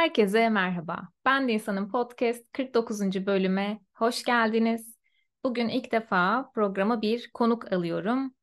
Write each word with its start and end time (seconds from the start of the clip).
Herkese 0.00 0.48
merhaba. 0.48 1.08
Ben 1.24 1.48
de 1.48 1.52
İnsanın 1.52 1.88
Podcast 1.88 2.52
49. 2.52 3.26
bölüme 3.26 3.80
hoş 3.94 4.22
geldiniz. 4.22 4.96
Bugün 5.44 5.68
ilk 5.68 5.92
defa 5.92 6.50
programa 6.54 7.02
bir 7.02 7.30
konuk 7.34 7.72
alıyorum. 7.72 8.34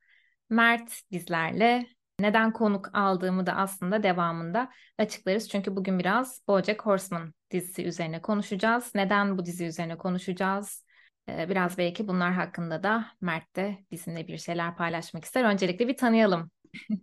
Mert 0.49 1.01
bizlerle. 1.11 1.87
Neden 2.19 2.53
konuk 2.53 2.89
aldığımı 2.93 3.45
da 3.45 3.53
aslında 3.53 4.03
devamında 4.03 4.69
açıklarız. 4.97 5.49
Çünkü 5.49 5.75
bugün 5.75 5.99
biraz 5.99 6.41
BoJack 6.47 6.85
Horseman 6.85 7.33
dizisi 7.51 7.85
üzerine 7.85 8.21
konuşacağız. 8.21 8.91
Neden 8.95 9.37
bu 9.37 9.45
dizi 9.45 9.65
üzerine 9.65 9.97
konuşacağız? 9.97 10.85
Ee, 11.29 11.49
biraz 11.49 11.77
belki 11.77 12.07
bunlar 12.07 12.33
hakkında 12.33 12.83
da 12.83 13.05
Mert 13.21 13.55
de 13.55 13.77
bizimle 13.91 14.27
bir 14.27 14.37
şeyler 14.37 14.75
paylaşmak 14.75 15.25
ister. 15.25 15.43
Öncelikle 15.43 15.87
bir 15.87 15.97
tanıyalım. 15.97 16.51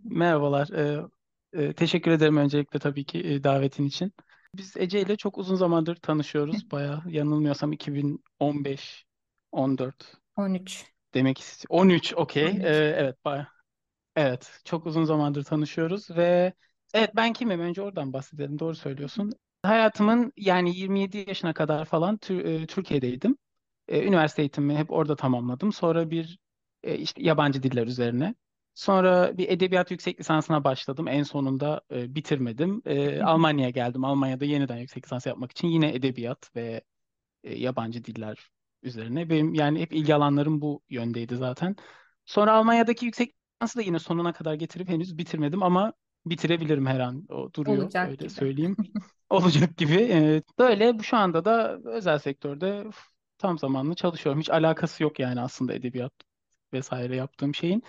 Merhabalar. 0.03 0.69
Ee, 0.69 1.01
e, 1.55 1.73
teşekkür 1.73 2.11
ederim 2.11 2.37
öncelikle 2.37 2.79
tabii 2.79 3.05
ki 3.05 3.19
e, 3.19 3.43
davetin 3.43 3.85
için. 3.85 4.13
Biz 4.57 4.77
Ece 4.77 5.01
ile 5.01 5.15
çok 5.15 5.37
uzun 5.37 5.55
zamandır 5.55 5.95
tanışıyoruz. 5.95 6.71
Bayağı 6.71 7.01
yanılmıyorsam 7.07 7.71
2015, 7.73 9.05
14 9.51 10.13
13. 10.35 10.85
demek 11.13 11.39
istiyorum. 11.39 11.87
13, 11.87 12.13
okey. 12.13 12.45
13. 12.45 12.65
Ee, 12.65 12.95
evet, 12.97 13.25
bayağı. 13.25 13.47
Evet, 14.15 14.61
çok 14.65 14.85
uzun 14.85 15.03
zamandır 15.03 15.43
tanışıyoruz 15.43 16.09
ve 16.11 16.53
evet 16.93 17.15
ben 17.15 17.33
kimim? 17.33 17.59
Önce 17.59 17.81
oradan 17.81 18.13
bahsedelim. 18.13 18.59
Doğru 18.59 18.75
söylüyorsun. 18.75 19.31
Hayatımın 19.63 20.33
yani 20.37 20.77
27 20.77 21.25
yaşına 21.27 21.53
kadar 21.53 21.85
falan 21.85 22.19
e, 22.29 22.67
Türkiye'deydim. 22.67 23.37
E, 23.87 24.03
üniversite 24.07 24.41
eğitimimi 24.41 24.77
hep 24.77 24.91
orada 24.91 25.15
tamamladım. 25.15 25.73
Sonra 25.73 26.09
bir 26.11 26.39
e, 26.83 26.95
işte 26.97 27.23
yabancı 27.23 27.63
diller 27.63 27.87
üzerine. 27.87 28.35
Sonra 28.75 29.37
bir 29.37 29.49
edebiyat 29.49 29.91
yüksek 29.91 30.19
lisansına 30.19 30.63
başladım. 30.63 31.07
En 31.07 31.23
sonunda 31.23 31.81
e, 31.91 32.15
bitirmedim. 32.15 32.81
E, 32.85 33.21
Almanya'ya 33.23 33.69
geldim. 33.69 34.05
Almanya'da 34.05 34.45
yeniden 34.45 34.77
yüksek 34.77 35.05
lisans 35.05 35.25
yapmak 35.25 35.51
için 35.51 35.67
yine 35.67 35.95
edebiyat 35.95 36.55
ve 36.55 36.81
e, 37.43 37.55
yabancı 37.55 38.05
diller 38.05 38.51
üzerine. 38.83 39.29
Benim 39.29 39.53
yani 39.53 39.81
hep 39.81 39.93
ilgi 39.93 40.15
alanlarım 40.15 40.61
bu 40.61 40.81
yöndeydi 40.89 41.35
zaten. 41.35 41.75
Sonra 42.25 42.53
Almanya'daki 42.53 43.05
yüksek 43.05 43.35
lisansı 43.63 43.79
da 43.79 43.81
yine 43.83 43.99
sonuna 43.99 44.33
kadar 44.33 44.53
getirip 44.53 44.89
henüz 44.89 45.17
bitirmedim 45.17 45.63
ama 45.63 45.93
bitirebilirim 46.25 46.85
her 46.85 46.99
an. 46.99 47.25
O 47.29 47.53
duruyor 47.53 47.91
Olacak 47.91 48.03
öyle 48.03 48.29
gibi. 48.29 48.29
söyleyeyim. 48.29 48.77
Olacak 49.29 49.77
gibi. 49.77 49.95
E, 49.95 50.43
böyle 50.59 50.99
şu 51.03 51.17
anda 51.17 51.45
da 51.45 51.79
özel 51.85 52.19
sektörde 52.19 52.85
tam 53.37 53.59
zamanlı 53.59 53.95
çalışıyorum. 53.95 54.41
Hiç 54.41 54.49
alakası 54.49 55.03
yok 55.03 55.19
yani 55.19 55.41
aslında 55.41 55.73
edebiyat 55.73 56.13
vesaire 56.73 57.15
yaptığım 57.15 57.55
şeyin. 57.55 57.83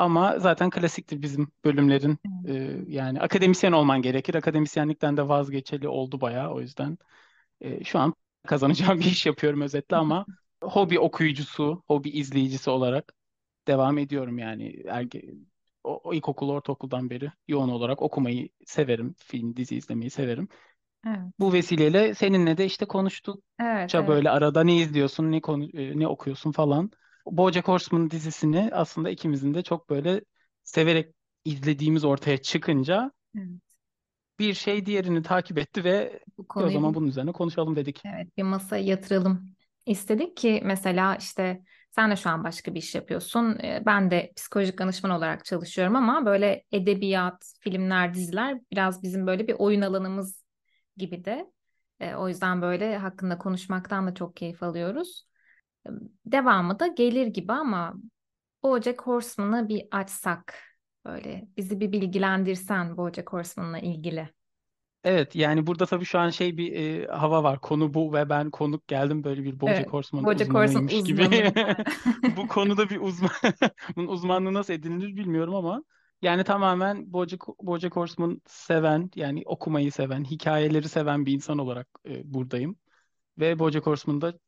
Ama 0.00 0.38
zaten 0.38 0.70
klasiktir 0.70 1.22
bizim 1.22 1.52
bölümlerin. 1.64 2.18
E, 2.48 2.54
yani 2.88 3.20
akademisyen 3.20 3.72
olman 3.72 4.02
gerekir. 4.02 4.34
Akademisyenlikten 4.34 5.16
de 5.16 5.28
vazgeçeli 5.28 5.88
oldu 5.88 6.20
bayağı. 6.20 6.50
O 6.54 6.60
yüzden 6.60 6.98
e, 7.60 7.84
şu 7.84 7.98
an 7.98 8.14
kazanacağım 8.46 9.00
bir 9.00 9.04
iş 9.04 9.26
yapıyorum 9.26 9.60
özetle 9.60 9.96
ama 9.96 10.26
hobi 10.64 11.00
okuyucusu, 11.00 11.84
hobi 11.88 12.10
izleyicisi 12.10 12.70
olarak 12.70 13.14
devam 13.68 13.98
ediyorum 13.98 14.38
yani. 14.38 14.82
Erge, 14.88 15.22
o, 15.84 16.00
o 16.04 16.14
ilkokul, 16.14 16.48
ortaokuldan 16.50 17.10
beri 17.10 17.32
yoğun 17.48 17.68
olarak 17.68 18.02
okumayı 18.02 18.48
severim. 18.66 19.14
Film, 19.18 19.56
dizi 19.56 19.76
izlemeyi 19.76 20.10
severim. 20.10 20.48
Evet. 21.06 21.34
Bu 21.38 21.52
vesileyle 21.52 22.14
seninle 22.14 22.58
de 22.58 22.64
işte 22.66 22.86
konuştukça 22.86 23.42
Evet, 23.60 23.98
evet. 23.98 24.06
böyle 24.06 24.30
arada 24.30 24.64
ne 24.64 24.76
izliyorsun, 24.76 25.32
ne 25.32 25.40
konu, 25.40 25.64
e, 25.64 25.98
ne 25.98 26.08
okuyorsun 26.08 26.52
falan. 26.52 26.90
BoJack 27.26 27.68
Horseman 27.68 28.10
dizisini 28.10 28.70
aslında 28.72 29.10
ikimizin 29.10 29.54
de 29.54 29.62
çok 29.62 29.90
böyle 29.90 30.22
severek 30.64 31.14
izlediğimiz 31.44 32.04
ortaya 32.04 32.38
çıkınca 32.42 33.12
Evet. 33.36 33.60
bir 34.38 34.54
şey 34.54 34.86
diğerini 34.86 35.22
takip 35.22 35.58
etti 35.58 35.84
ve 35.84 36.20
Bu 36.38 36.46
"E, 36.58 36.62
o 36.62 36.70
konuyu 36.70 36.70
zaman 36.70 36.94
bir, 36.94 36.94
bunun 36.94 37.06
üzerine 37.06 37.32
konuşalım 37.32 37.76
dedik. 37.76 38.04
evet, 38.04 38.36
bir 38.36 38.42
masaya 38.42 38.84
yatıralım 38.84 39.46
istedik 39.86 40.36
ki 40.36 40.60
mesela 40.64 41.16
işte 41.16 41.62
sen 41.90 42.10
de 42.10 42.16
şu 42.16 42.30
an 42.30 42.44
başka 42.44 42.74
bir 42.74 42.78
iş 42.78 42.94
yapıyorsun. 42.94 43.58
Ee, 43.62 43.82
Ben 43.86 44.10
de 44.10 44.32
psikolojik 44.36 44.78
danışman 44.78 45.12
olarak 45.12 45.44
çalışıyorum 45.44 45.96
ama 45.96 46.26
böyle 46.26 46.64
edebiyat, 46.72 47.52
filmler, 47.60 48.14
diziler 48.14 48.60
biraz 48.72 49.02
bizim 49.02 49.26
böyle 49.26 49.48
bir 49.48 49.54
oyun 49.58 49.80
alanımız 49.80 50.44
gibi 50.96 51.24
de. 51.24 51.50
Ee, 52.00 52.14
O 52.14 52.28
yüzden 52.28 52.62
böyle 52.62 52.98
hakkında 52.98 53.38
konuşmaktan 53.38 54.06
da 54.06 54.14
çok 54.14 54.36
keyif 54.36 54.62
alıyoruz. 54.62 55.26
Devamı 56.26 56.78
da 56.78 56.86
gelir 56.86 57.26
gibi 57.26 57.52
ama 57.52 57.94
BoJack 58.62 59.02
Horseman'ı 59.02 59.68
bir 59.68 59.88
açsak 59.90 60.54
böyle 61.04 61.48
bizi 61.56 61.80
bir 61.80 61.92
bilgilendirsen 61.92 62.96
BoJack 62.96 63.32
Horseman'la 63.32 63.78
ilgili. 63.78 64.28
Evet 65.04 65.36
yani 65.36 65.66
burada 65.66 65.86
tabii 65.86 66.04
şu 66.04 66.18
an 66.18 66.30
şey 66.30 66.56
bir 66.56 66.72
e, 66.72 67.06
hava 67.06 67.42
var. 67.42 67.60
Konu 67.60 67.94
bu 67.94 68.12
ve 68.12 68.28
ben 68.28 68.50
konuk 68.50 68.88
geldim 68.88 69.24
böyle 69.24 69.44
bir 69.44 69.60
BoJack 69.60 69.78
Evet, 69.78 69.92
Horseman 69.92 70.24
BoJack 70.24 70.54
Horseman 70.54 70.84
uzmanıymış 70.84 71.04
gibi. 71.04 71.22
uzmanı. 71.22 71.76
Bu 72.36 72.48
konuda 72.48 72.90
bir 72.90 73.00
uzman 73.00 73.30
bunun 73.96 74.06
uzmanlığı 74.08 74.54
nasıl 74.54 74.72
edinilir 74.72 75.16
bilmiyorum 75.16 75.54
ama 75.54 75.84
yani 76.22 76.44
tamamen 76.44 77.12
BoJack, 77.12 77.44
BoJack 77.62 77.96
Horseman 77.96 78.42
seven 78.46 79.10
yani 79.14 79.42
okumayı 79.46 79.92
seven, 79.92 80.24
hikayeleri 80.24 80.88
seven 80.88 81.26
bir 81.26 81.32
insan 81.32 81.58
olarak 81.58 81.88
e, 82.08 82.34
buradayım. 82.34 82.76
Ve 83.38 83.58
BoJack 83.58 83.86
Horseman'ı 83.86 84.20
da 84.20 84.38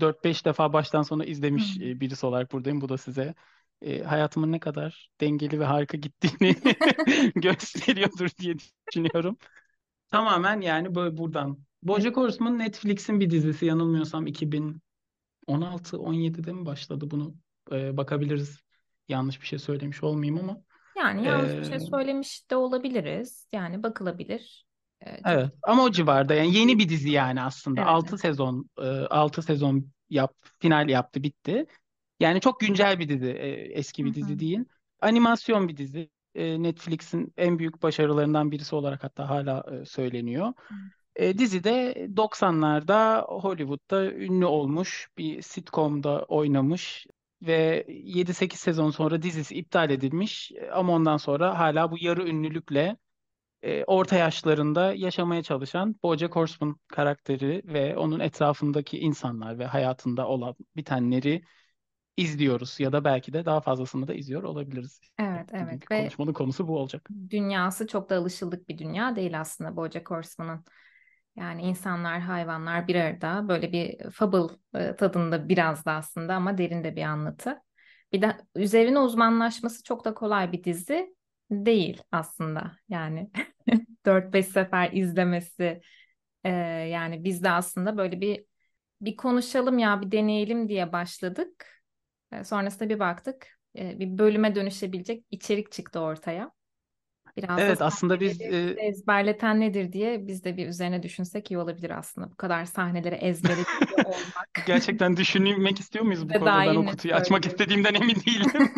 4-5 0.00 0.44
defa 0.44 0.72
baştan 0.72 1.02
sona 1.02 1.24
izlemiş 1.24 1.78
e, 1.78 2.00
birisi 2.00 2.26
olarak 2.26 2.52
buradayım. 2.52 2.80
Bu 2.80 2.88
da 2.88 2.98
size 2.98 3.34
e, 3.82 4.02
hayatımın 4.02 4.52
ne 4.52 4.60
kadar 4.60 5.10
dengeli 5.20 5.60
ve 5.60 5.64
harika 5.64 5.96
gittiğini 5.96 6.54
gösteriyordur 7.34 8.28
diye 8.38 8.54
düşünüyorum. 8.58 9.36
Tamamen 10.10 10.60
yani 10.60 10.94
böyle 10.94 11.16
buradan. 11.16 11.58
BoJack 11.82 12.16
Horseman 12.16 12.58
Netflix'in 12.58 13.20
bir 13.20 13.30
dizisi 13.30 13.66
yanılmıyorsam 13.66 14.26
2016-17'de 14.26 16.52
mi 16.52 16.66
başladı 16.66 17.10
bunu? 17.10 17.34
Ee, 17.72 17.96
bakabiliriz. 17.96 18.60
Yanlış 19.08 19.40
bir 19.40 19.46
şey 19.46 19.58
söylemiş 19.58 20.02
olmayayım 20.02 20.44
ama. 20.44 20.62
Yani 20.96 21.24
yanlış 21.24 21.60
bir 21.60 21.62
Ee, 21.62 21.64
şey 21.64 21.80
söylemiş 21.80 22.50
de 22.50 22.56
olabiliriz. 22.56 23.48
Yani 23.52 23.82
bakılabilir. 23.82 24.66
Çok 25.06 25.16
evet 25.24 25.50
ama 25.62 25.82
o 25.84 25.90
civarda 25.90 26.34
yani 26.34 26.54
yeni 26.56 26.78
bir 26.78 26.88
dizi 26.88 27.10
yani 27.10 27.42
aslında. 27.42 27.80
evet, 27.80 27.90
6 27.90 28.18
sezon 28.18 28.70
6 29.10 29.42
sezon 29.42 29.92
yap 30.10 30.34
final 30.58 30.88
yaptı 30.88 31.22
bitti. 31.22 31.66
Yani 32.20 32.40
çok 32.40 32.60
güncel 32.60 32.98
bir 32.98 33.08
dizi. 33.08 33.26
e, 33.30 33.48
eski 33.78 34.04
Hı 34.04 34.06
bir 34.06 34.10
hı. 34.10 34.14
dizi 34.14 34.38
değil. 34.38 34.64
Animasyon 35.00 35.68
bir 35.68 35.76
dizi. 35.76 36.10
E, 36.34 36.62
Netflix'in 36.62 37.32
en 37.36 37.58
büyük 37.58 37.82
başarılarından 37.82 38.50
birisi 38.50 38.74
olarak 38.74 39.04
hatta 39.04 39.28
hala 39.30 39.64
e, 39.82 39.84
söyleniyor. 39.84 40.52
E, 41.16 41.38
dizide 41.38 42.06
90'larda 42.16 43.22
Hollywood'da 43.28 44.12
ünlü 44.12 44.44
olmuş 44.46 45.08
bir 45.18 45.42
sitcom'da 45.42 46.24
oynamış 46.24 47.06
ve 47.42 47.86
7-8 47.88 48.60
sezon 48.60 48.90
sonra 48.90 49.22
dizisi 49.22 49.54
iptal 49.54 49.90
edilmiş 49.90 50.52
E, 50.52 50.70
ama 50.70 50.92
ondan 50.92 51.16
sonra 51.16 51.58
hala 51.58 51.90
bu 51.90 51.98
yarı 52.00 52.28
ünlülükle 52.28 52.96
e, 53.62 53.84
orta 53.84 54.16
yaşlarında 54.16 54.94
yaşamaya 54.94 55.42
çalışan 55.42 55.96
BoJack 56.02 56.36
Horseman 56.36 56.76
karakteri 56.88 57.62
ve 57.64 57.96
onun 57.96 58.20
etrafındaki 58.20 58.98
insanlar 58.98 59.58
ve 59.58 59.66
hayatında 59.66 60.28
olan 60.28 60.54
bitenleri 60.76 61.42
izliyoruz 62.16 62.80
ya 62.80 62.92
da 62.92 63.04
belki 63.04 63.32
de 63.32 63.44
daha 63.44 63.60
fazlasını 63.60 64.08
da 64.08 64.14
izliyor 64.14 64.42
olabiliriz. 64.42 65.00
Evet, 65.18 65.48
evet 65.52 65.90
ve 65.90 65.96
konuşmanın 65.96 66.32
konusu 66.32 66.68
bu 66.68 66.78
olacak. 66.78 67.08
dünyası 67.30 67.86
çok 67.86 68.10
da 68.10 68.16
alışıldık 68.16 68.68
bir 68.68 68.78
dünya 68.78 69.16
değil 69.16 69.40
aslında 69.40 69.76
BoJack 69.76 70.10
Horseman'ın. 70.10 70.64
Yani 71.36 71.62
insanlar, 71.62 72.20
hayvanlar 72.20 72.88
bir 72.88 72.94
arada 72.94 73.48
böyle 73.48 73.72
bir 73.72 74.10
fable 74.10 74.54
e, 74.74 74.96
tadında 74.96 75.48
biraz 75.48 75.84
da 75.84 75.92
aslında 75.92 76.34
ama 76.34 76.58
derin 76.58 76.84
de 76.84 76.96
bir 76.96 77.02
anlatı. 77.02 77.62
Bir 78.12 78.22
de 78.22 78.36
üzerine 78.54 78.98
uzmanlaşması 78.98 79.82
çok 79.82 80.04
da 80.04 80.14
kolay 80.14 80.52
bir 80.52 80.64
dizi 80.64 81.14
değil 81.50 82.02
aslında. 82.12 82.72
Yani 82.88 83.30
4-5 84.06 84.46
sefer 84.46 84.92
izlemesi 84.92 85.80
e, 86.44 86.50
yani 86.90 87.24
biz 87.24 87.42
de 87.44 87.50
aslında 87.50 87.96
böyle 87.96 88.20
bir 88.20 88.44
bir 89.00 89.16
konuşalım 89.16 89.78
ya 89.78 90.00
bir 90.00 90.12
deneyelim 90.12 90.68
diye 90.68 90.92
başladık. 90.92 91.66
E, 92.32 92.44
sonrasında 92.44 92.88
bir 92.88 92.98
baktık 92.98 93.46
e, 93.78 93.98
bir 93.98 94.18
bölüme 94.18 94.54
dönüşebilecek 94.54 95.24
içerik 95.30 95.72
çıktı 95.72 96.00
ortaya. 96.00 96.52
Biraz 97.36 97.60
Evet 97.60 97.82
aslında 97.82 98.20
biz 98.20 98.40
e, 98.40 98.74
ezberleten 98.78 99.60
nedir 99.60 99.92
diye 99.92 100.26
biz 100.26 100.44
de 100.44 100.56
bir 100.56 100.68
üzerine 100.68 101.02
düşünsek 101.02 101.50
iyi 101.50 101.58
olabilir 101.58 101.98
aslında. 101.98 102.30
Bu 102.30 102.36
kadar 102.36 102.64
sahneleri 102.64 103.14
ezbere 103.14 103.60
olmak 104.04 104.48
gerçekten 104.66 105.16
düşünmek 105.16 105.80
istiyor 105.80 106.04
muyuz 106.04 106.28
bu 106.28 106.32
konuda? 106.32 106.58
Ben 106.66 106.74
o 106.74 106.86
kutuyu 106.86 107.14
açmak 107.14 107.46
istediğimden 107.46 107.94
emin 107.94 108.14
değilim. 108.14 108.50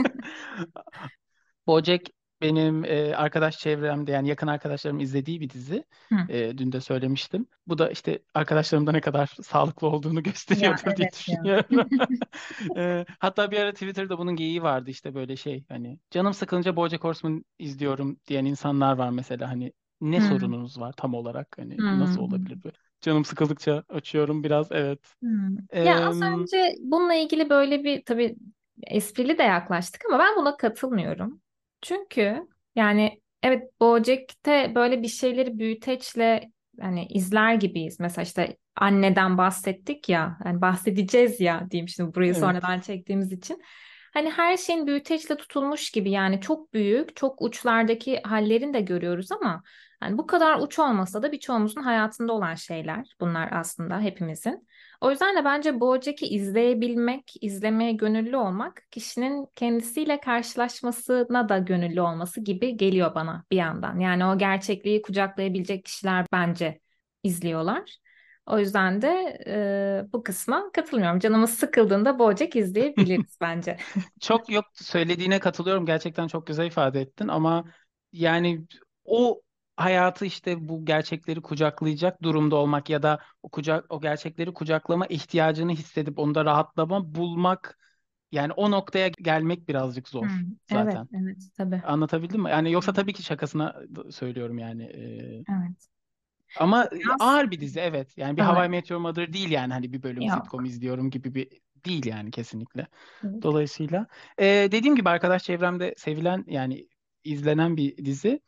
BoJack 1.66 2.10
benim 2.42 2.84
e, 2.84 3.16
arkadaş 3.16 3.58
çevremde 3.58 4.12
yani 4.12 4.28
yakın 4.28 4.46
arkadaşlarım 4.46 5.00
izlediği 5.00 5.40
bir 5.40 5.50
dizi. 5.50 5.84
Hı. 6.12 6.28
E, 6.28 6.58
dün 6.58 6.72
de 6.72 6.80
söylemiştim. 6.80 7.46
Bu 7.66 7.78
da 7.78 7.90
işte 7.90 8.22
arkadaşlarımda 8.34 8.92
ne 8.92 9.00
kadar 9.00 9.26
sağlıklı 9.42 9.86
olduğunu 9.88 10.22
Ya 10.62 10.72
gösteriyordur 10.72 10.96
diye 10.96 11.08
evet 11.08 11.22
ya. 11.28 11.38
düşünüyorum. 11.40 11.90
E, 12.76 13.04
hatta 13.18 13.50
bir 13.50 13.58
ara 13.60 13.72
Twitter'da 13.72 14.18
bunun 14.18 14.36
geyiği 14.36 14.62
vardı 14.62 14.90
işte 14.90 15.14
böyle 15.14 15.36
şey 15.36 15.64
hani 15.68 15.98
canım 16.10 16.34
sıkılınca 16.34 16.76
BoJack 16.76 17.04
Horseman 17.04 17.44
izliyorum 17.58 18.20
diyen 18.28 18.44
insanlar 18.44 18.96
var 18.98 19.10
mesela 19.10 19.48
hani 19.50 19.72
ne 20.00 20.20
Hmm. 20.20 20.22
sorununuz 20.22 20.80
var 20.80 20.92
tam 20.96 21.14
olarak? 21.14 21.58
Hani 21.58 21.84
nasıl 21.90 22.22
Hmm. 22.22 22.22
olabilir? 22.22 22.58
Böyle 22.64 22.76
Canım 23.00 23.24
sıkıldıkça 23.24 23.84
açıyorum 23.88 24.44
biraz. 24.44 24.72
Evet. 24.72 25.14
Hmm. 25.22 25.56
Ya 25.82 25.94
Ee, 25.94 26.08
az 26.08 26.22
önce 26.22 26.74
bununla 26.80 27.14
ilgili 27.14 27.50
böyle 27.50 27.84
bir 27.84 28.04
tabii 28.04 28.36
esprili 28.86 29.38
de 29.38 29.42
yaklaştık 29.42 30.02
ama 30.10 30.18
ben 30.18 30.36
buna 30.36 30.56
katılmıyorum. 30.56 31.41
Çünkü 31.82 32.48
yani 32.74 33.20
evet 33.42 33.62
BoJack'te 33.80 34.72
böyle 34.74 35.02
bir 35.02 35.08
şeyleri 35.08 35.58
büyüteçle 35.58 36.50
hani 36.80 37.06
izler 37.06 37.54
gibiyiz. 37.54 38.00
Mesela 38.00 38.22
işte 38.22 38.56
anneden 38.76 39.38
bahsettik 39.38 40.08
ya, 40.08 40.38
yani 40.44 40.60
bahsedeceğiz 40.60 41.40
ya 41.40 41.70
diyeyim 41.70 41.88
şimdi 41.88 42.14
burayı 42.14 42.30
evet. 42.30 42.40
sonradan 42.40 42.80
çektiğimiz 42.80 43.32
için. 43.32 43.62
Hani 44.12 44.30
her 44.30 44.56
şeyin 44.56 44.86
büyüteçle 44.86 45.36
tutulmuş 45.36 45.90
gibi 45.90 46.10
yani 46.10 46.40
çok 46.40 46.74
büyük, 46.74 47.16
çok 47.16 47.42
uçlardaki 47.42 48.20
hallerini 48.24 48.74
de 48.74 48.80
görüyoruz 48.80 49.32
ama 49.32 49.62
yani 50.02 50.18
bu 50.18 50.26
kadar 50.26 50.58
uç 50.58 50.78
olmasa 50.78 51.22
da 51.22 51.32
birçoğumuzun 51.32 51.82
hayatında 51.82 52.32
olan 52.32 52.54
şeyler 52.54 53.06
bunlar 53.20 53.48
aslında 53.52 54.00
hepimizin. 54.00 54.68
O 55.02 55.10
yüzden 55.10 55.36
de 55.36 55.44
bence 55.44 55.80
BoJack'i 55.80 56.26
izleyebilmek, 56.26 57.32
izlemeye 57.40 57.92
gönüllü 57.92 58.36
olmak 58.36 58.82
kişinin 58.90 59.46
kendisiyle 59.56 60.20
karşılaşmasına 60.20 61.48
da 61.48 61.58
gönüllü 61.58 62.00
olması 62.00 62.40
gibi 62.40 62.76
geliyor 62.76 63.14
bana 63.14 63.44
bir 63.50 63.56
yandan. 63.56 63.98
Yani 63.98 64.24
o 64.24 64.38
gerçekliği 64.38 65.02
kucaklayabilecek 65.02 65.84
kişiler 65.84 66.26
bence 66.32 66.80
izliyorlar. 67.22 67.96
O 68.46 68.58
yüzden 68.58 69.02
de 69.02 69.38
e, 69.46 70.12
bu 70.12 70.22
kısma 70.22 70.70
katılmıyorum. 70.72 71.18
Canımız 71.18 71.50
sıkıldığında 71.50 72.18
BoJack 72.18 72.56
izleyebiliriz 72.56 73.36
bence. 73.40 73.76
Çok 74.20 74.50
yok 74.50 74.64
söylediğine 74.74 75.38
katılıyorum. 75.40 75.86
Gerçekten 75.86 76.26
çok 76.26 76.46
güzel 76.46 76.66
ifade 76.66 77.00
ettin 77.00 77.28
ama 77.28 77.64
yani 78.12 78.66
o 79.04 79.42
hayatı 79.76 80.26
işte 80.26 80.68
bu 80.68 80.84
gerçekleri 80.84 81.40
kucaklayacak 81.40 82.22
durumda 82.22 82.56
olmak 82.56 82.90
ya 82.90 83.02
da 83.02 83.18
o 83.42 83.48
kucak 83.48 83.84
o 83.88 84.00
gerçekleri 84.00 84.54
kucaklama 84.54 85.06
ihtiyacını 85.06 85.72
hissedip 85.72 86.18
onda 86.18 86.44
rahatlama 86.44 87.14
bulmak 87.14 87.78
yani 88.32 88.52
o 88.52 88.70
noktaya 88.70 89.08
gelmek 89.08 89.68
birazcık 89.68 90.08
zor 90.08 90.26
evet, 90.70 90.84
zaten. 90.94 91.08
evet, 91.22 91.36
tabii. 91.56 91.82
Anlatabildim 91.86 92.42
mi? 92.42 92.50
Yani 92.50 92.72
yoksa 92.72 92.92
tabii 92.92 93.12
ki 93.12 93.22
şakasına 93.22 93.76
söylüyorum 94.10 94.58
yani. 94.58 94.82
Ee, 94.84 95.44
Evet. 95.50 95.88
ama 96.60 96.88
Biraz, 96.92 97.16
ağır 97.20 97.50
bir 97.50 97.60
dizi 97.60 97.80
evet. 97.80 98.18
Yani 98.18 98.36
bir 98.36 98.42
How 98.42 98.60
evet, 98.60 98.68
I 98.68 98.70
Met 98.70 98.90
Your 98.90 99.00
Mother 99.00 99.32
değil 99.32 99.50
yani 99.50 99.72
hani 99.72 99.92
bir 99.92 100.02
bölüm 100.02 100.30
sitcom 100.30 100.64
izliyorum 100.64 101.10
gibi 101.10 101.34
bir 101.34 101.48
değil 101.84 102.06
yani 102.06 102.30
kesinlikle. 102.30 102.86
Evet. 103.24 103.42
Dolayısıyla 103.42 104.06
e, 104.38 104.44
dediğim 104.46 104.96
gibi 104.96 105.08
arkadaş 105.08 105.44
çevremde 105.44 105.94
sevilen 105.96 106.44
yani 106.46 106.88
izlenen 107.24 107.76
bir 107.76 108.04
dizi. 108.04 108.40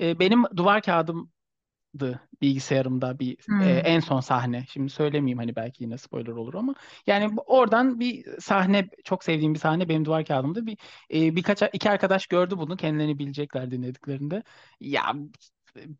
E, 0.00 0.18
benim 0.18 0.44
duvar 0.56 0.82
kağıdımdı 0.82 2.20
bilgisayarımda 2.42 3.18
bir 3.18 3.32
e, 3.32 3.36
Hmm, 3.46 3.62
en 3.62 4.00
son 4.00 4.20
sahne. 4.20 4.64
Şimdi 4.68 4.90
söylemeyeyim 4.90 5.38
hani 5.38 5.56
belki 5.56 5.84
yine 5.84 5.98
spoiler 5.98 6.32
olur 6.32 6.54
ama 6.54 6.74
yani 7.06 7.30
oradan 7.46 8.00
bir 8.00 8.40
sahne 8.40 8.88
çok 9.04 9.24
sevdiğim 9.24 9.54
bir 9.54 9.58
sahne 9.58 9.88
benim 9.88 10.04
duvar 10.04 10.24
kağıdımda 10.24 10.66
bir 10.66 10.78
e, 11.14 11.36
birkaç 11.36 11.62
iki 11.72 11.90
arkadaş 11.90 12.26
gördü 12.26 12.58
bunu 12.58 12.76
kendilerini 12.76 13.18
bilecekler 13.18 13.70
dinlediklerinde. 13.70 14.42
Ya 14.80 15.14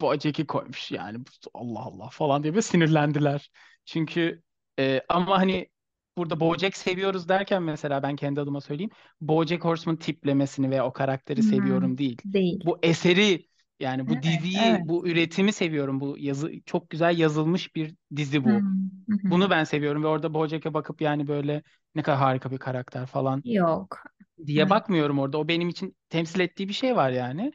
bu 0.01 0.15
Jack'i 0.15 0.47
koymuş 0.47 0.91
yani 0.91 1.19
Allah 1.55 1.81
Allah 1.81 2.09
falan 2.09 2.43
diye 2.43 2.55
bir 2.55 2.61
sinirlendiler. 2.61 3.51
Çünkü 3.85 4.43
e, 4.79 5.01
ama 5.09 5.39
hani 5.39 5.69
burada 6.17 6.41
BoJack 6.41 6.77
seviyoruz 6.77 7.29
derken 7.29 7.63
mesela 7.63 8.03
ben 8.03 8.17
kendi 8.17 8.41
adıma 8.41 8.61
söyleyeyim. 8.61 8.91
BoJack 9.21 9.65
Horseman 9.65 9.97
tiplemesini 9.97 10.71
ve 10.71 10.83
o 10.83 10.93
karakteri 10.93 11.43
hmm, 11.43 11.51
seviyorum 11.51 11.99
değil. 11.99 12.19
değil. 12.25 12.61
Bu 12.65 12.79
eseri 12.83 13.50
yani 13.81 14.09
bu 14.09 14.23
Evet, 14.23 14.23
diziyi, 14.23 14.79
evet. 14.79 14.87
bu 14.89 15.09
üretimi 15.09 15.53
seviyorum. 15.53 16.01
Bu 16.01 16.17
yazı 16.19 16.53
çok 16.67 16.91
güzel 16.91 17.19
yazılmış 17.19 17.77
bir 17.77 17.95
dizi 18.17 18.45
bu. 18.45 18.67
Hmm, 18.67 18.91
hı 19.09 19.15
hı. 19.23 19.31
Bunu 19.31 19.51
ben 19.51 19.65
seviyorum 19.65 20.05
ve 20.05 20.07
orada 20.09 20.35
BoJack'e 20.35 20.75
bakıp 20.75 21.01
yani 21.03 21.29
böyle 21.29 21.63
ne 21.95 22.03
kadar 22.03 22.19
harika 22.19 22.51
bir 22.51 22.59
karakter 22.59 23.07
falan 23.07 23.45
Yok. 23.45 24.03
diye 24.47 24.71
Evet, 24.71 24.71
bakmıyorum 24.71 25.19
orada. 25.19 25.39
O 25.39 25.49
benim 25.49 25.69
için 25.69 25.97
temsil 26.09 26.41
ettiği 26.41 26.69
bir 26.69 26.73
şey 26.75 26.97
var 26.97 27.11
yani. 27.11 27.53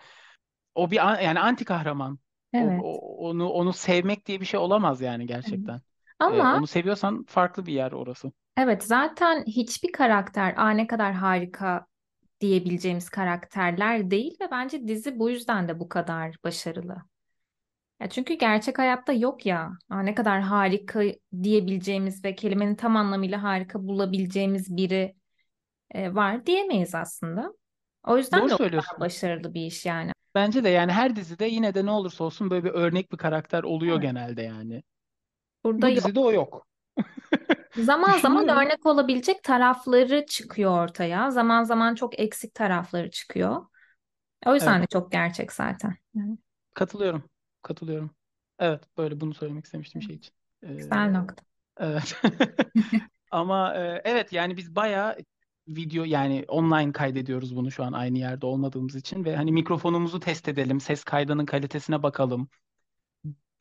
O 0.75 0.91
bir 0.91 1.07
an- 1.09 1.21
yani 1.21 1.39
anti 1.39 1.65
kahraman. 1.65 2.19
O, 2.57 2.65
evet, 2.65 2.85
o- 2.85 3.29
onu 3.29 3.49
onu 3.49 3.73
sevmek 3.73 4.27
diye 4.27 4.41
bir 4.41 4.45
şey 4.47 4.59
olamaz 4.59 5.01
yani 5.01 5.27
gerçekten. 5.27 5.81
Ee, 6.27 6.43
Ama 6.43 6.51
onu 6.51 6.67
seviyorsan 6.67 7.25
farklı 7.25 7.65
bir 7.65 7.73
yer 7.73 7.93
orası. 7.93 8.33
evet 8.57 8.83
zaten 8.83 9.43
hiçbir 9.47 9.91
karakter 9.91 10.53
Aa, 10.57 10.69
ne 10.71 10.87
kadar 10.87 11.13
harika 11.13 11.87
diyebileceğimiz 12.45 13.09
karakterler 13.09 14.11
değil 14.11 14.37
ve 14.41 14.51
bence 14.51 14.87
dizi 14.87 15.19
bu 15.19 15.29
yüzden 15.29 15.67
de 15.67 15.79
bu 15.79 15.89
kadar 15.89 16.35
başarılı. 16.43 16.97
Ya 17.99 18.09
çünkü 18.09 18.33
gerçek 18.33 18.79
hayatta 18.79 19.13
yok 19.13 19.45
ya. 19.45 19.71
Aa, 19.89 20.01
ne 20.01 20.15
kadar 20.15 20.41
harika 20.41 21.03
diyebileceğimiz 21.43 22.23
ve 22.25 22.35
kelimenin 22.35 22.75
tam 22.75 22.95
anlamıyla 22.95 23.43
harika 23.43 23.87
bulabileceğimiz 23.87 24.77
biri 24.77 25.15
e, 25.91 26.15
var 26.15 26.45
diyemeyiz 26.45 26.95
aslında. 26.95 27.53
O 28.03 28.17
yüzden 28.17 28.41
Doğru 28.41 28.49
de 28.49 28.55
o 28.55 28.57
kadar 28.57 28.85
başarılı 28.99 29.53
bir 29.53 29.65
iş 29.65 29.85
yani. 29.85 30.11
Bence 30.35 30.63
de 30.63 30.69
yani 30.69 30.91
her 30.91 31.15
dizide 31.15 31.45
yine 31.45 31.73
de 31.73 31.85
ne 31.85 31.91
olursa 31.91 32.23
olsun 32.23 32.49
böyle 32.49 32.63
bir 32.63 32.69
örnek 32.69 33.11
bir 33.11 33.17
karakter 33.17 33.63
oluyor 33.63 33.95
Evet. 33.95 34.01
genelde 34.01 34.41
yani. 34.41 34.83
Burada 35.63 35.87
Bu 35.87 35.91
yok. 35.95 35.97
dizide 35.97 36.19
o 36.19 36.31
yok. 36.33 36.67
Zaman 37.77 38.17
zaman 38.17 38.47
Düşünüyorum. 38.47 38.49
örnek 38.49 38.85
olabilecek 38.85 39.43
tarafları 39.43 40.25
çıkıyor 40.25 40.83
ortaya. 40.83 41.31
Zaman 41.31 41.63
zaman 41.63 41.95
çok 41.95 42.19
eksik 42.19 42.53
tarafları 42.53 43.11
çıkıyor. 43.11 43.65
O 44.47 44.55
yüzden 44.55 44.81
Evet, 44.81 44.83
de 44.83 44.87
çok 44.87 45.11
gerçek 45.11 45.53
zaten. 45.53 45.95
Evet. 46.17 46.39
katılıyorum. 46.73 47.29
Katılıyorum. 47.61 48.11
Evet, 48.59 48.83
böyle 48.97 49.19
bunu 49.21 49.33
söylemek 49.33 49.65
istemiştim 49.65 50.01
şey 50.01 50.15
için. 50.15 50.33
Güzel 50.77 51.09
Ee, 51.09 51.11
nokta. 51.11 51.43
evet. 51.77 52.21
Ama 53.31 53.75
e, 53.75 54.01
evet 54.05 54.33
yani 54.33 54.57
biz 54.57 54.75
bayağı 54.75 55.17
video 55.67 56.03
yani 56.05 56.45
online 56.47 56.91
kaydediyoruz 56.91 57.55
bunu 57.55 57.71
şu 57.71 57.83
an 57.83 57.93
aynı 57.93 58.17
yerde 58.17 58.45
olmadığımız 58.45 58.95
için 58.95 59.25
ve 59.25 59.35
hani 59.35 59.51
mikrofonumuzu 59.51 60.19
test 60.19 60.47
edelim, 60.47 60.79
ses 60.81 61.03
kaydının 61.03 61.45
kalitesine 61.45 62.03
bakalım 62.03 62.49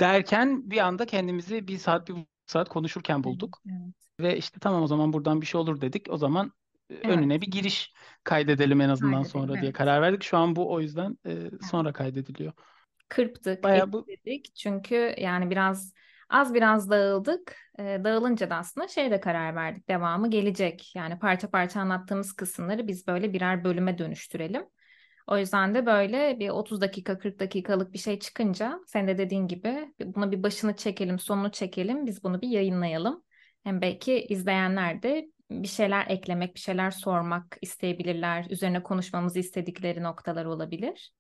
derken 0.01 0.71
bir 0.71 0.79
anda 0.79 1.07
kendimizi 1.07 1.69
bir 1.69 1.79
saat 1.79 2.09
bir 2.09 2.15
saat 2.47 2.69
konuşurken 2.69 3.25
bulduk. 3.25 3.63
evet. 3.67 3.95
Ve 4.21 4.39
işte 4.39 4.61
tamam 4.61 4.83
o 4.83 4.87
zaman 4.87 5.13
buradan 5.13 5.41
bir 5.41 5.47
şey 5.47 5.61
olur 5.63 5.81
dedik. 5.81 6.07
O 6.11 6.19
zaman 6.19 6.53
e, 6.91 6.95
Evet, 7.03 7.25
önüne 7.25 7.41
bir 7.41 7.47
giriş 7.51 7.95
kaydedelim 8.25 8.81
en 8.81 8.89
azından 8.89 9.23
kaydedelim. 9.23 9.25
sonra 9.25 9.61
diye 9.61 9.73
Evet. 9.73 9.75
karar 9.75 10.03
verdik. 10.03 10.23
Şu 10.25 10.39
an 10.39 10.57
bu 10.57 10.73
o 10.73 10.81
yüzden 10.81 11.19
e, 11.27 11.51
Evet. 11.63 11.63
sonra 11.63 11.93
kaydediliyor. 11.93 12.53
Kırptık, 13.09 13.65
Bayağı 13.65 13.93
bu 13.93 14.09
ekledik. 14.09 14.55
Çünkü 14.57 15.15
yani 15.19 15.51
biraz 15.51 15.93
az 16.29 16.55
biraz 16.55 16.91
dağıldık. 16.91 17.57
Ee, 17.79 18.01
dağılınca 18.05 18.51
da 18.51 18.57
aslında 18.57 18.89
şeye 18.89 19.11
de 19.11 19.21
karar 19.21 19.55
verdik. 19.57 19.89
Devamı 19.89 20.31
gelecek. 20.31 20.93
Yani 20.97 21.19
parça 21.19 21.51
parça 21.51 21.81
anlattığımız 21.81 22.33
kısımları 22.33 22.89
biz 22.89 23.07
böyle 23.07 23.33
birer 23.33 23.65
bölüme 23.65 23.99
dönüştürelim. 23.99 24.67
O 25.27 25.39
yüzden 25.39 25.75
de 25.75 25.87
böyle 25.87 26.37
bir 26.41 26.49
30 26.49 26.81
dakika 26.81 27.19
40 27.19 27.41
dakikalık 27.41 27.93
bir 27.93 27.99
şey 27.99 28.19
çıkınca 28.19 28.81
sen 28.87 29.09
de 29.09 29.19
dediğin 29.19 29.49
gibi 29.49 29.95
buna 30.05 30.33
bir 30.33 30.43
başını 30.43 30.77
çekelim, 30.77 31.19
sonunu 31.19 31.51
çekelim. 31.53 32.07
Biz 32.07 32.25
bunu 32.25 32.41
bir 32.41 32.49
yayınlayalım. 32.49 33.25
Hem 33.65 33.81
belki 33.81 34.21
izleyenler 34.29 35.03
de 35.03 35.31
bir 35.51 35.69
şeyler 35.69 36.07
eklemek, 36.09 36.55
bir 36.55 36.61
şeyler 36.61 36.91
sormak 36.91 37.59
isteyebilirler. 37.63 38.47
Üzerine 38.51 38.83
konuşmamızı 38.83 39.39
istedikleri 39.39 40.03
noktalar 40.03 40.45
olabilir. 40.45 41.13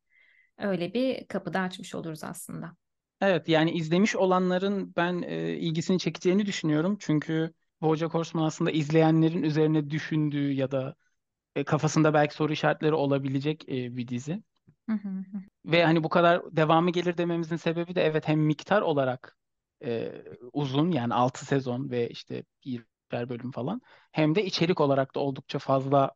Öyle 0.59 0.95
bir 0.95 1.27
kapı 1.27 1.53
da 1.53 1.61
açmış 1.61 1.95
oluruz 1.95 2.25
aslında. 2.25 2.77
evet 3.21 3.49
yani 3.49 3.71
izlemiş 3.71 4.17
olanların 4.17 4.93
ben 4.97 5.23
e, 5.23 5.53
ilgisini 5.57 5.99
çekeceğini 5.99 6.47
düşünüyorum. 6.47 6.97
Çünkü 7.01 7.55
BoJack 7.83 8.15
Horseman 8.15 8.45
aslında 8.45 8.71
izleyenlerin 8.71 9.43
üzerine 9.43 9.91
düşündüğü 9.91 10.53
ya 10.53 10.71
da 10.71 10.95
e, 11.55 11.65
kafasında 11.65 12.15
belki 12.15 12.35
soru 12.35 12.53
işaretleri 12.53 12.95
olabilecek 12.95 13.69
e, 13.69 13.97
bir 13.97 14.09
dizi. 14.09 14.43
Hı 14.89 14.93
hı 14.93 15.09
hı. 15.09 15.43
Ve 15.65 15.85
hani 15.85 16.05
bu 16.05 16.09
kadar 16.09 16.57
devamı 16.57 16.91
gelir 16.91 17.19
dememizin 17.19 17.57
sebebi 17.57 17.95
de 17.95 18.03
evet 18.03 18.29
hem 18.29 18.41
miktar 18.41 18.83
olarak 18.83 19.37
e, 19.85 20.13
uzun 20.53 20.91
yani 20.91 21.15
6 21.15 21.47
sezon 21.47 21.91
ve 21.91 22.09
işte 22.09 22.45
20'er 22.65 23.29
bölüm 23.29 23.51
falan 23.51 23.81
hem 24.13 24.35
de 24.35 24.45
içerik 24.45 24.81
olarak 24.81 25.15
da 25.15 25.21
oldukça 25.21 25.59
fazla 25.59 26.15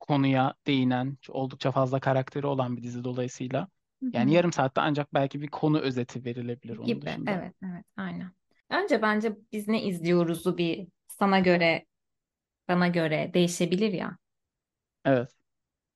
konuya 0.00 0.54
değinen, 0.66 1.18
oldukça 1.28 1.72
fazla 1.72 2.00
karakteri 2.00 2.46
olan 2.46 2.76
bir 2.76 2.82
dizi 2.82 3.04
dolayısıyla. 3.04 3.68
Yani 4.12 4.32
yarım 4.34 4.52
saatte 4.52 4.80
ancak 4.80 5.14
belki 5.14 5.40
bir 5.42 5.48
konu 5.48 5.78
özeti 5.78 6.24
verilebilir 6.24 6.78
onun 6.78 6.86
Gibi. 6.86 7.06
dışında. 7.06 7.30
Evet, 7.30 7.54
evet, 7.64 7.84
aynen. 7.96 8.32
Önce 8.70 9.02
bence 9.02 9.36
biz 9.52 9.68
ne 9.68 9.82
izliyoruzu 9.82 10.58
bir 10.58 10.88
sana 11.08 11.38
göre, 11.38 11.86
bana 12.68 12.88
göre 12.88 13.30
değişebilir 13.34 13.92
ya. 13.92 14.18
Evet. 15.04 15.36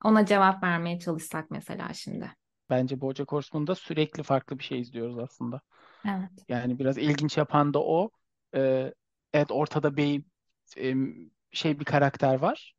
Ona 0.04 0.26
cevap 0.26 0.62
vermeye 0.62 0.98
çalışsak 0.98 1.50
mesela 1.50 1.94
şimdi. 1.94 2.32
Bence 2.70 3.00
BoJack 3.00 3.32
Horseman'da 3.32 3.74
sürekli 3.74 4.22
farklı 4.22 4.58
bir 4.58 4.64
şey 4.64 4.80
izliyoruz 4.80 5.18
aslında. 5.18 5.60
Evet. 6.04 6.30
Yani 6.48 6.78
biraz 6.78 6.98
ilginç 6.98 7.36
yapan 7.38 7.74
da 7.74 7.82
o. 7.82 8.10
Ee, 8.54 8.94
evet 9.32 9.50
ortada 9.50 9.96
bir 9.96 10.22
şey 11.52 11.80
bir 11.80 11.84
karakter 11.84 12.34
var. 12.34 12.74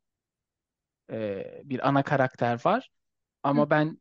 Ee, 1.10 1.60
bir 1.64 1.88
ana 1.88 2.02
karakter 2.02 2.60
var. 2.64 2.90
Hı 3.46 3.48
Ama 3.48 3.70
ben 3.70 3.98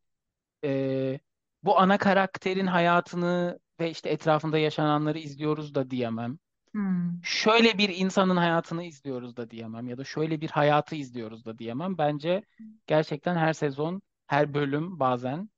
e, 0.64 1.20
bu 1.64 1.80
ana 1.80 1.98
karakterin 1.98 2.68
hayatını 2.68 3.60
ve 3.80 3.92
işte 3.92 4.10
etrafında 4.10 4.58
yaşananları 4.58 5.20
izliyoruz 5.20 5.76
da 5.76 5.92
diyemem. 5.92 6.40
Hmm. 6.74 7.22
Şöyle 7.22 7.78
bir 7.78 7.90
insanın 7.90 8.38
hayatını 8.38 8.84
izliyoruz 8.84 9.38
da 9.38 9.50
diyemem 9.52 9.88
ya 9.90 9.98
da 9.98 10.04
şöyle 10.04 10.42
bir 10.42 10.50
hayatı 10.50 10.96
izliyoruz 10.96 11.46
da 11.46 11.60
diyemem. 11.60 11.98
Bence 11.98 12.44
gerçekten 12.88 13.36
her 13.36 13.54
sezon, 13.54 14.02
her 14.28 14.54
bölüm 14.54 15.00
bazen 15.00 15.50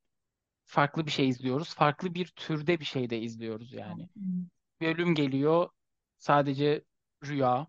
farklı 0.66 1.06
bir 1.08 1.12
şey 1.12 1.30
izliyoruz. 1.30 1.76
Farklı 1.76 2.16
bir 2.16 2.28
türde 2.28 2.80
bir 2.82 2.86
şey 2.86 3.10
de 3.10 3.20
izliyoruz 3.20 3.74
yani. 3.74 4.10
Hmm. 4.16 4.50
bölüm 4.82 5.16
geliyor 5.16 5.70
sadece 6.20 6.86
rüya. 7.26 7.68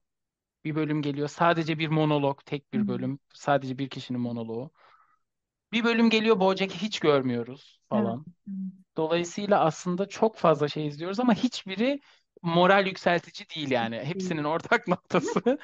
Bir 0.65 0.77
bölüm 0.77 1.03
geliyor 1.03 1.29
sadece 1.29 1.79
bir 1.81 1.89
monolog, 1.89 2.41
tek 2.47 2.73
bir 2.75 2.89
Hmm. 2.89 2.89
bölüm, 2.89 3.21
sadece 3.35 3.79
bir 3.79 3.91
kişinin 3.91 4.21
monoloğu. 4.23 4.73
Bir 5.73 5.85
bölüm 5.85 6.11
geliyor 6.11 6.41
BoJack'i 6.41 6.83
hiç 6.83 7.01
görmüyoruz 7.01 7.81
falan. 7.89 8.27
evet. 8.27 8.61
Dolayısıyla 8.97 9.61
aslında 9.61 10.09
çok 10.09 10.37
fazla 10.39 10.69
şey 10.69 10.87
izliyoruz 10.89 11.21
ama 11.21 11.35
hiçbiri 11.35 12.01
moral 12.43 12.87
yükseltici 12.87 13.49
değil 13.57 13.71
yani. 13.71 13.97
Hepsinin 14.05 14.45
ortak 14.45 14.89
noktası 14.89 15.59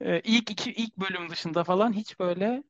e, 0.00 0.20
ilk 0.20 0.50
iki 0.50 0.72
ilk 0.72 0.96
bölüm 0.96 1.30
dışında 1.30 1.64
falan 1.64 1.92
hiç 1.92 2.20
böyle 2.20 2.62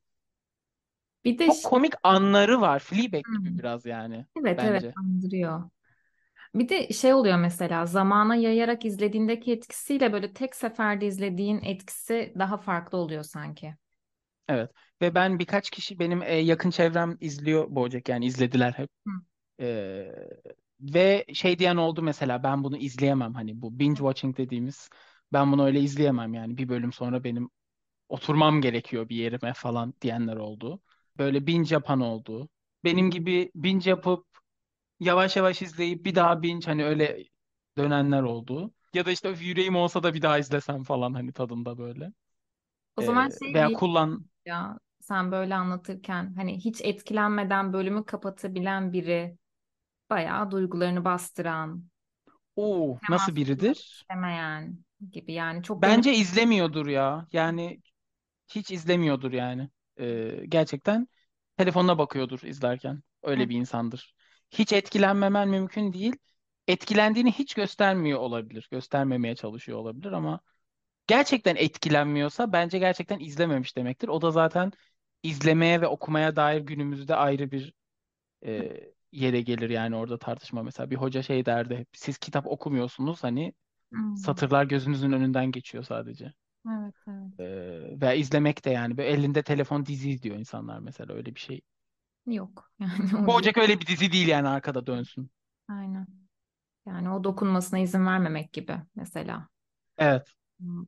Bir 1.25 1.39
de 1.39 1.49
çok 1.49 1.63
ş- 1.63 1.63
komik 1.63 1.93
anları 2.03 2.61
var. 2.61 2.79
Fleabag 2.79 3.31
gibi 3.31 3.57
Hmm. 3.57 3.57
biraz 3.57 3.85
yani 3.85 4.25
evet 4.37 4.63
evet 4.63 4.85
bence. 4.85 4.95
andırıyor. 4.95 5.69
Bir 6.55 6.69
de 6.69 6.89
şey 6.93 7.13
oluyor 7.13 7.37
mesela 7.39 7.87
zamana 7.87 8.35
yayarak 8.35 8.85
izlediğindeki 8.85 9.51
etkisiyle 9.53 10.13
böyle 10.13 10.33
tek 10.33 10.55
seferde 10.55 11.07
izlediğin 11.07 11.61
etkisi 11.63 12.33
daha 12.39 12.57
farklı 12.57 12.97
oluyor 12.99 13.23
sanki. 13.23 13.75
Evet. 14.47 14.71
Ve 15.01 15.15
ben 15.15 15.39
birkaç 15.39 15.69
kişi 15.69 15.99
benim 15.99 16.21
e, 16.21 16.35
yakın 16.35 16.69
çevrem 16.69 17.17
izliyor 17.21 17.67
BoJack 17.75 18.09
yani 18.09 18.25
izlediler 18.25 18.71
hep. 18.73 18.89
Hı. 19.07 19.11
Ee, 19.61 20.11
ve 20.81 21.25
şey 21.33 21.59
diyen 21.59 21.75
oldu 21.77 22.01
mesela 22.01 22.43
ben 22.43 22.63
bunu 22.63 22.77
izleyemem 22.77 23.33
hani 23.33 23.61
bu 23.61 23.79
binge 23.79 23.97
watching 23.97 24.37
dediğimiz 24.37 24.89
ben 25.33 25.51
bunu 25.51 25.65
öyle 25.65 25.79
izleyemem 25.81 26.33
yani 26.33 26.57
bir 26.57 26.69
bölüm 26.69 26.93
sonra 26.93 27.23
benim 27.23 27.49
oturmam 28.09 28.61
gerekiyor 28.61 29.09
bir 29.09 29.15
yerime 29.15 29.53
falan 29.53 29.93
diyenler 30.01 30.35
oldu. 30.37 30.81
Böyle 31.17 31.47
binge 31.47 31.75
yapan 31.75 32.01
oldu. 32.01 32.49
Benim 32.83 33.11
gibi 33.11 33.51
binge 33.55 33.89
yapıp 33.89 34.27
yavaş 34.99 35.35
yavaş 35.35 35.61
izleyip 35.61 36.05
bir 36.05 36.15
daha 36.15 36.41
binge 36.41 36.65
hani 36.65 36.85
öyle 36.85 37.25
dönenler 37.77 38.21
oldu. 38.23 38.73
Ya 38.93 39.05
da 39.05 39.11
işte 39.11 39.29
"Öf, 39.29 39.41
yüreğim 39.43 39.75
olsa 39.75 40.03
da 40.03 40.13
bir 40.13 40.21
daha 40.21 40.39
izlesem 40.39 40.83
falan 40.83 41.13
hani 41.13 41.33
tadında 41.33 41.77
böyle. 41.77 42.13
O 42.97 43.01
zaman 43.01 43.29
Ee, 43.29 43.39
şey 43.39 43.55
veya 43.55 43.69
değil 43.69 43.73
kullan 43.73 44.25
ya 44.45 44.79
sen 45.01 45.31
böyle 45.33 45.55
anlatırken 45.55 46.33
hani 46.35 46.57
hiç 46.65 46.81
etkilenmeden 46.81 47.73
bölümü 47.73 48.05
kapatabilen 48.05 48.93
biri 48.93 49.37
bayağı 50.13 50.51
duygularını 50.51 51.05
bastıran, 51.05 51.83
o 52.55 52.99
nasıl 53.09 53.25
temas 53.25 53.35
biridir? 53.35 53.75
istemeyen 54.01 54.77
gibi 55.11 55.33
yani 55.33 55.63
çok 55.63 55.81
derin. 55.81 55.97
Bence 55.97 56.13
izlemiyordur 56.13 56.87
ya. 56.87 57.27
Yani 57.31 57.81
hiç 58.47 58.71
izlemiyordur 58.71 59.31
yani. 59.31 59.69
Ee, 59.99 60.43
gerçekten 60.47 61.07
telefonuna 61.57 61.97
bakıyordur 61.97 62.41
izlerken. 62.41 62.91
Evet. 62.91 63.03
Öyle 63.23 63.49
bir 63.49 63.55
insandır. 63.55 64.15
Hiç 64.51 64.73
etkilenmemen 64.73 65.49
mümkün 65.49 65.93
değil. 65.93 66.15
Etkilendiğini 66.67 67.31
hiç 67.31 67.53
göstermiyor 67.53 68.19
olabilir. 68.19 68.67
Göstermemeye 68.71 69.35
çalışıyor 69.35 69.77
olabilir 69.77 70.11
ama 70.11 70.39
gerçekten 71.07 71.55
etkilenmiyorsa 71.55 72.53
bence 72.53 72.79
gerçekten 72.79 73.19
izlememiş 73.19 73.77
demektir. 73.77 74.07
O 74.07 74.21
da 74.21 74.31
zaten 74.31 74.71
izlemeye 75.23 75.81
ve 75.81 75.87
okumaya 75.87 76.35
dair 76.35 76.61
günümüzde 76.61 77.15
ayrı 77.15 77.51
bir 77.51 77.73
e, 78.45 78.92
yere 79.13 79.41
gelir 79.41 79.69
yani 79.69 79.95
orada 79.95 80.19
tartışma. 80.19 80.63
Mesela 80.63 80.89
bir 80.91 80.95
hoca 80.95 81.23
şey 81.23 81.45
derdi 81.45 81.85
siz 81.93 82.17
kitap 82.17 82.47
okumuyorsunuz 82.47 83.23
hani 83.23 83.53
Hmm. 83.91 84.15
satırlar 84.15 84.65
gözünüzün 84.65 85.13
önünden 85.13 85.51
geçiyor 85.51 85.83
sadece. 85.85 86.33
Evet, 86.67 86.95
evet. 87.07 87.33
Ee, 87.39 88.01
veya 88.01 88.13
izlemek 88.13 88.65
de 88.65 88.69
yani. 88.69 88.97
Böyle 88.97 89.09
elinde 89.09 89.43
telefon 89.43 89.85
dizi 89.85 90.09
izliyor 90.09 90.35
insanlar 90.37 90.79
mesela 90.79 91.13
öyle 91.13 91.35
bir 91.35 91.39
şey. 91.39 91.61
Yok 92.25 92.71
yani 92.79 93.15
o 93.17 93.33
değil. 93.33 93.51
BoJack 93.51 93.57
öyle 93.57 93.79
bir 93.79 93.87
dizi 93.87 94.11
değil 94.11 94.27
yani 94.27 94.47
arkada 94.47 94.87
dönsün. 94.87 95.31
Aynen. 95.67 96.07
Yani 96.87 97.09
o 97.11 97.25
dokunmasına 97.25 97.79
izin 97.79 98.05
vermemek 98.07 98.53
gibi 98.53 98.81
mesela. 98.95 99.49
Evet. 99.97 100.27
Hmm. 100.59 100.85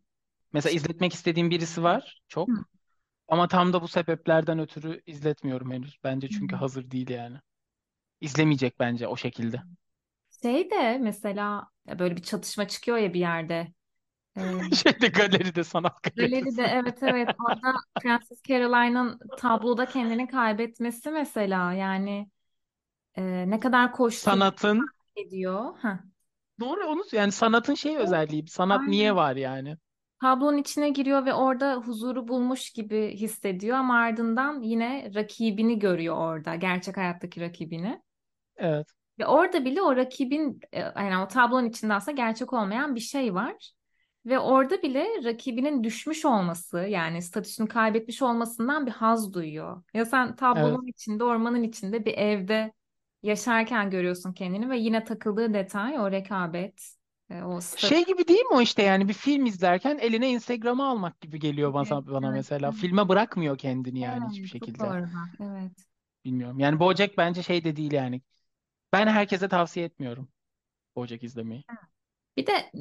Mesela 0.53 0.73
izletmek 0.73 1.13
istediğim 1.13 1.49
birisi 1.49 1.83
var 1.83 2.21
Hmm. 2.47 2.55
çok. 2.55 2.69
Ama 3.27 3.47
tam 3.47 3.73
da 3.73 3.81
bu 3.83 3.87
sebeplerden 3.87 4.59
ötürü 4.59 5.03
izletmiyorum 5.07 5.71
henüz. 5.71 5.97
Bence 6.03 6.29
çünkü 6.29 6.55
Hmm. 6.55 6.57
hazır 6.57 6.91
değil 6.91 7.09
yani. 7.09 7.37
İzlemeyecek 8.25 8.79
bence 8.79 9.07
o 9.07 9.17
şekilde. 9.17 9.63
Şey 10.41 10.71
de 10.71 10.97
mesela 10.97 11.69
böyle 11.99 12.15
bir 12.17 12.21
çatışma 12.23 12.67
çıkıyor 12.67 12.97
ya 12.97 13.13
bir 13.13 13.19
yerde. 13.19 13.73
Ee, 14.37 14.41
Şeyde 14.71 15.07
galeride 15.07 15.63
sanat 15.63 16.03
galeride 16.03 16.45
galerisi. 16.45 16.61
evet 16.63 17.03
evet 17.03 17.29
orada 17.39 17.73
Prenses 17.99 18.41
Caroline'ın 18.43 19.21
tabloda 19.35 19.87
kendini 19.87 20.27
kaybetmesi 20.27 21.11
mesela 21.11 21.73
yani 21.73 22.29
e, 23.17 23.51
ne 23.51 23.61
kadar 23.61 23.93
koştur 23.93 24.39
Sanatın 24.39 24.91
ediyor. 25.17 25.75
Heh. 25.83 25.99
doğru 26.59 26.85
onu 26.87 27.03
yani 27.11 27.31
sanatın 27.31 27.73
şey 27.73 27.97
özelliği. 27.97 28.47
Sanat 28.47 28.87
niye 28.87 29.15
aynen. 29.15 29.15
var 29.15 29.35
yani? 29.35 29.77
Tablonun 30.21 30.57
içine 30.57 30.89
giriyor 30.89 31.25
ve 31.25 31.33
orada 31.33 31.75
huzuru 31.75 32.27
bulmuş 32.27 32.69
gibi 32.69 33.15
hissediyor 33.17 33.77
ama 33.77 33.97
ardından 33.99 34.61
yine 34.61 35.11
rakibini 35.15 35.79
görüyor 35.79 36.15
orada, 36.17 36.55
gerçek 36.55 36.97
hayattaki 36.97 37.41
rakibini. 37.41 38.01
Evet. 38.57 38.87
Ve 39.19 39.25
orada 39.25 39.65
bile 39.65 39.81
o 39.81 39.95
rakibin, 39.95 40.59
e, 40.73 40.79
yani 40.79 41.17
o 41.17 41.27
tablonun 41.27 41.69
içinde 41.69 41.93
aslında 41.93 42.15
gerçek 42.17 42.53
olmayan 42.53 42.95
bir 42.95 42.99
şey 42.99 43.33
var. 43.33 43.71
Ve 44.25 44.39
orada 44.39 44.81
bile 44.81 45.07
rakibinin 45.23 45.83
düşmüş 45.83 46.25
olması, 46.25 46.77
yani 46.79 47.21
statüsünü 47.21 47.67
kaybetmiş 47.67 48.21
olmasından 48.21 48.85
bir 48.85 48.91
haz 48.91 49.33
duyuyor. 49.33 49.83
Ya 49.93 50.05
sen 50.05 50.27
Evet. 50.27 50.37
tablonun 50.39 50.87
içinde, 50.87 51.23
ormanın 51.23 51.63
içinde 51.63 52.05
bir 52.05 52.13
evde 52.13 52.73
yaşarken 53.23 53.89
görüyorsun 53.89 54.33
kendini 54.33 54.69
ve 54.69 54.77
yine 54.77 55.03
takıldığı 55.03 55.53
detay 55.53 55.99
o 55.99 56.11
rekabet, 56.11 56.81
e, 57.29 57.43
o 57.43 57.61
statü. 57.61 57.87
Şey 57.87 58.05
gibi 58.05 58.27
değil 58.27 58.39
mi 58.41 58.53
o 58.55 58.61
işte 58.61 58.81
yani 58.83 59.07
bir 59.07 59.13
film 59.13 59.45
izlerken 59.45 59.97
eline 59.97 60.29
Instagram'ı 60.31 60.85
almak 60.87 61.21
gibi 61.21 61.39
geliyor 61.39 61.73
Evet, 61.81 61.91
bana, 61.91 62.07
bana 62.07 62.25
evet, 62.27 62.35
mesela. 62.35 62.71
evet. 62.71 62.79
Filme 62.79 63.09
bırakmıyor 63.09 63.57
kendini 63.57 63.99
yani 63.99 64.27
hiçbir 64.27 64.47
Evet, 64.47 64.59
çok 64.59 64.69
şekilde. 64.69 64.79
doğru. 64.79 65.05
Evet. 65.39 65.87
Bilmiyorum. 66.25 66.59
Yani 66.59 66.79
BoJack 66.79 67.17
bence 67.17 67.43
şey 67.43 67.63
de 67.63 67.75
değil 67.75 67.91
yani. 67.91 68.21
Ben 68.99 69.07
herkese 69.07 69.47
tavsiye 69.47 69.85
etmiyorum 69.85 70.29
BoJack 70.95 71.23
izlemeyi. 71.23 71.63
Bir 72.37 72.47
de 72.47 72.71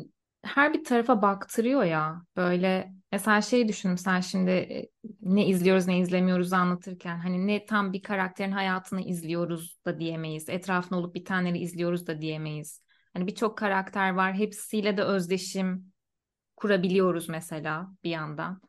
her 0.42 0.74
bir 0.74 0.84
tarafa 0.84 1.22
baktırıyor 1.22 1.84
ya. 1.84 2.22
Böyle 2.36 2.92
mesela 3.12 3.40
şey 3.40 3.68
düşünün 3.68 3.96
sen 3.96 4.20
şimdi 4.20 4.50
e, 4.50 4.88
ne 5.20 5.46
izliyoruz 5.46 5.86
ne 5.86 5.98
izlemiyoruz 5.98 6.52
anlatırken 6.52 7.18
hani 7.18 7.46
ne 7.46 7.66
tam 7.66 7.92
bir 7.92 8.02
karakterin 8.02 8.52
hayatını 8.52 9.02
izliyoruz 9.02 9.78
da 9.84 10.00
diyemeyiz. 10.00 10.48
Etrafında 10.48 10.98
olup 10.98 11.14
bitenleri 11.14 11.58
izliyoruz 11.58 12.06
da 12.06 12.20
diyemeyiz. 12.20 12.82
Hani 13.14 13.26
birçok 13.26 13.58
karakter 13.58 14.10
var. 14.10 14.34
Hepsiyle 14.34 14.96
de 14.96 15.02
özdeşim 15.02 15.92
kurabiliyoruz 16.56 17.28
mesela 17.28 17.88
bir 18.04 18.10
yandan. 18.10 18.60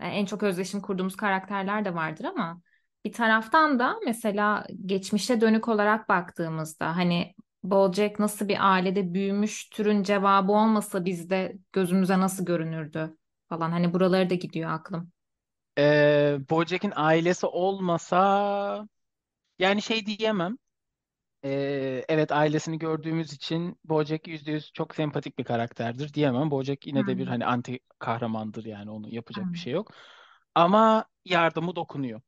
Yani 0.00 0.12
en 0.12 0.24
çok 0.24 0.42
özdeşim 0.42 0.80
kurduğumuz 0.80 1.16
karakterler 1.16 1.84
de 1.84 1.94
vardır 1.94 2.24
ama 2.24 2.62
bir 3.04 3.12
taraftan 3.12 3.78
da 3.78 3.96
mesela 4.06 4.66
geçmişe 4.86 5.40
dönük 5.40 5.68
olarak 5.68 6.08
baktığımızda 6.08 6.96
hani 6.96 7.34
BoJack 7.64 8.18
nasıl 8.18 8.48
bir 8.48 8.72
ailede 8.72 9.14
büyümüş 9.14 9.68
türün 9.68 10.02
cevabı 10.02 10.52
olmasa 10.52 11.04
bizde 11.04 11.58
gözümüze 11.72 12.20
nasıl 12.20 12.44
görünürdü 12.46 13.16
falan 13.48 13.70
hani 13.70 13.94
buraları 13.94 14.30
da 14.30 14.34
gidiyor 14.34 14.70
aklım. 14.70 15.12
Ee, 15.78 16.38
BoJack'in 16.50 16.92
ailesi 16.96 17.46
olmasa 17.46 18.88
yani 19.58 19.82
şey 19.82 20.06
diyemem. 20.06 20.58
Ee, 21.44 22.04
evet 22.08 22.32
ailesini 22.32 22.78
gördüğümüz 22.80 23.32
için 23.34 23.78
BoJack 23.84 24.28
%100 24.28 24.72
çok 24.74 24.94
sempatik 24.94 25.38
bir 25.38 25.44
karakterdir 25.44 26.14
diyemem. 26.14 26.50
BoJack 26.50 26.86
yine 26.88 27.06
de 27.06 27.18
bir 27.18 27.26
Hmm. 27.26 27.28
hani 27.28 27.46
anti 27.46 27.80
kahramandır 27.98 28.66
yani 28.66 28.90
onu 28.92 29.10
yapacak 29.14 29.54
bir 29.54 29.58
Hmm. 29.58 29.60
şey 29.60 29.72
yok. 29.74 29.92
Ama 30.54 31.06
yardımı 31.24 31.76
dokunuyor. 31.76 32.22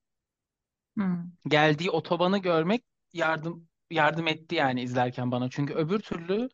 Hmm. 0.96 1.32
geldiği 1.48 1.90
otobanı 1.90 2.38
görmek 2.38 2.84
yardım 3.12 3.68
yardım 3.90 4.28
etti 4.28 4.54
yani 4.54 4.82
izlerken 4.82 5.30
bana. 5.32 5.50
Çünkü 5.50 5.74
öbür 5.74 5.98
türlü 6.00 6.48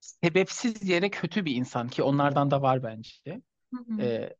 sebepsiz 0.00 0.88
yere 0.88 1.10
kötü 1.10 1.44
bir 1.44 1.54
insan 1.56 1.88
ki 1.88 2.02
onlardan 2.02 2.50
da 2.50 2.62
var 2.62 2.82
bence. 2.82 3.42
Hı 3.74 3.80
hı. 3.88 4.02
Ee, 4.02 4.36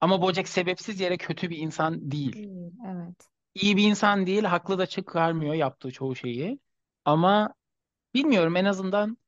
ama 0.00 0.22
Bojack 0.22 0.48
sebepsiz 0.48 1.00
yere 1.00 1.16
kötü 1.16 1.50
bir 1.50 1.58
insan 1.58 2.10
değil. 2.10 2.32
Değil, 2.32 2.72
Evet. 2.86 3.28
İyi 3.54 3.76
bir 3.76 3.84
insan 3.84 4.26
değil, 4.26 4.44
haklı 4.44 4.78
da 4.78 4.86
çıkarmıyor 4.86 5.54
yaptığı 5.54 5.90
çoğu 5.92 6.16
şeyi. 6.16 6.60
Ama 7.04 7.54
bilmiyorum 8.14 8.56
en 8.56 8.64
azından 8.64 9.18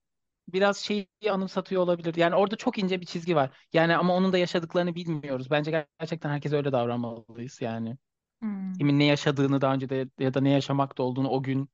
biraz 0.49 0.79
şeyi 0.79 1.09
anımsatıyor 1.31 1.83
olabilir. 1.83 2.15
Yani 2.15 2.35
orada 2.35 2.57
çok 2.57 2.79
ince 2.79 3.00
bir 3.00 3.07
çizgi 3.07 3.37
var. 3.37 3.59
Yani 3.73 3.97
ama 3.97 4.15
onun 4.15 4.33
da 4.33 4.38
yaşadıklarını 4.38 4.95
bilmiyoruz. 4.95 5.50
Bence 5.50 5.87
gerçekten 6.00 6.31
herkes 6.31 6.53
öyle 6.53 6.73
davranmalıyız 6.73 7.62
yani. 7.62 7.97
Hmm. 8.40 8.73
Kimin 8.78 8.99
ne 8.99 9.05
yaşadığını 9.05 9.61
daha 9.61 9.75
önce 9.75 9.88
de 9.88 10.09
ya 10.19 10.35
da 10.35 10.40
ne 10.40 10.50
yaşamakta 10.50 11.02
olduğunu 11.02 11.28
o 11.28 11.43
gün 11.43 11.69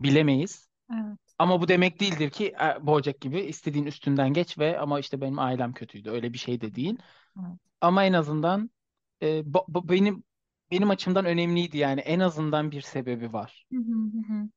Bilemeyiz. 0.00 0.68
Evet. 0.92 1.36
Ama 1.38 1.62
bu 1.62 1.68
demek 1.68 2.00
değildir 2.00 2.30
ki 2.30 2.54
e, 2.62 2.86
Bojack 2.86 3.20
gibi 3.20 3.40
istediğin 3.40 3.86
üstünden 3.86 4.32
geç 4.32 4.58
ve 4.58 4.78
ama 4.78 5.00
işte 5.00 5.20
benim 5.20 5.38
ailem 5.38 5.72
kötüydü. 5.72 6.10
Öyle 6.10 6.32
bir 6.32 6.38
şey 6.38 6.60
de 6.60 6.74
değil. 6.74 6.98
Evet. 7.38 7.58
Ama 7.80 8.04
en 8.04 8.12
azından 8.12 8.70
e, 9.22 9.54
bu, 9.54 9.64
bu 9.68 9.88
benim 9.88 10.24
benim 10.70 10.90
açımdan 10.90 11.24
önemliydi 11.24 11.78
yani 11.78 12.00
en 12.00 12.20
azından 12.20 12.70
bir 12.70 12.80
sebebi 12.80 13.32
var 13.32 13.66
Hı 13.72 13.76
hı 13.78 13.92
hı 13.92 14.32
hı. 14.34 14.48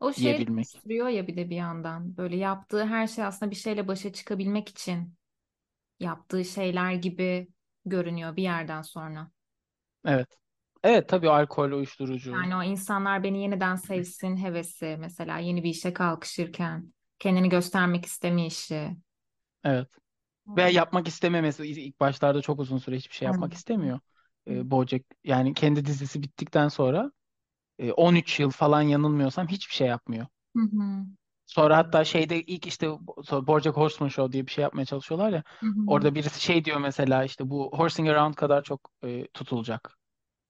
O 0.00 0.12
şey 0.12 0.22
diyebilmek. 0.24 0.68
sürüyor 0.82 1.08
ya 1.08 1.26
bir 1.28 1.36
de 1.36 1.50
bir 1.50 1.56
yandan. 1.56 2.16
Böyle 2.16 2.36
yaptığı 2.36 2.86
her 2.86 3.06
şey 3.06 3.24
aslında 3.24 3.50
bir 3.50 3.56
şeyle 3.56 3.88
başa 3.88 4.12
çıkabilmek 4.12 4.68
için 4.68 5.14
yaptığı 6.00 6.46
şeyler 6.46 6.94
gibi 6.94 7.48
görünüyor 7.86 8.36
bir 8.36 8.42
yerden 8.42 8.82
sonra. 8.82 9.30
Evet. 10.04 10.38
Evet 10.82 11.08
tabii 11.08 11.30
alkol, 11.30 11.72
uyuşturucu. 11.72 12.30
Yani 12.30 12.56
o 12.56 12.62
insanlar 12.62 13.22
beni 13.22 13.42
yeniden 13.42 13.76
sevsin 13.76 14.36
hevesi 14.36 14.96
mesela 15.00 15.38
yeni 15.38 15.64
bir 15.64 15.70
işe 15.70 15.92
kalkışırken 15.92 16.92
kendini 17.18 17.48
göstermek 17.48 18.06
istemeyişi. 18.06 18.96
Evet. 19.64 19.88
Veya 20.46 20.68
yapmak 20.68 21.08
istememesi 21.08 21.66
ilk 21.66 22.00
başlarda 22.00 22.42
çok 22.42 22.60
uzun 22.60 22.78
süre 22.78 22.96
hiçbir 22.96 23.14
şey 23.14 23.26
yapmak 23.26 23.54
istemiyor. 23.54 24.00
E, 24.48 24.70
Bojack 24.70 25.04
yani 25.24 25.54
kendi 25.54 25.84
dizisi 25.84 26.22
bittikten 26.22 26.68
sonra 26.68 27.12
e, 27.78 27.92
13 27.92 28.40
yıl 28.40 28.50
falan 28.50 28.82
yanılmıyorsam 28.82 29.48
hiçbir 29.48 29.74
şey 29.74 29.86
yapmıyor. 29.86 30.26
Hı 30.56 30.62
hı. 30.62 31.06
Sonra 31.46 31.76
hatta 31.76 32.04
şeyde 32.04 32.42
ilk 32.42 32.66
işte 32.66 32.88
sonra 33.24 33.46
BoJack 33.46 33.76
Horseman 33.76 34.08
Show 34.08 34.32
diye 34.32 34.46
bir 34.46 34.52
şey 34.52 34.62
yapmaya 34.62 34.84
çalışıyorlar 34.84 35.32
ya. 35.32 35.42
Hı 35.60 35.66
hı. 35.66 35.84
Orada 35.86 36.14
birisi 36.14 36.42
şey 36.42 36.64
diyor 36.64 36.78
mesela 36.80 37.24
işte 37.24 37.50
bu 37.50 37.70
Horsing 37.74 38.08
Around 38.08 38.34
kadar 38.34 38.62
çok 38.62 38.90
e, 39.04 39.26
tutulacak 39.26 39.97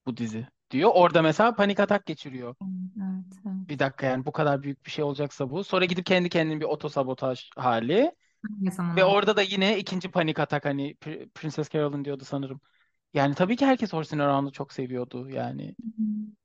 bu 0.09 0.17
dizi 0.17 0.47
diyor. 0.71 0.91
Orada 0.95 1.21
mesela 1.21 1.55
panik 1.55 1.79
atak 1.79 2.05
geçiriyor. 2.05 2.55
Evet, 2.61 3.39
evet. 3.45 3.55
Bir 3.69 3.79
dakika 3.79 4.05
yani 4.05 4.25
bu 4.25 4.31
kadar 4.31 4.63
büyük 4.63 4.85
bir 4.85 4.91
şey 4.91 5.03
olacaksa 5.03 5.49
bu. 5.49 5.63
Sonra 5.63 5.85
gidip 5.85 6.05
kendi 6.05 6.29
kendine 6.29 6.59
bir 6.59 6.65
otosabotaj 6.65 7.49
hali. 7.55 8.11
Ne 8.59 8.71
zaman 8.71 8.97
Ve 8.97 9.03
oldu? 9.03 9.15
orada 9.15 9.37
da 9.37 9.41
yine 9.41 9.79
ikinci 9.79 10.11
panik 10.11 10.39
atak 10.39 10.65
hani 10.65 10.95
Pr- 10.95 11.29
Princess 11.29 11.69
Carolyn 11.71 12.05
diyordu 12.05 12.25
sanırım. 12.25 12.61
Yani 13.13 13.35
tabii 13.35 13.55
ki 13.57 13.65
herkes 13.65 13.93
Horsing 13.93 14.21
Around'u 14.23 14.51
çok 14.51 14.73
seviyordu 14.73 15.29
yani. 15.29 15.75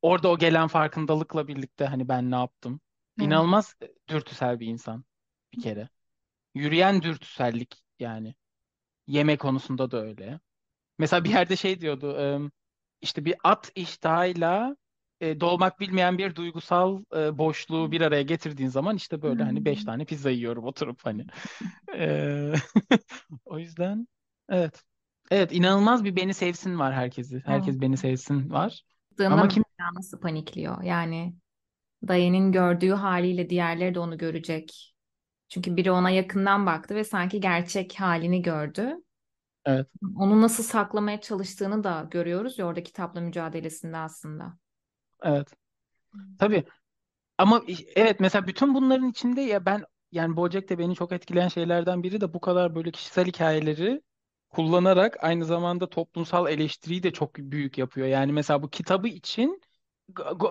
Orada 0.03 0.29
o 0.31 0.39
gelen 0.39 0.69
farkındalıkla 0.69 1.49
birlikte 1.49 1.87
hani 1.87 2.09
ben 2.09 2.31
ne 2.31 2.35
yaptım? 2.37 2.81
Evet. 3.19 3.21
İnanılmaz 3.21 3.77
dürtüsel 4.09 4.61
bir 4.61 4.67
insan 4.67 5.05
bir 5.53 5.59
kere. 5.59 5.89
Yürüyen 6.55 7.03
dürtüsellik 7.03 7.85
yani. 8.01 8.35
Yeme 9.07 9.37
konusunda 9.39 9.91
da 9.91 10.03
öyle. 10.03 10.41
Mesela 10.99 11.25
bir 11.25 11.31
yerde 11.31 11.57
şey 11.57 11.81
diyordu. 11.81 12.17
İşte 13.05 13.25
bir 13.25 13.35
at 13.45 13.73
iştahıyla 13.75 14.77
e, 15.21 15.41
dolmak 15.41 15.81
bilmeyen 15.81 16.19
bir 16.19 16.35
duygusal 16.35 17.03
e, 17.17 17.39
boşluğu 17.39 17.93
bir 17.93 18.01
araya 18.01 18.23
getirdiğin 18.23 18.69
zaman 18.69 18.97
işte 18.97 19.23
böyle 19.23 19.43
hani 19.43 19.65
beş 19.65 19.81
hı. 19.81 19.85
tane 19.85 20.05
pizza 20.05 20.31
yiyorum 20.31 20.65
oturup 20.65 21.01
hani. 21.03 21.27
E, 21.99 22.53
o 23.45 23.59
yüzden 23.59 24.09
evet. 24.49 24.83
Evet 25.31 25.53
inanılmaz 25.53 26.05
bir 26.05 26.17
beni 26.17 26.35
sevsin 26.35 26.79
var 26.79 26.95
herkesi. 26.95 27.43
Herkes 27.45 27.81
beni 27.81 27.97
sevsin 27.97 28.51
var. 28.51 28.83
Baktığında 29.11 29.35
Ama 29.35 29.49
kim 29.49 29.65
nasıl 29.95 30.21
panikliyor? 30.21 30.83
Yani 30.83 31.35
dayının 32.09 32.53
gördüğü 32.53 32.91
haliyle 32.91 33.51
diğerleri 33.51 33.95
de 33.95 33.99
onu 33.99 34.19
görecek. 34.19 34.95
Çünkü 35.49 35.77
biri 35.77 35.91
ona 35.91 36.11
yakından 36.11 36.67
baktı 36.67 36.95
ve 36.95 37.05
sanki 37.05 37.41
gerçek 37.41 38.01
halini 38.01 38.43
gördü. 38.43 39.04
Evet 39.65 39.87
Onu 40.17 40.41
nasıl 40.43 40.63
saklamaya 40.63 41.21
çalıştığını 41.21 41.85
da 41.85 42.09
görüyoruz 42.11 42.59
ya 42.59 42.67
orada 42.67 42.83
kitapla 42.83 43.21
mücadelesinde 43.21 43.97
aslında. 43.97 44.59
evet 45.23 45.49
tabii 46.39 46.65
Ama 47.39 47.63
evet 47.97 48.21
mesela 48.21 48.49
bütün 48.49 48.75
bunların 48.75 49.11
içinde 49.11 49.41
ya 49.43 49.67
ben 49.67 49.85
yani 50.13 50.37
BoJack'te 50.39 50.79
beni 50.81 50.97
çok 50.97 51.13
etkileyen 51.13 51.49
şeylerden 51.49 52.03
biri 52.03 52.23
de 52.23 52.35
bu 52.35 52.41
kadar 52.41 52.75
böyle 52.75 52.93
kişisel 52.93 53.27
hikayeleri 53.27 54.03
kullanarak 54.51 55.17
aynı 55.25 55.47
zamanda 55.47 55.91
toplumsal 55.91 56.49
eleştiriyi 56.53 57.05
de 57.05 57.13
çok 57.13 57.37
büyük 57.39 57.79
yapıyor. 57.79 58.09
Yani 58.09 58.33
mesela 58.33 58.63
bu 58.65 58.71
kitabı 58.71 59.09
için 59.09 59.63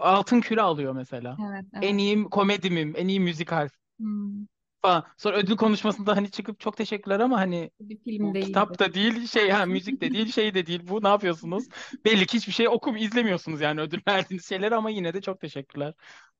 altın 0.01 0.41
küre 0.41 0.61
alıyor 0.61 0.93
mesela. 0.93 1.39
Evet, 1.39 1.65
En 1.81 1.97
evet. 1.97 1.99
iyi 1.99 2.25
komedi 2.25 2.71
mi, 2.71 2.93
en 2.97 3.09
iyi 3.09 3.19
müzikal 3.19 3.69
Hmm. 3.99 4.45
Falan. 4.83 5.05
Sonra 5.17 5.37
ödül 5.37 5.57
konuşmasında 5.57 6.17
hani 6.17 6.31
çıkıp 6.31 6.61
çok 6.61 6.77
teşekkürler 6.77 7.21
ama 7.21 7.39
hani 7.39 7.71
Bir 7.79 7.97
film 8.03 8.33
bu 8.33 8.33
değildi. 8.33 8.45
kitap 8.45 8.79
da 8.79 8.95
değil, 8.95 9.27
şey 9.27 9.49
ha 9.51 9.67
müzik 9.67 10.01
de 10.01 10.13
değil, 10.13 10.33
şey 10.33 10.55
de 10.55 10.67
değil. 10.67 10.81
Bu 10.89 11.03
ne 11.03 11.09
yapıyorsunuz? 11.09 11.69
Belli 12.05 12.27
ki 12.27 12.37
hiçbir 12.37 12.53
şey 12.53 12.69
okum 12.69 12.97
izlemiyorsunuz 12.97 13.61
yani 13.61 13.81
ödül 13.81 14.01
verdiğiniz 14.09 14.49
şeyleri 14.49 14.75
ama 14.75 14.91
yine 14.91 15.13
de 15.15 15.21
çok 15.21 15.41
teşekkürler 15.41 15.93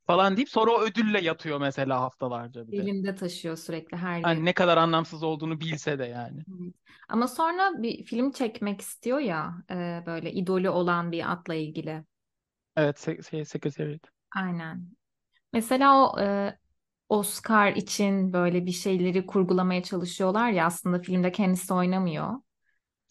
falan 0.08 0.38
deyip 0.38 0.50
sonra 0.50 0.72
o 0.72 0.82
ödülle 0.82 1.22
yatıyor 1.22 1.60
mesela 1.62 2.02
haftalarca 2.02 2.68
bir 2.68 2.78
de. 2.78 2.82
Elinde 2.84 3.16
taşıyor 3.16 3.58
sürekli 3.58 3.98
her. 3.98 4.22
Hani 4.22 4.46
ne 4.46 4.54
kadar 4.54 4.78
anlamsız 4.78 5.24
olduğunu 5.24 5.60
bilse 5.60 6.00
de 6.00 6.06
yani. 6.06 6.46
Evet. 6.50 6.74
Ama 7.10 7.28
sonra 7.28 7.84
bir 7.84 8.04
film 8.06 8.32
çekmek 8.32 8.82
istiyor 8.82 9.20
ya 9.20 9.64
e, 9.72 10.04
böyle 10.06 10.32
idolü 10.34 10.70
olan 10.70 11.12
bir 11.12 11.32
atla 11.32 11.54
ilgili. 11.56 12.04
Evet, 12.76 13.26
şey, 13.30 13.46
Secretariat. 13.46 14.02
Aynen. 14.36 14.96
Mesela 15.54 15.98
o 16.14 16.22
e, 16.22 16.60
Oscar 17.14 17.74
için 17.74 18.34
böyle 18.34 18.66
bir 18.66 18.72
şeyleri 18.72 19.26
kurgulamaya 19.26 19.84
çalışıyorlar 19.84 20.50
ya 20.52 20.66
aslında 20.66 21.00
filmde 21.02 21.32
kendisi 21.32 21.74
oynamıyor. 21.74 22.34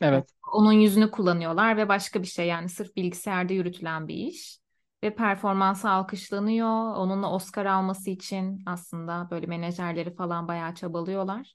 Evet, 0.01 0.31
Onun 0.53 0.73
yüzünü 0.73 1.11
kullanıyorlar 1.11 1.77
ve 1.77 1.89
başka 1.89 2.23
bir 2.23 2.27
şey 2.27 2.47
yani 2.47 2.69
sırf 2.69 2.97
bilgisayarda 2.97 3.53
yürütülen 3.53 4.09
bir 4.09 4.15
iş. 4.15 4.59
Ve 5.03 5.15
performansı 5.15 5.91
alkışlanıyor. 5.91 6.95
Onunla 6.97 7.33
Oscar 7.35 7.67
alması 7.67 8.11
için 8.11 8.63
aslında 8.67 9.29
böyle 9.31 9.47
menajerleri 9.47 10.15
falan 10.15 10.49
bayağı 10.49 10.75
çabalıyorlar. 10.75 11.55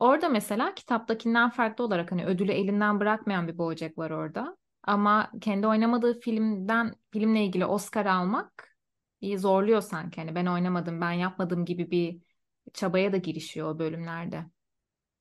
Orada 0.00 0.28
mesela 0.28 0.74
kitaptakinden 0.74 1.50
farklı 1.50 1.84
olarak 1.84 2.12
hani 2.12 2.26
ödülü 2.26 2.52
elinden 2.52 3.00
bırakmayan 3.00 3.48
bir 3.48 3.58
Bojack 3.58 3.98
var 3.98 4.10
orada. 4.10 4.56
Ama 4.82 5.32
kendi 5.40 5.66
oynamadığı 5.66 6.20
filmden 6.20 6.94
filmle 7.12 7.44
ilgili 7.44 7.66
Oscar 7.66 8.06
almak 8.06 8.67
zorluyor 9.38 9.80
sanki. 9.82 10.20
Hani 10.20 10.34
ben 10.34 10.46
oynamadım, 10.46 11.00
ben 11.00 11.12
yapmadım 11.12 11.64
gibi 11.64 11.90
bir 11.90 12.20
çabaya 12.74 13.12
da 13.12 13.16
girişiyor 13.16 13.74
o 13.74 13.78
bölümlerde. 13.78 14.46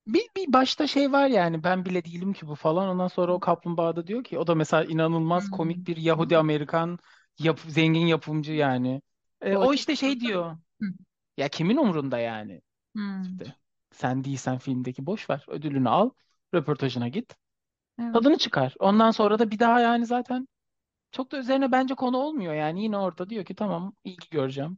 bir, 0.07 0.29
bir 0.38 0.53
başta 0.53 0.88
şey 0.88 1.12
var 1.12 1.27
yani 1.27 1.63
ben 1.63 1.86
bile 1.86 2.05
değilim 2.05 2.33
ki 2.33 2.47
bu 2.47 2.55
falan. 2.55 2.89
Ondan 2.89 3.07
sonra 3.07 3.33
o 3.33 3.39
kaplumbağada 3.39 4.07
diyor 4.07 4.23
ki 4.23 4.39
o 4.39 4.47
da 4.47 4.55
mesela 4.55 4.83
inanılmaz 4.83 5.47
Hmm. 5.47 5.49
komik 5.49 5.88
bir 5.88 5.97
Yahudi 5.97 6.38
Amerikan 6.38 6.99
yap, 7.39 7.60
zengin 7.67 8.05
yapımcı 8.07 8.53
yani. 8.53 9.01
E, 9.41 9.55
o 9.57 9.73
Bojack. 9.73 9.73
işte 9.73 9.95
şey 9.95 10.19
diyor. 10.19 10.57
Hı. 10.81 10.88
Ya 11.38 11.49
kimin 11.49 11.77
umrunda 11.77 12.19
yani? 12.19 12.62
Hmm. 12.95 13.38
İşte 13.39 13.55
sen 13.91 14.25
değilsen 14.25 14.57
filmdeki 14.60 15.05
boş 15.05 15.31
ver. 15.31 15.45
Ödülünü 15.49 15.89
al. 15.89 16.12
Röportajına 16.55 17.07
git. 17.07 17.36
Evet. 17.99 18.13
Tadını 18.13 18.38
çıkar. 18.38 18.75
Ondan 18.79 19.12
sonra 19.12 19.39
da 19.39 19.51
bir 19.51 19.60
daha 19.60 19.79
yani 19.81 20.05
zaten 20.05 20.47
çok 21.17 21.32
da 21.32 21.38
üzerine 21.38 21.71
bence 21.71 21.95
konu 21.95 22.17
olmuyor 22.17 22.53
yani. 22.53 22.84
Yine 22.84 22.97
orada 22.97 23.30
diyor 23.30 23.45
ki 23.45 23.56
tamam 23.56 23.93
ilgi 24.03 24.30
göreceğim. 24.30 24.77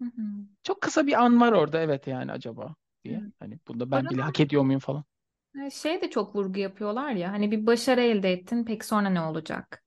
Hı 0.00 0.04
hı. 0.04 0.22
Çok 0.62 0.80
kısa 0.82 1.06
bir 1.06 1.22
an 1.24 1.40
var 1.40 1.52
orada 1.52 1.80
evet 1.80 2.06
yani 2.06 2.32
acaba 2.32 2.74
diye. 3.04 3.22
Evet. 3.22 3.32
Hani 3.38 3.58
bunda 3.68 3.90
ben 3.90 4.10
bile 4.10 4.22
Orada 4.22 4.22
hak 4.22 4.40
ediyor 4.40 4.62
muyum 4.62 4.80
falan. 4.80 5.04
e, 5.66 5.70
şey 5.70 6.02
de 6.02 6.10
çok 6.10 6.36
vurgu 6.36 6.58
yapıyorlar 6.58 7.10
ya 7.12 7.32
hani 7.32 7.50
bir 7.50 7.66
başarı 7.66 8.00
elde 8.00 8.32
ettin 8.32 8.64
peki 8.64 8.86
sonra 8.86 9.08
ne 9.08 9.20
olacak? 9.20 9.84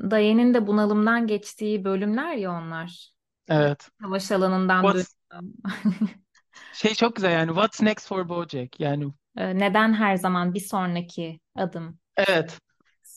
Daye'nin 0.00 0.54
de 0.54 0.66
bunalımdan 0.66 1.26
geçtiği 1.26 1.84
bölümler 1.84 2.34
ya 2.36 2.52
onlar. 2.52 3.14
E, 3.50 3.54
Evet. 3.54 3.90
Savaş 4.02 4.32
alanından 4.32 4.92
What's 4.92 5.14
şey 6.70 6.94
çok 6.94 7.16
güzel 7.16 7.32
yani 7.32 7.48
What's 7.48 7.82
next 7.82 8.06
for 8.08 8.28
BoJack? 8.28 8.80
Yani 8.80 9.12
E, 9.36 9.54
Neden 9.58 9.92
her 9.94 10.16
zaman 10.16 10.54
bir 10.54 10.60
sonraki 10.60 11.40
adım 11.54 11.98
evet. 12.16 12.58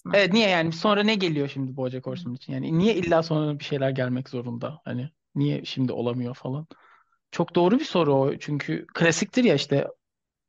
Kısmı? 0.09 0.21
Evet 0.21 0.33
niye 0.33 0.49
yani 0.49 0.71
sonra 0.73 1.03
ne 1.03 1.15
geliyor 1.15 1.47
şimdi 1.47 1.77
BoJack 1.77 2.07
Horseman 2.07 2.35
için? 2.35 2.53
Yani 2.53 2.77
niye 2.77 2.95
illa 2.95 3.23
sonra 3.23 3.59
bir 3.59 3.63
şeyler 3.63 3.89
gelmek 3.89 4.29
zorunda? 4.29 4.81
Hani 4.85 5.09
niye 5.35 5.65
şimdi 5.65 5.91
olamıyor 5.93 6.35
falan? 6.35 6.67
Çok 7.31 7.55
doğru 7.55 7.79
bir 7.79 7.85
soru 7.85 8.13
o. 8.15 8.37
Çünkü 8.37 8.87
klasiktir 8.93 9.43
ya 9.43 9.55
işte 9.55 9.87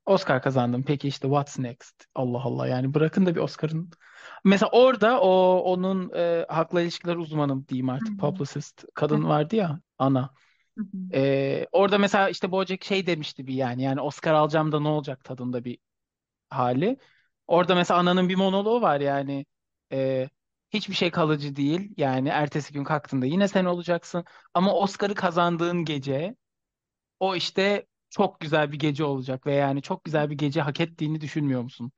Oscar 0.07 0.43
kazandım. 0.43 0.83
Peki 0.87 1.09
işte 1.09 1.29
what's 1.29 1.59
next? 1.59 2.05
Allah 2.15 2.43
Allah 2.45 2.69
yani 2.69 2.95
bırakın 2.95 3.27
da 3.27 3.35
bir 3.35 3.41
Oscar'ın. 3.41 3.91
Mesela 4.45 4.71
orada 4.73 5.21
o 5.21 5.59
onun 5.61 6.13
e, 6.17 6.47
hakla 6.49 6.83
ilişkiler 6.83 7.17
uzmanı 7.17 7.69
diyeyim 7.69 7.89
artık 7.89 8.19
publicist 8.19 8.85
kadın 8.95 9.25
vardı 9.25 9.57
ya 9.57 9.81
ana. 9.99 10.31
E, 11.15 11.67
orada 11.73 11.99
mesela 11.99 12.29
işte 12.29 12.53
Bojack 12.53 12.85
şey 12.85 13.07
demişti 13.07 13.47
bir 13.47 13.55
yani 13.55 13.83
yani 13.83 14.01
Oscar 14.01 14.35
alacağım 14.35 14.73
da 14.73 14.81
ne 14.81 14.89
olacak 14.89 15.25
tadında 15.25 15.65
bir 15.65 15.79
hali. 16.51 16.99
Orada 17.51 17.77
mesela 17.77 18.01
ananın 18.01 18.31
bir 18.31 18.37
monoloğu 18.37 18.83
var 18.83 19.01
yani 19.01 19.47
e, 19.93 20.31
hiçbir 20.71 20.95
şey 20.95 21.13
kalıcı 21.13 21.57
değil 21.57 21.95
yani 21.99 22.31
ertesi 22.31 22.75
gün 22.75 22.85
kalktığında 22.85 23.27
yine 23.27 23.49
sen 23.49 23.67
olacaksın 23.67 24.27
ama 24.55 24.75
Oscar'ı 24.75 25.15
kazandığın 25.17 25.87
gece 25.87 26.37
o 27.21 27.37
işte 27.37 27.87
çok 28.11 28.41
güzel 28.41 28.73
bir 28.73 28.79
gece 28.79 29.05
olacak 29.05 29.47
ve 29.47 29.55
yani 29.55 29.83
çok 29.83 30.05
güzel 30.05 30.31
bir 30.31 30.39
gece 30.39 30.61
hak 30.61 30.81
ettiğini 30.81 31.21
düşünmüyor 31.21 31.63
musun 31.63 31.93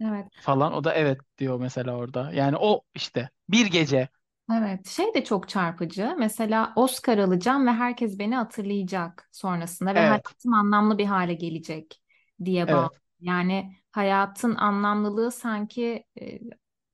Evet. 0.00 0.32
falan. 0.40 0.72
O 0.74 0.84
da 0.84 0.94
evet 0.94 1.18
diyor 1.38 1.60
mesela 1.60 1.96
orada. 1.96 2.32
Yani 2.32 2.56
o 2.58 2.82
işte 2.94 3.30
bir 3.50 3.66
gece. 3.66 4.08
Evet, 4.52 4.86
şey 4.86 5.14
de 5.14 5.24
çok 5.24 5.48
çarpıcı. 5.48 6.14
Mesela 6.18 6.72
Oscar 6.76 7.18
alacağım 7.18 7.66
ve 7.66 7.70
herkes 7.72 8.18
beni 8.18 8.36
hatırlayacak 8.36 9.28
sonrasında 9.32 9.94
ve 9.94 10.00
Evet, 10.00 10.34
hayatım 10.38 10.54
anlamlı 10.54 10.98
bir 10.98 11.04
hale 11.06 11.34
gelecek 11.34 12.02
diye 12.44 12.70
bağlı. 12.70 12.88
evet, 12.88 13.00
Yani 13.20 13.76
hayatın 13.92 14.54
anlamlılığı 14.54 15.32
sanki 15.32 16.04
e, 16.20 16.40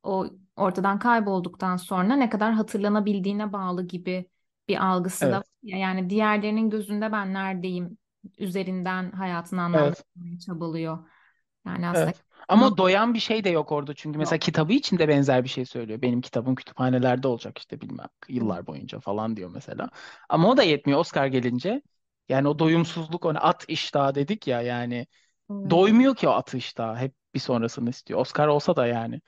o 0.02 0.26
ortadan 0.56 0.98
kaybolduktan 0.98 1.76
sonra 1.76 2.16
ne 2.16 2.30
kadar 2.30 2.52
hatırlanabildiğine 2.52 3.52
bağlı 3.52 3.86
gibi 3.86 4.30
bir 4.68 4.86
algısı 4.86 5.26
da 5.26 5.30
var 5.30 5.36
evet, 5.36 5.46
ya. 5.62 5.78
Yani 5.78 6.10
diğerlerinin 6.10 6.70
gözünde 6.70 7.12
ben 7.12 7.34
neredeyim 7.34 7.98
üzerinden 8.38 9.10
hayatını 9.10 9.60
evet. 9.60 9.66
anlamlandırmaya 9.66 10.38
çabalıyor. 10.38 10.98
Yani 11.66 11.88
aslında 11.88 12.04
Evet. 12.04 12.24
Ama 12.48 12.76
doyan 12.76 13.14
bir 13.14 13.18
şey 13.18 13.44
de 13.44 13.48
yok 13.48 13.72
orada. 13.72 13.94
Çünkü 13.94 14.18
mesela 14.18 14.34
yok. 14.34 14.42
kitabı 14.42 14.72
için 14.72 14.98
de 14.98 15.08
benzer 15.08 15.44
bir 15.44 15.48
şey 15.48 15.64
söylüyor. 15.64 16.02
Benim 16.02 16.20
kitabım 16.20 16.54
kütüphanelerde 16.54 17.28
olacak 17.28 17.58
işte 17.58 17.80
bilmem 17.80 18.08
yıllar 18.28 18.66
boyunca 18.66 19.00
falan 19.00 19.36
diyor 19.36 19.50
mesela. 19.54 19.90
Ama 20.28 20.48
o 20.48 20.56
da 20.56 20.62
yetmiyor 20.62 21.00
Oscar 21.00 21.26
gelince. 21.26 21.82
Yani 22.28 22.48
o 22.48 22.58
doyumsuzluk, 22.58 23.24
onu 23.24 23.46
at 23.46 23.64
iştahı 23.68 24.14
dedik 24.14 24.46
ya 24.46 24.62
yani. 24.62 25.06
Evet. 25.64 25.70
Doymuyor 25.70 26.16
ki 26.16 26.28
o 26.28 26.30
at 26.30 26.54
iştahı. 26.54 26.96
Hep 26.96 27.14
bir 27.34 27.40
sonrasını 27.40 27.90
istiyor. 27.90 28.20
Oscar 28.20 28.48
olsa 28.48 28.76
da 28.76 28.86
yani 28.86 29.20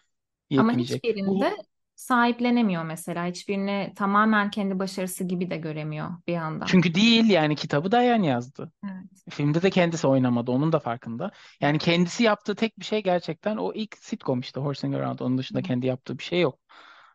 Ama 0.56 0.72
yetmeyecek. 0.72 1.04
hiçbirinde 1.04 1.26
Bu 1.26 1.64
sahiplenemiyor 1.94 2.84
mesela. 2.84 3.26
Hiçbirini 3.26 3.92
tamamen 3.96 4.50
kendi 4.50 4.78
başarısı 4.78 5.24
gibi 5.24 5.50
de 5.50 5.56
göremiyor 5.56 6.08
bir 6.26 6.32
yandan. 6.32 6.66
çünkü 6.66 6.94
değil 6.94 7.30
yani 7.30 7.56
kitabı 7.56 7.92
Diane 7.92 8.26
yazdı. 8.26 8.72
Evet. 8.84 9.24
Filmde 9.30 9.62
de 9.62 9.70
kendisi 9.70 10.06
oynamadı. 10.06 10.50
Onun 10.50 10.72
da 10.72 10.78
farkında. 10.78 11.30
Yani 11.60 11.78
kendisi 11.78 12.22
yaptığı 12.22 12.54
tek 12.54 12.78
bir 12.78 12.84
şey 12.84 13.02
gerçekten 13.02 13.56
o 13.56 13.72
ilk 13.74 13.96
sitcom 13.98 14.40
işte 14.40 14.60
Horsing 14.60 14.94
Around. 14.96 15.18
Onun 15.18 15.38
dışında 15.38 15.62
kendi 15.62 15.86
yaptığı 15.86 16.18
bir 16.18 16.24
şey 16.24 16.40
yok. 16.40 16.58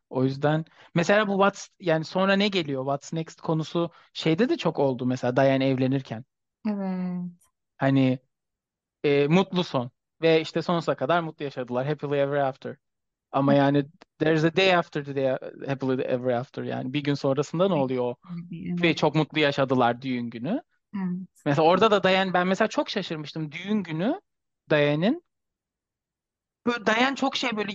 O 0.09 0.23
yüzden 0.23 0.65
mesela 0.95 1.27
bu 1.27 1.31
What's 1.33 1.69
yani 1.79 2.05
sonra 2.05 2.33
ne 2.33 2.47
geliyor? 2.47 2.83
What's 2.85 3.13
Next 3.13 3.41
konusu 3.41 3.91
şeyde 4.13 4.49
de 4.49 4.57
çok 4.57 4.79
oldu 4.79 5.05
mesela 5.05 5.35
Diane 5.35 5.67
evlenirken. 5.69 6.25
Evet. 6.65 7.49
Hani 7.77 8.19
e, 9.03 9.27
mutlu 9.27 9.63
son 9.63 9.91
ve 10.21 10.41
işte 10.41 10.61
sonsuza 10.61 10.95
kadar 10.95 11.21
mutlu 11.21 11.45
yaşadılar. 11.45 11.85
Happily 11.85 12.19
ever 12.19 12.37
after. 12.37 12.77
Ama 13.31 13.53
yani 13.53 13.85
there's 14.19 14.43
a 14.43 14.55
day 14.55 14.75
after 14.75 15.05
the 15.05 15.15
day 15.15 15.37
happily 15.67 16.03
ever 16.03 16.33
after 16.33 16.63
yani 16.63 16.93
bir 16.93 17.03
gün 17.03 17.13
sonrasında 17.13 17.67
ne 17.67 17.73
oluyor 17.73 18.03
o? 18.03 18.15
Ve 18.83 18.95
çok 18.95 19.15
mutlu 19.15 19.39
yaşadılar 19.39 20.01
düğün 20.01 20.29
günü. 20.29 20.61
Evet. 20.95 21.27
Mesela 21.45 21.67
orada 21.67 21.91
da 21.91 22.03
Diane 22.03 22.33
ben 22.33 22.47
mesela 22.47 22.67
çok 22.67 22.89
şaşırmıştım. 22.89 23.51
Düğün 23.51 23.83
günü 23.83 24.21
Diane'in 24.69 25.23
böyle 26.65 26.85
Diane 26.85 27.15
çok 27.15 27.35
şey 27.35 27.57
böyle 27.57 27.71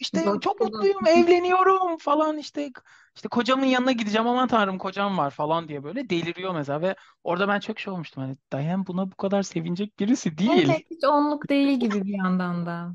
İşte 0.00 0.38
çok 0.40 0.60
Coşkulu. 0.60 0.60
mutluyum, 0.60 1.06
evleniyorum 1.06 1.96
falan 1.98 2.38
işte 2.38 2.70
işte 3.14 3.28
kocamın 3.28 3.66
yanına 3.66 3.92
gideceğim 3.92 4.26
aman 4.28 4.48
tanrım 4.48 4.78
kocam 4.78 5.18
var 5.18 5.30
falan 5.30 5.68
diye 5.68 5.84
böyle 5.84 6.10
deliriyor 6.10 6.54
mesela 6.54 6.82
ve 6.82 6.96
orada 7.24 7.48
ben 7.48 7.60
çok 7.60 7.78
şey 7.80 7.92
olmuştum 7.92 8.22
hani 8.22 8.36
Dayan 8.52 8.86
buna 8.86 9.10
bu 9.12 9.16
kadar 9.16 9.42
sevinecek 9.42 9.98
birisi 10.00 10.38
değil. 10.38 10.68
Evet, 10.68 10.86
hiç 10.90 11.04
onluk 11.04 11.48
değil 11.48 11.80
gibi 11.80 12.06
bir 12.06 12.14
yandan 12.18 12.66
da. 12.66 12.94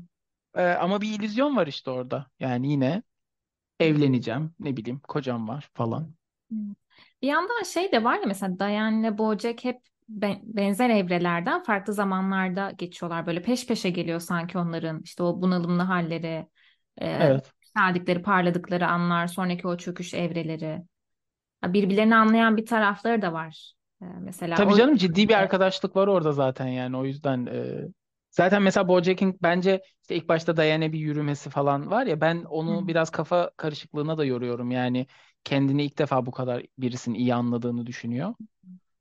Ee, 0.54 0.62
ama 0.62 1.00
bir 1.00 1.14
illüzyon 1.18 1.56
var 1.56 1.66
işte 1.66 1.90
orada. 1.90 2.26
Yani 2.40 2.70
yine 2.72 3.02
evleneceğim 3.80 4.54
ne 4.60 4.76
bileyim 4.78 5.00
kocam 5.00 5.48
var 5.48 5.70
falan. 5.74 6.16
Bir 7.22 7.28
yandan 7.28 7.62
şey 7.62 7.92
de 7.92 8.04
var 8.04 8.14
ya 8.18 8.22
mesela 8.26 8.58
Diane'le 8.58 9.18
Bojack 9.18 9.64
hep 9.64 9.80
be- 10.08 10.40
benzer 10.44 10.90
evrelerden 10.90 11.62
farklı 11.62 11.92
zamanlarda 11.92 12.70
geçiyorlar. 12.70 13.26
Böyle 13.26 13.42
peş 13.42 13.66
peşe 13.66 13.90
geliyor 13.90 14.20
sanki 14.20 14.58
onların 14.58 15.02
işte 15.02 15.22
o 15.22 15.42
bunalımlı 15.42 15.82
halleri, 15.82 16.46
e, 16.98 17.06
Evet. 17.18 17.52
yükseldikleri, 17.62 18.22
parladıkları 18.22 18.86
anlar, 18.86 19.26
sonraki 19.26 19.68
o 19.68 19.76
çöküş 19.76 20.14
evreleri. 20.14 20.82
Birbirlerini 21.64 22.16
anlayan 22.16 22.56
bir 22.56 22.66
tarafları 22.66 23.22
da 23.22 23.32
var. 23.32 23.74
E, 24.02 24.04
mesela 24.20 24.64
Tabii 24.64 24.74
o 24.74 24.74
canım 24.74 24.96
ciddi 24.96 25.28
bir 25.28 25.34
arkadaşlık 25.34 25.96
var 25.96 26.06
orada 26.08 26.32
zaten 26.32 26.66
yani 26.66 26.96
o 26.96 27.04
yüzden 27.04 27.46
e, 27.46 27.88
zaten 28.30 28.62
mesela 28.62 28.88
BoJack'in 28.88 29.38
bence 29.42 29.82
işte 30.02 30.16
ilk 30.16 30.28
başta 30.28 30.56
Diane'e 30.56 30.92
bir 30.92 30.98
yürümesi 30.98 31.50
falan 31.50 31.90
var 31.90 32.06
ya 32.06 32.20
ben 32.20 32.44
Hı 32.66 32.70
onu 32.74 32.86
biraz 32.88 33.10
kafa 33.10 33.50
karışıklığına 33.56 34.18
da 34.18 34.24
yoruyorum 34.24 34.70
yani 34.70 35.06
kendini 35.44 35.84
ilk 35.84 35.98
defa 35.98 36.26
bu 36.26 36.30
kadar 36.30 36.62
birisinin 36.78 37.18
iyi 37.18 37.34
anladığını 37.34 37.86
düşünüyor 37.86 38.34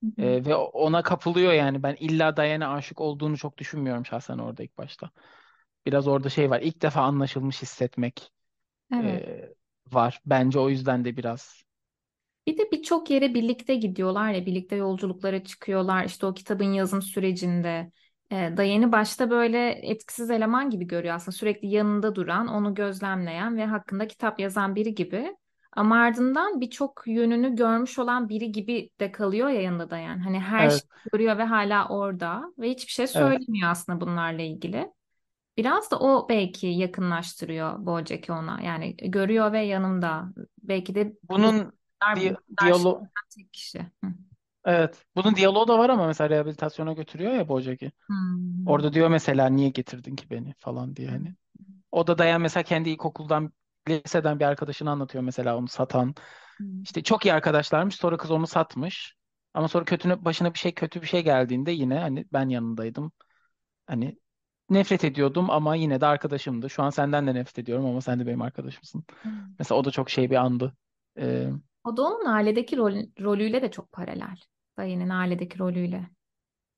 hı. 0.04 0.08
hı. 0.08 0.12
E, 0.18 0.46
ve 0.46 0.56
ona 0.56 1.04
kapılıyor 1.04 1.54
yani 1.54 1.84
ben 1.84 1.96
illa 2.00 2.38
Diane'e 2.38 2.68
aşık 2.68 3.02
olduğunu 3.02 3.38
çok 3.38 3.58
düşünmüyorum 3.60 4.06
şahsen 4.06 4.38
orada 4.38 4.64
ilk 4.64 4.78
başta 4.78 5.12
biraz 5.86 6.08
orada 6.08 6.30
şey 6.30 6.50
var 6.50 6.62
ilk 6.62 6.82
defa 6.82 7.02
anlaşılmış 7.02 7.62
hissetmek 7.62 8.32
Evet. 8.92 9.24
e, 9.24 9.50
var 9.94 10.22
bence 10.28 10.60
o 10.60 10.70
yüzden 10.70 11.06
de 11.06 11.18
biraz 11.18 11.64
Bir 12.48 12.58
de 12.58 12.72
birçok 12.72 13.10
yere 13.10 13.34
birlikte 13.34 13.76
gidiyorlar 13.76 14.32
ya, 14.34 14.46
birlikte 14.46 14.76
yolculuklara 14.76 15.44
çıkıyorlar. 15.44 16.06
İşte 16.06 16.26
o 16.26 16.34
kitabın 16.34 16.74
yazım 16.74 17.02
sürecinde. 17.02 17.92
E, 18.32 18.36
Diane'i 18.58 18.92
başta 18.92 19.30
böyle 19.30 19.70
etkisiz 19.70 20.32
eleman 20.32 20.70
gibi 20.70 20.88
görüyor 20.88 21.16
aslında. 21.16 21.38
Sürekli 21.38 21.68
yanında 21.68 22.16
duran, 22.16 22.48
onu 22.48 22.74
gözlemleyen 22.76 23.58
ve 23.58 23.66
hakkında 23.66 24.08
kitap 24.08 24.40
yazan 24.40 24.76
biri 24.76 24.96
gibi. 24.96 25.36
Ama 25.72 25.96
ardından 25.98 26.62
birçok 26.62 27.04
yönünü 27.08 27.56
görmüş 27.56 28.00
olan 28.00 28.30
biri 28.30 28.52
gibi 28.52 28.90
de 29.00 29.12
kalıyor 29.12 29.50
ya 29.50 29.62
yanında 29.62 29.90
Diane. 29.90 30.22
Hani 30.24 30.40
her 30.40 30.70
evet 30.70 30.70
şeyi 30.70 30.90
görüyor 31.14 31.38
ve 31.38 31.44
hala 31.44 31.88
orada 31.90 32.54
ve 32.60 32.70
hiçbir 32.70 32.92
şey 32.92 33.08
evet 33.14 33.42
söylemiyor 33.48 33.70
aslında 33.72 34.02
bunlarla 34.02 34.42
ilgili. 34.42 34.92
Biraz 35.58 35.92
da 35.92 36.00
o 36.00 36.30
belki 36.30 36.68
yakınlaştırıyor 36.68 37.86
BoJack'i 37.86 38.32
ona. 38.32 38.62
Yani 38.62 38.98
görüyor 38.98 39.52
ve 39.52 39.62
yanımda. 39.62 40.34
Belki 40.64 40.96
de 40.96 41.14
bunun 41.30 41.72
di 42.16 42.36
diyalog 42.62 43.04
tek 43.36 43.54
kişi. 43.54 43.80
Hı. 43.80 44.12
Evet. 44.66 45.06
Bunun 45.16 45.36
diyaloğu 45.36 45.68
da 45.68 45.80
var 45.80 45.90
ama 45.90 46.08
mesela 46.08 46.30
rehabilitasyona 46.30 46.94
götürüyor 46.94 47.32
ya 47.32 47.50
Bojack'i. 47.50 47.92
Hmm. 48.08 48.68
Orada 48.68 48.94
diyor 48.94 49.10
mesela 49.10 49.48
niye 49.48 49.70
getirdin 49.70 50.16
ki 50.16 50.30
beni 50.30 50.54
falan 50.58 50.96
diye 50.96 51.10
hani. 51.10 51.36
O 51.92 52.08
da 52.08 52.18
Dayan 52.18 52.42
mesela 52.42 52.64
kendi 52.64 52.90
ilkokuldan, 52.90 53.54
liseden 53.90 54.40
bir 54.40 54.46
arkadaşını 54.46 54.92
anlatıyor 54.92 55.24
mesela 55.24 55.58
onu 55.58 55.68
satan. 55.68 56.16
Hmm. 56.58 56.84
İşte 56.84 57.04
çok 57.04 57.26
iyi 57.26 57.34
arkadaşlarmış. 57.34 57.96
Sonra 57.96 58.18
kız 58.18 58.32
onu 58.32 58.48
satmış. 58.48 59.16
Ama 59.54 59.68
sonra 59.68 59.86
kötü 59.86 60.26
başına 60.26 60.54
bir 60.54 60.60
şey 60.60 60.74
kötü 60.74 61.02
bir 61.02 61.08
şey 61.08 61.24
geldiğinde 61.24 61.72
yine 61.72 62.00
hani 62.00 62.26
ben 62.34 62.50
yanındaydım. 62.50 63.12
Hani 63.88 64.18
nefret 64.70 65.04
ediyordum 65.04 65.50
ama 65.50 65.76
yine 65.76 66.02
de 66.02 66.06
arkadaşımdı. 66.06 66.70
Şu 66.70 66.84
an 66.84 66.90
senden 66.90 67.28
de 67.28 67.34
nefret 67.36 67.60
ediyorum 67.60 67.86
ama 67.86 68.02
sen 68.02 68.20
de 68.20 68.28
benim 68.28 68.42
arkadaşımsın. 68.42 69.06
Hmm. 69.24 69.58
Mesela 69.60 69.80
o 69.80 69.86
da 69.86 69.92
çok 69.92 70.10
şey 70.10 70.30
bir 70.32 70.36
andı. 70.36 70.74
Ee, 71.20 71.50
O 71.84 71.98
da 71.98 72.02
onun 72.02 72.26
ailedeki 72.26 72.78
rol, 72.78 72.96
rolüyle 73.22 73.62
de 73.62 73.72
çok 73.72 73.92
paralel. 73.92 74.38
Dayının 74.78 75.10
ailedeki 75.10 75.60
rolüyle. 75.60 76.10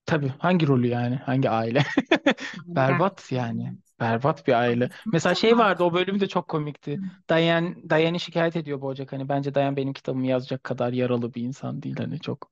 Tabii 0.05 0.33
hangi 0.39 0.67
rolü 0.67 0.87
yani? 0.87 1.15
Hangi 1.15 1.49
aile? 1.49 1.83
Berbat 2.75 3.31
yani. 3.31 3.77
Berbat 3.99 4.47
bir 4.47 4.53
aile. 4.53 4.89
Mesela 5.11 5.35
şey 5.35 5.57
vardı 5.57 5.83
o 5.83 5.93
bölüm 5.93 6.19
de 6.19 6.27
çok 6.27 6.47
komikti. 6.47 7.01
Dayan 7.29 7.89
Dayan'ı 7.89 8.19
şikayet 8.19 8.55
ediyor 8.55 8.81
Bojack 8.81 9.11
hani 9.13 9.29
bence 9.29 9.55
Dayan 9.55 9.75
benim 9.75 9.93
kitabımı 9.93 10.27
yazacak 10.27 10.63
kadar 10.63 10.93
yaralı 10.93 11.33
bir 11.33 11.41
insan 11.43 11.81
değil 11.81 11.97
hani 11.97 12.19
çok 12.19 12.49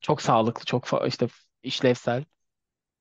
çok 0.00 0.22
sağlıklı 0.22 0.64
çok 0.64 0.84
işte 1.06 1.26
işlevsel. 1.62 2.24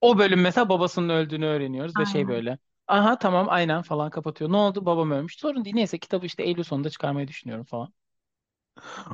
O 0.02 0.18
bölüm 0.18 0.42
mesela 0.42 0.70
babasının 0.70 1.10
öldüğünü 1.10 1.46
öğreniyoruz 1.46 1.98
ve 1.98 2.06
şey 2.06 2.28
Aynen. 2.28 2.28
böyle 2.28 2.58
aha 2.88 3.18
tamam 3.20 3.48
aynen 3.50 3.82
falan 3.82 4.10
kapatıyor. 4.10 4.52
Ne 4.52 4.58
oldu 4.58 4.86
babam 4.86 5.12
ölmüş. 5.12 5.38
Sorun 5.40 5.66
değil 5.66 5.76
neyse 5.76 5.98
kitabı 6.00 6.26
işte 6.26 6.44
Eylül 6.44 6.64
sonunda 6.64 6.90
çıkarmayı 6.90 7.28
düşünüyorum 7.28 7.66
falan. 7.66 7.94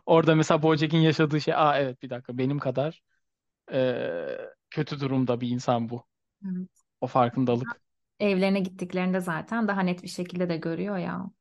Orada 0.06 0.36
mesela 0.36 0.64
Bojack'in 0.64 0.98
yaşadığı 0.98 1.42
şey 1.42 1.54
aa 1.56 1.80
evet 1.80 2.02
bir 2.02 2.10
dakika 2.10 2.38
benim 2.38 2.60
kadar 2.60 3.02
eee, 3.74 4.40
kötü 4.72 5.00
durumda 5.00 5.42
bir 5.42 5.50
insan 5.50 5.90
bu. 5.90 6.06
Evet. 6.46 6.84
O 7.02 7.08
farkındalık. 7.08 7.82
Evlerine 8.20 8.60
gittiklerinde 8.60 9.20
zaten 9.22 9.68
daha 9.68 9.82
net 9.82 10.04
bir 10.04 10.08
şekilde 10.08 10.50
de 10.50 10.58
görüyor 10.58 10.98
ya. 10.98 11.32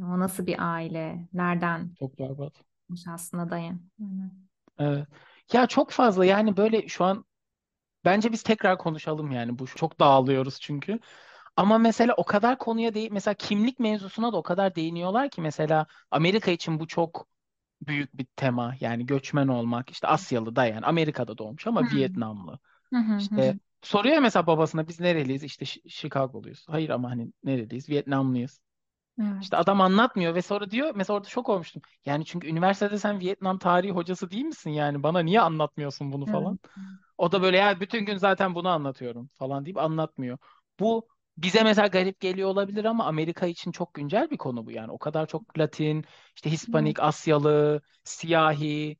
O 0.00 0.18
nasıl 0.20 0.46
bir 0.46 0.56
aile? 0.74 1.28
Nereden 1.32 1.96
Çok 1.98 2.18
berbat. 2.18 2.64
aslında 3.08 3.50
dayın? 3.50 3.90
Aynen. 4.00 4.48
Evet. 4.78 5.08
Ya 5.52 5.66
çok 5.66 5.90
fazla 5.90 6.24
yani 6.24 6.56
böyle 6.56 6.88
şu 6.88 7.04
an 7.04 7.24
bence 8.04 8.32
biz 8.32 8.42
tekrar 8.42 8.78
konuşalım 8.78 9.30
yani 9.32 9.58
bu 9.58 9.66
çok 9.66 10.00
dağılıyoruz 10.00 10.60
çünkü. 10.60 10.98
Ama 11.56 11.78
mesela 11.78 12.14
o 12.16 12.24
kadar 12.24 12.58
konuya 12.58 12.94
değil 12.94 13.10
mesela 13.12 13.34
kimlik 13.34 13.78
mevzusuna 13.80 14.32
da 14.32 14.36
o 14.36 14.42
kadar 14.42 14.74
değiniyorlar 14.74 15.30
ki 15.30 15.40
mesela 15.40 15.86
Amerika 16.10 16.50
için 16.50 16.80
bu 16.80 16.86
çok 16.88 17.28
büyük 17.82 18.18
bir 18.18 18.26
tema. 18.36 18.74
Yani 18.80 19.06
göçmen 19.06 19.48
olmak 19.48 19.90
işte 19.90 20.08
Asyalı 20.08 20.56
da 20.56 20.66
yani 20.66 20.86
Amerika'da 20.86 21.38
doğmuş 21.38 21.66
ama 21.66 21.90
Vietnamlı. 21.90 22.58
hı 22.92 22.96
hı. 22.98 23.18
İşte 23.18 23.56
soruyor 23.82 24.18
mesela 24.18 24.46
babasına 24.46 24.88
biz 24.88 25.00
nereliyiz? 25.00 25.42
İşte 25.44 25.64
Chicago'luyuz. 25.90 26.66
Hayır 26.68 26.90
ama 26.90 27.10
hani 27.10 27.32
nereliyiz? 27.44 27.88
Vietnamlıyız. 27.90 28.60
İşte 29.40 29.56
Evet. 29.56 29.56
adam 29.56 29.80
anlatmıyor 29.80 30.34
ve 30.34 30.42
sonra 30.42 30.70
diyor 30.70 30.92
mesela 30.94 31.16
orada 31.16 31.28
şok 31.28 31.48
olmuştum. 31.48 31.82
Yani 32.06 32.24
çünkü 32.24 32.48
üniversitede 32.48 32.98
sen 32.98 33.20
Vietnam 33.20 33.58
tarihi 33.58 33.92
hocası 33.92 34.30
değil 34.30 34.44
misin 34.44 34.70
yani 34.70 35.02
bana 35.02 35.20
niye 35.20 35.40
anlatmıyorsun 35.40 36.12
bunu 36.12 36.26
Evet. 36.26 36.58
O 37.18 37.32
da 37.32 37.42
böyle 37.42 37.56
ya 37.56 37.80
bütün 37.80 38.04
gün 38.06 38.16
zaten 38.16 38.54
bunu 38.54 38.68
anlatıyorum 38.68 39.28
falan 39.34 39.64
deyip 39.66 39.78
anlatmıyor. 39.78 40.38
Bu 40.80 41.08
bize 41.38 41.62
mesela 41.62 41.86
garip 41.88 42.20
geliyor 42.20 42.48
olabilir 42.48 42.84
ama 42.84 43.04
Amerika 43.06 43.46
için 43.46 43.72
çok 43.72 43.94
güncel 43.94 44.30
bir 44.30 44.36
konu 44.38 44.66
bu 44.66 44.70
yani. 44.70 44.92
O 44.92 44.98
kadar 44.98 45.26
çok 45.26 45.58
Latin, 45.58 46.04
işte. 46.36 46.50
Hispanik, 46.50 47.00
Asyalı, 47.00 47.82
siyahi, 48.04 48.96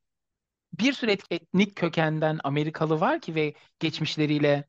bir 0.72 0.92
sürü 0.92 1.10
et- 1.10 1.24
etnik 1.30 1.76
kökenden 1.76 2.40
Amerikalı 2.44 3.00
var 3.00 3.20
ki 3.20 3.34
ve 3.34 3.54
geçmişleriyle 3.80 4.68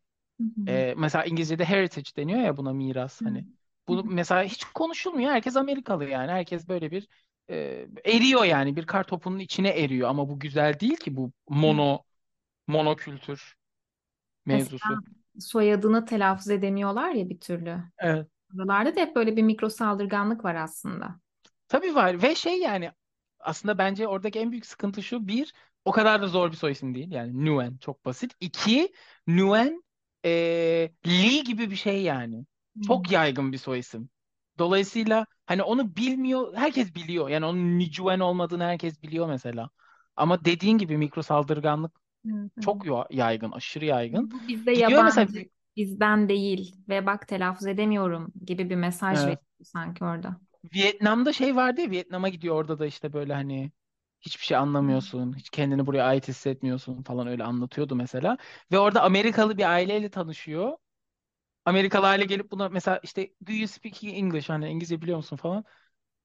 e, 0.68 0.94
mesela 0.98 1.26
İngilizce'de 1.26 1.66
heritage 1.66 2.10
deniyor 2.18 2.40
ya 2.40 2.58
buna 2.58 2.74
miras 2.74 3.22
hani. 3.26 3.46
hı. 3.90 3.90
Bu 3.90 4.04
mesela 4.06 4.44
hiç 4.44 4.64
konuşulmuyor. 4.66 5.32
Herkes 5.32 5.56
Amerikalı 5.56 6.06
yani. 6.10 6.32
Herkes 6.32 6.70
böyle 6.70 6.92
bir 6.92 7.08
e, 7.50 7.88
eriyor 8.06 8.44
yani. 8.46 8.76
Bir 8.76 8.86
kar 8.88 9.04
topunun 9.04 9.40
içine 9.40 9.70
eriyor 9.70 10.10
ama 10.10 10.30
bu 10.30 10.40
güzel 10.40 10.80
değil 10.80 10.98
ki 10.98 11.16
bu 11.18 11.32
mono 11.50 12.04
monokültür 12.68 13.58
Mesela 14.52 14.80
mevzusu. 14.80 15.04
soyadını 15.40 16.06
telaffuz 16.06 16.50
edemiyorlar 16.50 17.12
ya 17.12 17.30
bir 17.30 17.40
türlü. 17.40 17.78
Evet. 17.98 18.28
Buralarda 18.54 18.96
da 18.98 19.02
hep 19.02 19.16
böyle 19.16 19.38
bir 19.38 19.44
mikro 19.44 19.70
saldırganlık 19.70 20.46
var 20.46 20.56
aslında. 20.56 21.20
Tabii 21.68 21.96
var 21.96 22.22
ve 22.22 22.36
şey 22.36 22.60
yani 22.60 22.92
aslında 23.40 23.78
bence 23.78 24.08
oradaki 24.08 24.40
en 24.40 24.52
büyük 24.52 24.66
sıkıntı 24.66 25.04
şu. 25.04 25.28
Bir, 25.28 25.54
o 25.86 25.92
kadar 25.92 26.22
da 26.22 26.28
zor 26.28 26.52
bir 26.52 26.56
soy 26.58 26.72
isim 26.72 26.96
değil. 26.96 27.12
Yani 27.12 27.46
Nguyen 27.46 27.78
çok 27.78 28.06
basit. 28.06 28.36
İki, 28.40 28.94
Nguyen 29.28 29.84
e, 30.26 30.30
Lee 31.08 31.42
gibi 31.42 31.72
bir 31.72 31.76
şey 31.76 32.02
yani. 32.04 32.46
Çok 32.82 33.12
Hmm. 33.12 33.12
yaygın 33.12 33.52
bir 33.52 33.58
soy 33.58 33.80
isim. 33.80 34.10
Dolayısıyla 34.60 35.26
hani 35.46 35.64
onu 35.64 35.96
bilmiyor, 35.96 36.54
herkes 36.56 36.96
biliyor. 36.96 37.30
Yani 37.30 37.46
onun 37.46 37.80
Nicuen 37.80 38.20
olmadığını 38.20 38.64
herkes 38.64 39.02
biliyor 39.04 39.28
mesela. 39.28 39.70
Ama 40.16 40.46
dediğin 40.46 40.78
gibi 40.78 40.98
mikro 40.98 41.22
saldırganlık 41.24 41.92
Evet, 42.26 42.52
evet. 42.58 42.76
çok 42.76 42.86
yaygın, 43.12 43.52
aşırı 43.52 43.86
yaygın. 43.86 44.30
Bu 44.32 44.48
bizde 44.48 44.72
Gidiyor 44.74 45.04
mesela 45.04 45.28
yabancı, 45.28 45.50
bizden 45.76 46.30
değil 46.30 46.76
ve 46.90 47.06
bak 47.06 47.28
telaffuz 47.28 47.68
edemiyorum 47.68 48.34
gibi 48.46 48.70
bir 48.70 48.76
mesaj 48.76 49.22
veriyor 49.28 49.38
Evet. 49.38 49.40
sanki 49.64 50.04
orada. 50.04 50.42
Vietnam'da 50.74 51.34
şey 51.34 51.56
vardı 51.56 51.82
ya 51.82 51.90
Vietnam'a 51.92 52.30
gidiyor 52.30 52.56
orada 52.56 52.80
da 52.80 52.86
işte 52.86 53.14
böyle 53.14 53.34
hani 53.34 53.72
hiçbir 54.22 54.44
şey 54.46 54.58
anlamıyorsun. 54.58 55.38
Hiç 55.38 55.50
kendini 55.50 55.86
buraya 55.86 56.04
ait 56.06 56.28
hissetmiyorsun 56.28 57.04
falan 57.04 57.28
öyle 57.28 57.44
anlatıyordu 57.44 57.96
mesela. 57.96 58.38
Ve 58.72 58.80
orada 58.80 59.02
Amerikalı 59.04 59.58
bir 59.58 59.64
aileyle 59.72 60.10
tanışıyor. 60.10 60.78
Amerikalı 61.66 62.08
aile 62.08 62.26
gelip 62.26 62.52
buna 62.52 62.70
mesela 62.70 63.00
işte 63.04 63.34
Do 63.48 63.54
you 63.54 63.68
speak 63.68 64.04
English? 64.04 64.50
Hani 64.50 64.70
İngilizce 64.70 65.02
biliyor 65.02 65.18
musun 65.18 65.38
falan. 65.38 65.66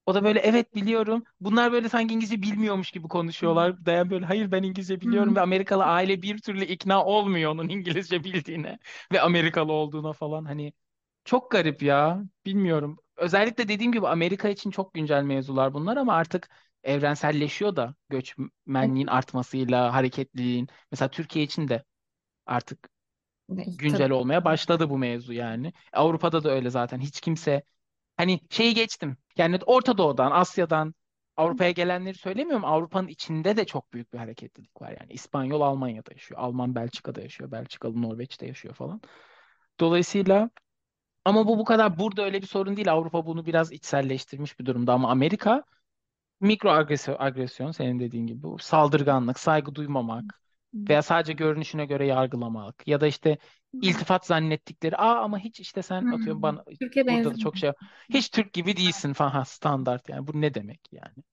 O 0.06 0.14
da 0.14 0.24
böyle 0.24 0.38
evet 0.40 0.74
biliyorum. 0.74 1.24
Bunlar 1.40 1.72
böyle 1.72 1.88
sanki 1.88 2.14
İngilizce 2.14 2.42
bilmiyormuş 2.42 2.90
gibi 2.90 3.08
konuşuyorlar. 3.08 3.86
Dayan 3.86 4.10
böyle 4.10 4.26
hayır 4.26 4.52
ben 4.52 4.62
İngilizce 4.62 5.00
biliyorum 5.00 5.36
ve. 5.36 5.40
Amerikalı 5.40 5.84
aile 5.84 6.22
bir 6.22 6.38
türlü 6.38 6.64
ikna 6.64 7.04
olmuyor 7.04 7.50
onun 7.52 7.68
İngilizce 7.68 8.24
bildiğine 8.24 8.78
ve 9.12 9.20
Amerikalı 9.20 9.72
olduğuna 9.72 10.12
falan. 10.12 10.44
Hani 10.44 10.72
çok 11.24 11.50
garip 11.50 11.82
ya. 11.82 12.22
Bilmiyorum. 12.46 12.98
Özellikle 13.16 13.68
dediğim 13.68 13.92
gibi 13.92 14.08
Amerika 14.08 14.48
için 14.48 14.70
çok 14.70 14.94
güncel 14.94 15.22
mevzular 15.22 15.74
bunlar 15.74 15.96
ama 15.96 16.14
artık 16.14 16.50
evrenselleşiyor 16.84 17.76
da 17.76 17.94
göçmenliğin 18.08 19.06
artmasıyla, 19.06 19.94
hareketliliğin. 19.94 20.68
Mesela 20.92 21.10
Türkiye 21.10 21.44
için 21.44 21.68
de 21.68 21.84
artık 22.46 22.88
güncel 23.78 24.10
tabii. 24.10 24.12
olmaya 24.12 24.44
başladı 24.44 24.90
bu 24.90 24.98
mevzu 24.98 25.32
yani. 25.32 25.72
Avrupa'da 25.92 26.44
da 26.44 26.50
öyle 26.50 26.70
zaten. 26.70 27.00
Hiç 27.00 27.20
kimse 27.20 27.62
hani 28.20 28.40
şeyi 28.50 28.74
geçtim. 28.74 29.16
Yani 29.36 29.58
Orta 29.66 29.98
Doğu'dan, 29.98 30.30
Asya'dan 30.30 30.94
Avrupa'ya 31.36 31.70
gelenleri 31.70 32.14
söylemiyorum. 32.14 32.64
Avrupa'nın 32.64 33.08
içinde 33.08 33.56
de 33.56 33.64
çok 33.64 33.92
büyük 33.92 34.12
bir 34.12 34.18
hareketlilik 34.18 34.82
var. 34.82 34.90
Yani 35.00 35.12
İspanyol 35.12 35.60
Almanya'da 35.60 36.12
yaşıyor. 36.12 36.40
Alman 36.40 36.74
Belçika'da 36.74 37.20
yaşıyor. 37.20 37.50
Belçikalı 37.50 38.02
Norveç'te 38.02 38.46
yaşıyor 38.46 38.74
falan. 38.74 39.00
Dolayısıyla 39.80 40.50
ama 41.24 41.46
bu 41.46 41.58
bu 41.58 41.64
kadar 41.64 41.98
burada 41.98 42.24
öyle 42.24 42.42
bir 42.42 42.46
sorun 42.46 42.76
değil. 42.76 42.92
Avrupa 42.92 43.26
bunu 43.26 43.46
biraz 43.46 43.72
içselleştirmiş 43.72 44.60
bir 44.60 44.66
durumda 44.66 44.92
ama 44.92 45.10
Amerika 45.10 45.64
mikro 46.40 46.70
agresyon, 46.70 47.16
agresyon 47.18 47.70
senin 47.70 47.98
dediğin 48.00 48.26
gibi 48.26 48.42
bu 48.42 48.58
saldırganlık, 48.58 49.38
saygı 49.38 49.74
duymamak 49.74 50.40
veya 50.74 51.02
sadece 51.02 51.32
görünüşüne 51.32 51.86
göre 51.86 52.06
yargılamak 52.06 52.88
ya 52.88 53.00
da 53.00 53.06
işte 53.06 53.38
iltifat 53.80 54.26
zannettikleri 54.26 54.96
aa 54.96 55.22
ama 55.24 55.38
hiç 55.38 55.60
işte 55.60 55.82
sen 55.82 56.06
atıyorum 56.10 56.42
Hmm. 56.42 56.42
bana 56.42 56.64
Türkiye 56.80 57.06
burada 57.06 57.32
da 57.32 57.36
benzemiyor. 57.36 57.38
çok 57.38 57.56
şey 57.58 57.72
hiç 58.10 58.30
Türk 58.30 58.52
gibi 58.52 58.76
değilsin 58.76 59.12
falan 59.12 59.30
Ha, 59.30 59.44
standart 59.44 60.08
yani 60.08 60.26
bu 60.26 60.40
ne 60.40 60.54
demek 60.54 60.80
yani? 60.92 61.24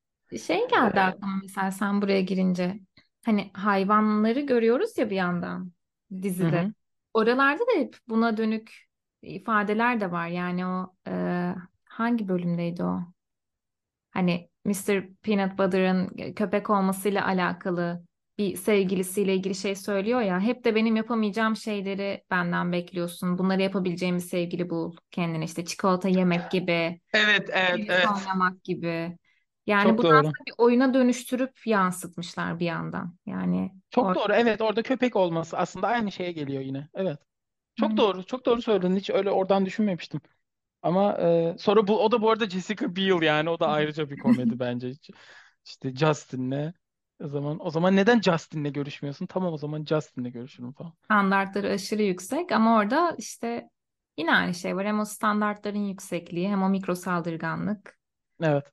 Şey 0.47 0.67
geldi 0.67 0.99
Ee, 0.99 1.01
aklıma 1.01 1.39
mesela 1.43 1.71
sen 1.71 2.01
buraya 2.01 2.21
girince. 2.21 2.79
Hani 3.25 3.51
hayvanları 3.53 4.39
görüyoruz 4.39 4.97
ya 4.97 5.09
bir 5.09 5.15
yandan 5.15 5.71
dizide. 6.21 6.65
hı, 6.65 6.73
Oralarda 7.13 7.59
da 7.63 7.71
hep 7.79 7.97
buna 8.09 8.37
dönük 8.37 8.87
ifadeler 9.21 9.99
de 10.01 10.11
var. 10.11 10.27
Yani 10.27 10.65
o 10.65 10.95
e, 11.07 11.55
hangi 11.85 12.27
bölümdeydi 12.27 12.83
o? 12.83 13.01
Hani 14.11 14.49
Mr. 14.65 15.07
Peanut 15.23 15.57
Butter'ın 15.59 16.33
köpek 16.35 16.69
olmasıyla 16.69 17.25
alakalı 17.27 18.05
bir 18.37 18.55
sevgilisiyle 18.55 19.35
ilgili 19.35 19.55
şey 19.55 19.75
söylüyor 19.75 20.21
ya. 20.21 20.39
Hep 20.39 20.63
de 20.65 20.75
benim 20.75 20.95
yapamayacağım 20.95 21.55
şeyleri 21.55 22.23
benden 22.31 22.71
bekliyorsun. 22.71 23.37
Bunları 23.37 23.61
yapabileceğim 23.61 24.15
bir 24.15 24.21
sevgili 24.21 24.69
bul 24.69 24.95
kendine. 25.11 25.45
işte 25.45 25.65
çikolata 25.65 26.09
yemek 26.09 26.51
gibi, 26.51 27.01
Evet, 27.13 27.49
evet, 27.53 27.85
evet. 27.89 28.07
oynamak 28.17 28.63
gibi. 28.63 29.17
Yani 29.67 29.89
Çok 29.89 30.03
doğru. 30.03 30.17
aslında 30.17 30.45
bir 30.47 30.53
oyuna 30.57 30.93
dönüştürüp 30.93 31.67
yansıtmışlar 31.67 32.59
bir 32.59 32.65
yandan. 32.65 33.15
Yani 33.25 33.71
Çok 33.89 34.05
orada. 34.05 34.19
doğru. 34.19 34.33
Evet, 34.33 34.61
orada 34.61 34.83
köpek 34.83 35.15
olması 35.15 35.57
aslında 35.57 35.87
aynı 35.87 36.11
şeye 36.11 36.31
geliyor 36.31 36.61
yine. 36.61 36.89
Evet. 36.93 37.19
Çok 37.75 37.97
doğru. 37.97 38.25
Çok 38.25 38.45
doğru 38.45 38.61
söyledin. 38.61 38.95
Hiç 38.95 39.09
öyle 39.09 39.31
oradan 39.31 39.65
düşünmemiştim. 39.65 40.21
Ama 40.81 41.17
e, 41.17 41.55
sonra 41.59 41.87
bu 41.87 42.03
o 42.05 42.11
da 42.11 42.21
bu 42.21 42.31
arada 42.31 42.49
Jessica 42.49 42.95
Biel 42.95 43.21
yani 43.21 43.49
o 43.49 43.59
da 43.59 43.67
ayrıca 43.67 44.09
bir 44.09 44.17
komedi 44.19 44.59
bence. 44.59 44.91
İşte 45.65 45.95
Justin'le 45.95 46.73
o 47.23 47.27
zaman 47.27 47.65
o 47.65 47.69
zaman 47.69 47.95
neden 47.95 48.21
Justin'le 48.21 48.73
görüşmüyorsun? 48.73 49.25
Tamam 49.25 49.53
o 49.53 49.57
zaman 49.57 49.85
Justin'le 49.85 50.31
görüşürüm 50.31 50.71
falan. 50.73 50.93
Standartları 51.05 51.69
aşırı 51.71 52.03
yüksek 52.03 52.51
ama 52.51 52.77
orada 52.77 53.15
işte 53.17 53.69
yine 54.17 54.35
aynı 54.35 54.53
şey 54.53 54.75
var. 54.75 54.85
Hem 54.87 54.99
o 54.99 55.05
standartların 55.05 55.85
yüksekliği 55.85 56.49
hem 56.49 56.63
o 56.63 56.69
mikro 56.69 56.95
saldırganlık. 56.95 57.97
Evet. 58.43 58.71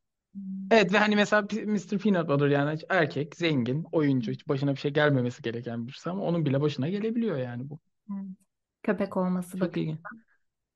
Evet 0.70 0.92
ve 0.92 0.98
hani 0.98 1.16
mesela 1.16 1.48
Mr. 1.66 1.98
Peanut 1.98 2.28
Butter 2.28 2.48
yani 2.48 2.78
erkek, 2.90 3.36
zengin, 3.36 3.86
oyuncu 3.92 4.32
hiç 4.32 4.48
başına 4.48 4.72
bir 4.76 4.80
şey 4.80 4.92
gelmemesi 4.92 5.42
gereken 5.42 5.86
birisi 5.88 6.10
ama 6.10 6.22
onun 6.24 6.46
bile 6.46 6.60
başına 6.60 6.88
gelebiliyor 6.88 7.38
yani 7.38 7.70
bu. 7.70 7.78
Evet. 8.12 8.26
Köpek 8.82 9.16
olması 9.16 9.58
Çok 9.58 9.76
ilginç. 9.76 9.98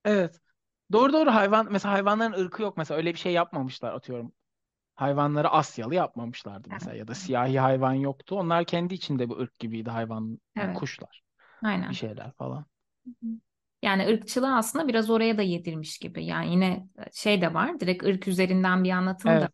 Evet. 0.04 0.40
Doğru 0.92 1.12
doğru 1.12 1.31
hayvan 1.35 1.68
mesela 1.72 1.94
hayvanların 1.94 2.33
ırkı 2.44 2.62
yok 2.62 2.76
mesela 2.76 2.98
öyle 2.98 3.12
bir 3.14 3.18
şey 3.18 3.33
yapmamışlar 3.33 3.94
atıyorum. 3.94 4.33
Hayvanları 4.98 5.48
Asyalı 5.50 5.94
yapmamışlardı 5.94 6.70
Evet. 6.70 6.82
mesela 6.82 6.96
ya 6.96 7.08
da 7.08 7.14
siyahi 7.14 7.58
hayvan 7.61 7.94
yoktu. 7.94 8.37
Onlar 8.38 8.64
kendi 8.64 8.94
içinde 8.94 9.30
bir 9.30 9.37
ırk 9.37 9.58
gibiydi 9.58 9.90
hayvan 9.90 10.38
Evet. 10.56 10.74
kuşlar 10.74 11.22
bir 11.88 11.94
Aynen. 11.94 11.94
şeyler 11.94 12.32
falan. 12.32 12.66
Yani 13.82 14.06
ırkçılığı 14.08 14.56
aslında 14.56 14.88
biraz 14.88 15.11
oraya 15.11 15.38
da 15.38 15.42
yedirmiş 15.42 15.98
gibi. 15.98 16.24
Yani 16.24 16.50
yine 16.52 16.88
şey 17.12 17.40
de 17.42 17.54
var. 17.54 17.80
Direkt 17.80 18.04
ırk 18.04 18.28
üzerinden 18.28 18.84
bir 18.84 18.90
anlatımı 18.90 19.40
da. 19.40 19.48
Evet, 19.48 19.52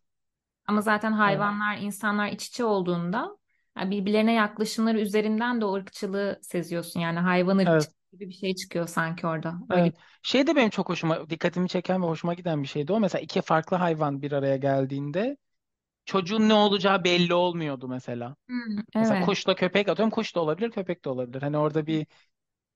Ama 0.67 0.81
zaten 0.81 1.13
evet, 1.25 1.51
hayvanlar, 1.51 1.77
insanlar 1.79 2.29
iç 2.29 2.47
içe 2.47 2.65
olduğunda 2.65 3.37
birbirlerine 3.77 4.33
yaklaşımları 4.33 5.01
üzerinden 5.01 5.61
de 5.61 5.65
o 5.65 5.75
ırkçılığı 5.75 6.39
seziyorsun. 6.43 7.01
Yani 7.01 7.19
hayvan 7.19 7.59
ırkçılığı 7.59 7.65
evet, 7.65 7.94
gibi 8.19 8.29
bir 8.29 8.33
şey 8.33 8.55
çıkıyor 8.55 8.87
sanki 8.87 9.27
orada. 9.27 9.55
Öyle. 9.69 9.85
evet. 9.85 9.95
Şey 10.23 10.47
de 10.47 10.55
benim 10.55 10.69
çok 10.69 10.89
hoşuma, 10.89 11.29
dikkatimi 11.29 11.69
çeken 11.69 12.01
ve 12.01 12.05
hoşuma 12.05 12.33
giden 12.33 12.63
bir 12.63 12.67
şeydi 12.67 12.93
o. 12.93 12.99
Mesela 12.99 13.21
iki 13.21 13.41
farklı 13.41 13.77
hayvan 13.77 14.21
bir 14.21 14.31
araya 14.31 14.57
geldiğinde 14.57 15.37
çocuğun 16.05 16.49
ne 16.49 16.53
olacağı 16.53 17.03
belli 17.05 17.33
olmuyordu 17.33 17.89
mesela. 17.89 18.37
Hmm, 18.47 18.79
Mesela 18.99 19.19
evet. 19.19 19.25
kuşla 19.25 19.55
köpek 19.55 19.89
atıyorum, 19.89 20.11
kuş 20.11 20.35
da 20.35 20.39
olabilir, 20.41 20.71
köpek 20.71 21.05
de 21.05 21.09
olabilir. 21.09 21.41
Hani 21.43 21.57
orada 21.59 21.87
bir 21.87 22.07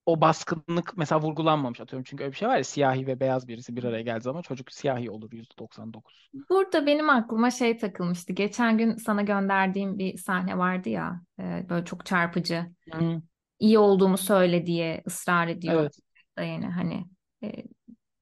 o 0.08 0.22
baskınlık 0.22 0.98
mesela 0.98 1.22
vurgulanmamış 1.22 1.82
atıyorum. 1.82 2.04
Çünkü 2.04 2.24
öyle 2.24 2.34
bir 2.34 2.38
şey 2.38 2.48
var 2.50 2.58
ya 2.58 2.66
siyahi 2.66 3.08
ve 3.08 3.20
beyaz 3.20 3.48
birisi 3.48 3.76
bir 3.78 3.84
araya 3.84 4.02
geldiği 4.04 4.24
zaman 4.24 4.42
çocuk 4.42 4.72
siyahi 4.74 5.12
olur 5.12 5.34
%99. 5.34 6.30
Burada 6.50 6.86
benim 6.86 7.10
aklıma 7.10 7.52
şey 7.52 7.78
takılmıştı. 7.78 8.34
Geçen 8.34 8.78
gün 8.78 8.96
sana 8.96 9.22
gönderdiğim 9.22 10.00
bir 10.00 10.18
sahne 10.18 10.58
vardı 10.58 10.90
ya. 10.90 11.22
e, 11.40 11.66
Böyle 11.70 11.86
çok 11.86 12.06
çarpıcı. 12.06 12.66
Hı, 12.92 13.22
iyi 13.60 13.80
olduğumu 13.80 14.18
söyle 14.18 14.66
diye 14.66 15.04
ısrar 15.08 15.48
ediyor 15.48 15.82
evet, 15.82 16.00
yani 16.38 16.66
hani 16.66 17.06
e, 17.44 17.64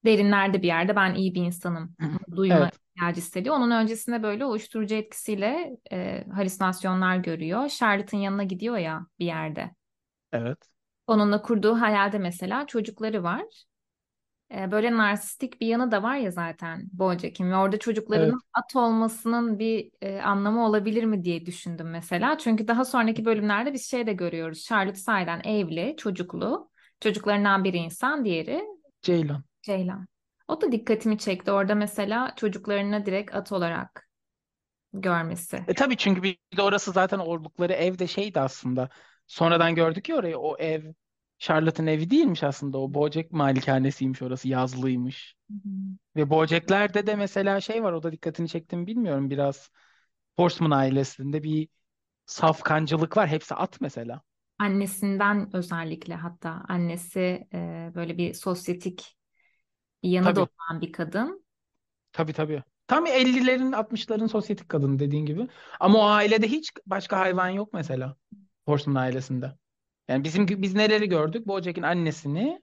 derinlerde 0.06 0.62
bir 0.62 0.68
yerde 0.68 0.96
ben 0.96 1.16
iyi 1.16 1.36
bir 1.36 1.42
insanım 1.42 1.96
duyma 2.36 2.56
evet, 2.58 2.80
ihtiyacı 2.96 3.22
hissediyor. 3.22 3.56
Onun 3.56 3.72
öncesinde 3.72 4.24
böyle 4.24 4.46
uyuşturucu 4.46 4.96
etkisiyle 4.96 5.78
e, 5.92 6.26
halüsinasyonlar 6.34 7.18
görüyor. 7.18 7.70
Charlotte'ın 7.70 8.22
yanına 8.22 8.44
gidiyor 8.44 8.78
ya 8.78 9.08
bir 9.20 9.26
yerde. 9.26 9.72
evet, 10.32 10.58
Onunla 11.08 11.42
kurduğu 11.42 11.82
hayalde 11.82 12.18
mesela 12.20 12.68
çocukları 12.68 13.24
var. 13.24 13.64
E, 14.52 14.72
böyle 14.72 14.98
narsistik 14.98 15.62
bir 15.62 15.68
yanı 15.68 15.92
da 15.92 16.04
var 16.04 16.16
ya 16.16 16.32
zaten 16.32 16.90
Bojack'in 16.94 17.52
ve 17.52 17.56
orada 17.56 17.76
evet. 17.76 17.82
çocuklarının 17.82 18.40
at 18.54 18.76
olmasının 18.76 19.60
bir 19.60 19.92
e, 20.02 20.22
anlamı 20.22 20.66
olabilir 20.66 21.04
mi 21.04 21.24
diye 21.24 21.46
düşündüm 21.46 21.90
mesela. 21.90 22.38
Çünkü 22.38 22.68
daha 22.68 22.86
sonraki 22.86 23.26
bölümlerde 23.26 23.74
biz 23.74 23.90
şey 23.90 24.08
de 24.08 24.14
görüyoruz. 24.14 24.64
Charlotte 24.64 25.00
sahiden 25.00 25.42
evli, 25.44 25.96
çocuklu. 25.98 26.70
Çocuklarından 27.02 27.64
biri 27.64 27.78
insan, 27.78 28.26
diğeri 28.26 28.64
Ceylan. 29.02 29.44
Ceylan. 29.62 30.08
O 30.48 30.62
da 30.62 30.72
dikkatimi 30.72 31.18
çekti. 31.18 31.52
Orada 31.52 31.76
mesela 31.76 32.34
çocuklarını 32.36 33.06
direkt 33.06 33.36
at 33.36 33.52
olarak 33.52 34.08
görmesi. 34.94 35.64
E 35.68 35.74
tabii 35.74 35.98
çünkü 35.98 36.24
bir 36.24 36.38
de 36.58 36.62
orası 36.62 36.92
zaten 36.92 37.20
oldukları 37.20 37.74
ev 37.74 38.00
de 38.00 38.08
şeydi 38.08 38.40
aslında. 38.40 38.90
Sonradan 39.28 39.76
gördük 39.76 40.10
ya 40.10 40.16
orayı. 40.16 40.38
O 40.38 40.58
ev 40.58 40.94
Charlotte'ın 41.40 41.88
evi 41.88 42.10
değilmiş 42.10 42.44
aslında. 42.44 42.78
O 42.78 42.94
Bojack 42.94 43.32
malikanesiymiş 43.32 44.22
orası. 44.22 44.48
Yazlıymış. 44.48 45.36
Hı 45.52 45.54
hı. 45.54 45.70
Ve 46.16 46.30
Bojack'lerde 46.30 47.08
de 47.08 47.16
mesela 47.16 47.62
şey 47.62 47.84
var. 47.84 47.94
O 47.94 48.04
da 48.04 48.12
dikkatini 48.12 48.50
çekti 48.50 48.76
mi 48.76 48.88
bilmiyorum. 48.88 49.30
Biraz 49.30 49.70
Horseman 50.36 50.72
ailesinde 50.72 51.44
bir 51.44 51.68
safkancılık 52.26 53.18
var. 53.18 53.28
Hepsi 53.28 53.56
at 53.56 53.82
mesela. 53.82 54.22
Annesinden 54.60 55.56
özellikle 55.56 56.16
hatta 56.16 56.64
annesi 56.68 57.48
e, 57.54 57.92
böyle 57.96 58.18
bir 58.18 58.34
sosyetik 58.34 59.18
bir 60.04 60.10
yanı 60.10 60.26
Tabii. 60.26 60.40
olan 60.40 60.82
bir 60.82 60.92
kadın. 60.92 61.46
Tabii 62.12 62.34
tabii. 62.34 62.64
Tam 62.88 63.06
50'lerin 63.06 63.72
60'ların 63.72 64.28
sosyetik 64.28 64.70
kadını 64.70 65.00
dediğin 65.00 65.26
gibi. 65.26 65.48
Ama 65.80 66.00
o 66.00 66.04
ailede 66.06 66.48
hiç 66.48 66.72
başka 66.86 67.20
hayvan 67.20 67.50
yok 67.50 67.74
mesela. 67.74 68.16
Horseman 68.66 69.02
ailesinde. 69.02 69.54
Yani 70.08 70.24
bizim 70.24 70.48
biz 70.48 70.76
neleri 70.76 71.10
gördük? 71.10 71.48
Bojack'in 71.48 71.84
annesini, 71.84 72.62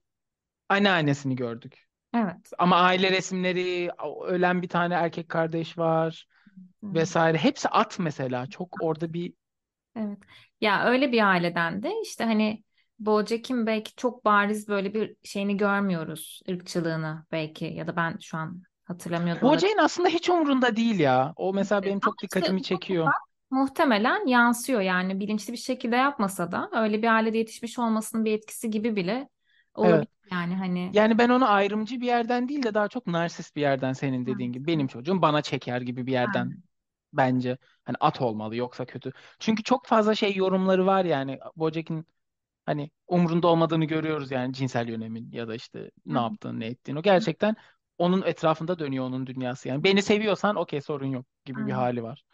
anneannesini 0.69 1.37
gördük. 1.37 1.87
Evet. 2.15 2.51
Ama 2.59 2.77
aile 2.77 3.11
resimleri, 3.11 3.91
ölen 4.27 4.63
bir 4.63 4.69
tane 4.69 4.95
erkek 4.95 5.29
kardeş 5.29 5.79
var 5.79 6.27
Hı. 6.85 6.95
vesaire. 6.95 7.39
Hepsi 7.39 7.69
at 7.69 7.99
mesela. 7.99 8.47
Çok 8.47 8.83
orada 8.83 9.13
bir 9.13 9.33
Evet. 9.97 10.19
Ya 10.61 10.85
öyle 10.85 11.13
bir 11.13 11.29
aileden 11.29 11.83
de 11.83 11.93
işte 12.03 12.25
hani 12.25 12.65
Bojack'in 12.99 13.67
belki 13.67 13.95
çok 13.97 14.25
bariz 14.25 14.69
böyle 14.69 14.95
bir 14.95 15.17
şeyini 15.25 15.57
görmüyoruz. 15.57 16.41
ırkçılığını 16.51 17.27
belki 17.33 17.65
ya 17.65 17.87
da 17.87 17.97
ben 17.97 18.19
şu 18.21 18.37
an 18.37 18.63
hatırlamıyor 18.85 19.37
da 19.37 19.47
olabilirim. 19.47 19.63
Bojack'in 19.63 19.85
aslında 19.85 20.09
hiç 20.09 20.31
umurunda 20.31 20.77
değil 20.77 21.01
ya. 21.01 21.33
O 21.37 21.55
mesela 21.55 21.83
benim 21.83 22.01
çok 22.01 22.23
dikkatimi 22.23 22.63
çekiyor. 22.63 23.13
Muhtemelen 23.55 24.27
yansıyor 24.27 24.81
yani 24.81 25.21
bilinçli 25.21 25.53
bir 25.53 25.59
şekilde 25.59 25.97
yapmasa 25.97 26.53
da 26.53 26.71
öyle 26.73 27.03
bir 27.03 27.09
ailede 27.17 27.39
yetişmiş 27.39 27.79
olmasının 27.79 28.25
bir 28.25 28.33
etkisi 28.33 28.71
gibi 28.71 28.97
bile 28.97 29.29
Evet. 29.83 30.05
olabilir 30.05 30.11
yani 30.33 30.55
hani 30.55 30.95
Yani 30.95 31.19
ben 31.19 31.29
onu 31.29 31.51
ayrımcı 31.51 32.01
bir 32.01 32.07
yerden 32.07 32.49
değil 32.49 32.63
de 32.63 32.75
daha 32.75 32.89
çok 32.89 33.07
narsist 33.07 33.57
bir 33.57 33.61
yerden 33.61 33.93
senin 33.93 34.27
Evet, 34.27 34.39
dediğin 34.39 34.53
gibi. 34.53 34.67
Benim 34.67 34.87
çocuğum 34.89 35.23
bana 35.23 35.43
çeker 35.43 35.81
gibi 35.81 36.07
bir 36.07 36.13
yerden 36.13 36.53
aynen. 36.53 36.63
bence. 37.15 37.59
Hani 37.85 37.97
at 38.01 38.23
olmalı 38.23 38.57
yoksa 38.57 38.87
kötü. 38.87 39.13
Çünkü 39.39 39.63
çok 39.63 39.87
fazla 39.87 40.15
şey 40.15 40.37
yorumları 40.37 40.87
var 40.87 41.05
yani. 41.07 41.41
Bojack'in 41.57 42.07
hani 42.67 42.91
umrunda 43.09 43.49
olmadığını 43.49 43.85
görüyoruz 43.85 44.33
yani 44.33 44.55
cinsel 44.55 44.89
yönemin 44.89 45.33
ya 45.33 45.49
da 45.49 45.55
işte 45.55 45.91
ne 46.07 46.19
yaptığını 46.19 46.61
ne 46.61 46.67
ettiğini. 46.67 46.99
O 46.99 47.03
gerçekten 47.03 47.57
onun 47.99 48.23
etrafında 48.23 48.79
dönüyor 48.79 49.05
onun 49.05 49.27
dünyası 49.27 49.69
yani. 49.69 49.85
Beni 49.85 50.03
seviyorsan 50.03 50.57
okey 50.57 50.81
sorun 50.83 51.07
yok 51.07 51.27
gibi 51.45 51.67
bir 51.67 51.73
hali 51.73 52.03
var 52.05 52.25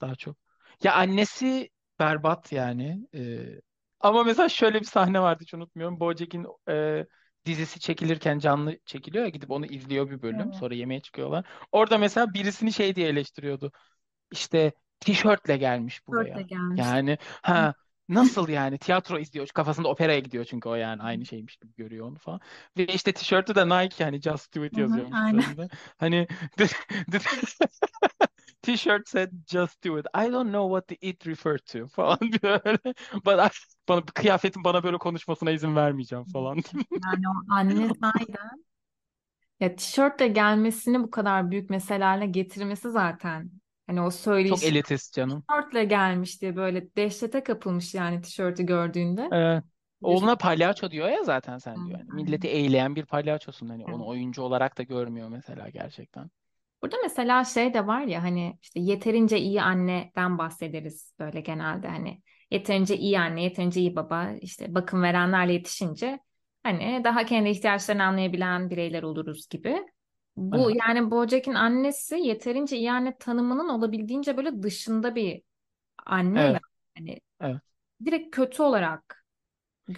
daha 0.00 0.14
çok. 0.16 0.36
Ya 0.82 0.94
annesi 0.94 1.68
berbat 1.98 2.52
yani. 2.52 3.06
Ee, 3.14 3.60
ama 4.00 4.24
mesela 4.24 4.48
şöyle 4.48 4.80
bir 4.80 4.84
sahne 4.86 5.20
vardı 5.20 5.38
hiç 5.42 5.54
unutmuyorum. 5.54 6.00
BoJack'in 6.00 6.46
e, 6.68 7.06
dizisi 7.46 7.80
çekilirken 7.80 8.38
canlı 8.38 8.78
çekiliyor 8.86 9.24
ya 9.24 9.30
gidip 9.30 9.50
onu 9.50 9.66
izliyor 9.66 10.10
bir 10.10 10.22
bölüm. 10.22 10.52
Sonra 10.52 10.74
yemeğe 10.74 11.00
çıkıyorlar. 11.00 11.46
Orada 11.72 11.98
mesela 11.98 12.34
birisini 12.34 12.72
şey 12.72 12.94
diye 12.96 13.08
eleştiriyordu. 13.08 13.72
İşte 14.32 14.72
tişörtle 15.00 15.56
gelmiş 15.56 16.08
Dörtle 16.12 16.42
buraya. 16.42 16.42
gelmişti. 16.42 16.76
Yani 16.76 17.18
ha 17.42 17.74
nasıl 18.08 18.48
yani 18.48 18.78
tiyatro 18.78 19.18
izliyor 19.18 19.48
kafasında 19.48 19.88
operaya 19.88 20.18
gidiyor 20.20 20.44
çünkü 20.44 20.68
o 20.68 20.74
yani 20.74 21.02
aynı 21.02 21.26
şeymiş 21.26 21.56
gibi 21.56 21.74
görüyor 21.76 22.06
onu 22.08 22.18
falan. 22.18 22.40
Ve 22.78 22.86
işte 22.86 23.12
tişörtü 23.12 23.54
de 23.54 23.68
Nike 23.68 24.04
yani 24.04 24.22
Just 24.22 24.56
Do 24.56 24.64
It 24.64 24.76
Hı 24.76 24.80
hı, 24.80 25.00
yazıyormuş 25.00 25.22
aynen. 25.24 25.44
üzerinde. 25.44 25.68
Hani 25.98 26.28
T-shirt 28.62 29.08
said 29.08 29.30
just 29.46 29.84
do 29.84 29.98
it. 29.98 30.06
I 30.14 30.32
don't 30.32 30.50
know 30.50 30.68
what 30.68 30.88
the 30.88 31.08
it 31.08 31.26
referred 31.26 31.66
to 31.66 31.88
falan 31.88 32.18
böyle. 32.42 32.78
But 33.24 33.38
I, 33.38 33.48
bana, 33.88 34.04
kıyafetin 34.04 34.64
bana 34.64 34.82
böyle 34.82 34.98
konuşmasına 34.98 35.50
izin 35.50 35.76
vermeyeceğim 35.76 36.24
falan. 36.24 36.56
Yani 37.04 37.28
o 37.28 37.54
anne 37.54 37.88
sahiden 38.00 38.64
ya 39.60 39.76
tişörtle 39.76 40.28
gelmesini 40.28 41.02
bu 41.02 41.10
kadar 41.10 41.50
büyük 41.50 41.70
mesele 41.70 42.04
haline 42.04 42.26
getirmesi 42.26 42.90
zaten 42.90 43.50
hani 43.86 44.00
o 44.00 44.04
Çok 44.04 44.14
söyleyiş 44.14 44.62
elitist 44.62 45.14
canım. 45.14 45.44
tişörtle 45.48 45.84
gelmiş 45.84 46.42
diye 46.42 46.56
böyle 46.56 46.96
dehşete 46.96 47.42
kapılmış 47.42 47.94
yani 47.94 48.20
tişörtü 48.20 48.62
gördüğünde. 48.62 49.28
Evet. 49.32 49.64
Oğluna 50.02 50.36
palyaço 50.36 50.90
diyor 50.90 51.08
ya 51.08 51.24
zaten 51.24 51.58
sen 51.58 51.76
diyor. 51.88 51.98
Yani 51.98 52.12
milleti 52.12 52.48
eğleyen 52.48 52.96
bir 52.96 53.06
palyaçosun. 53.06 53.68
Hani 53.68 53.84
onu 53.84 54.06
oyuncu 54.06 54.42
olarak 54.42 54.78
da 54.78 54.82
görmüyor 54.82 55.28
mesela 55.28 55.68
gerçekten. 55.68 56.30
Burada 56.82 56.96
mesela 57.02 57.44
şey 57.44 57.74
de 57.74 57.86
var 57.86 58.02
ya 58.02 58.22
hani 58.22 58.58
işte 58.62 58.80
yeterince 58.80 59.38
iyi 59.38 59.62
anneden 59.62 60.38
bahsederiz 60.38 61.14
böyle 61.18 61.40
genelde 61.40 61.88
hani 61.88 62.22
yeterince 62.50 62.96
iyi 62.96 63.18
anne, 63.20 63.42
yeterince 63.42 63.80
iyi 63.80 63.96
baba 63.96 64.30
işte 64.40 64.74
bakım 64.74 65.02
verenlerle 65.02 65.52
yetişince 65.52 66.20
hani 66.62 67.00
daha 67.04 67.24
kendi 67.26 67.48
ihtiyaçlarını 67.48 68.04
anlayabilen 68.04 68.70
bireyler 68.70 69.02
oluruz 69.02 69.48
gibi. 69.48 69.86
Bu 70.36 70.70
Evet. 70.70 70.76
yani 70.86 71.10
Bojack'in 71.10 71.54
annesi 71.54 72.16
yeterince 72.16 72.76
iyi 72.76 72.92
anne 72.92 73.16
tanımının 73.18 73.68
olabildiğince 73.68 74.36
böyle 74.36 74.62
dışında 74.62 75.14
bir 75.14 75.42
anne 76.06 76.50
ya 76.50 76.50
Evet. 76.50 76.62
hani 76.98 77.20
Evet. 77.40 77.60
direkt 78.04 78.36
kötü 78.36 78.62
olarak 78.62 79.19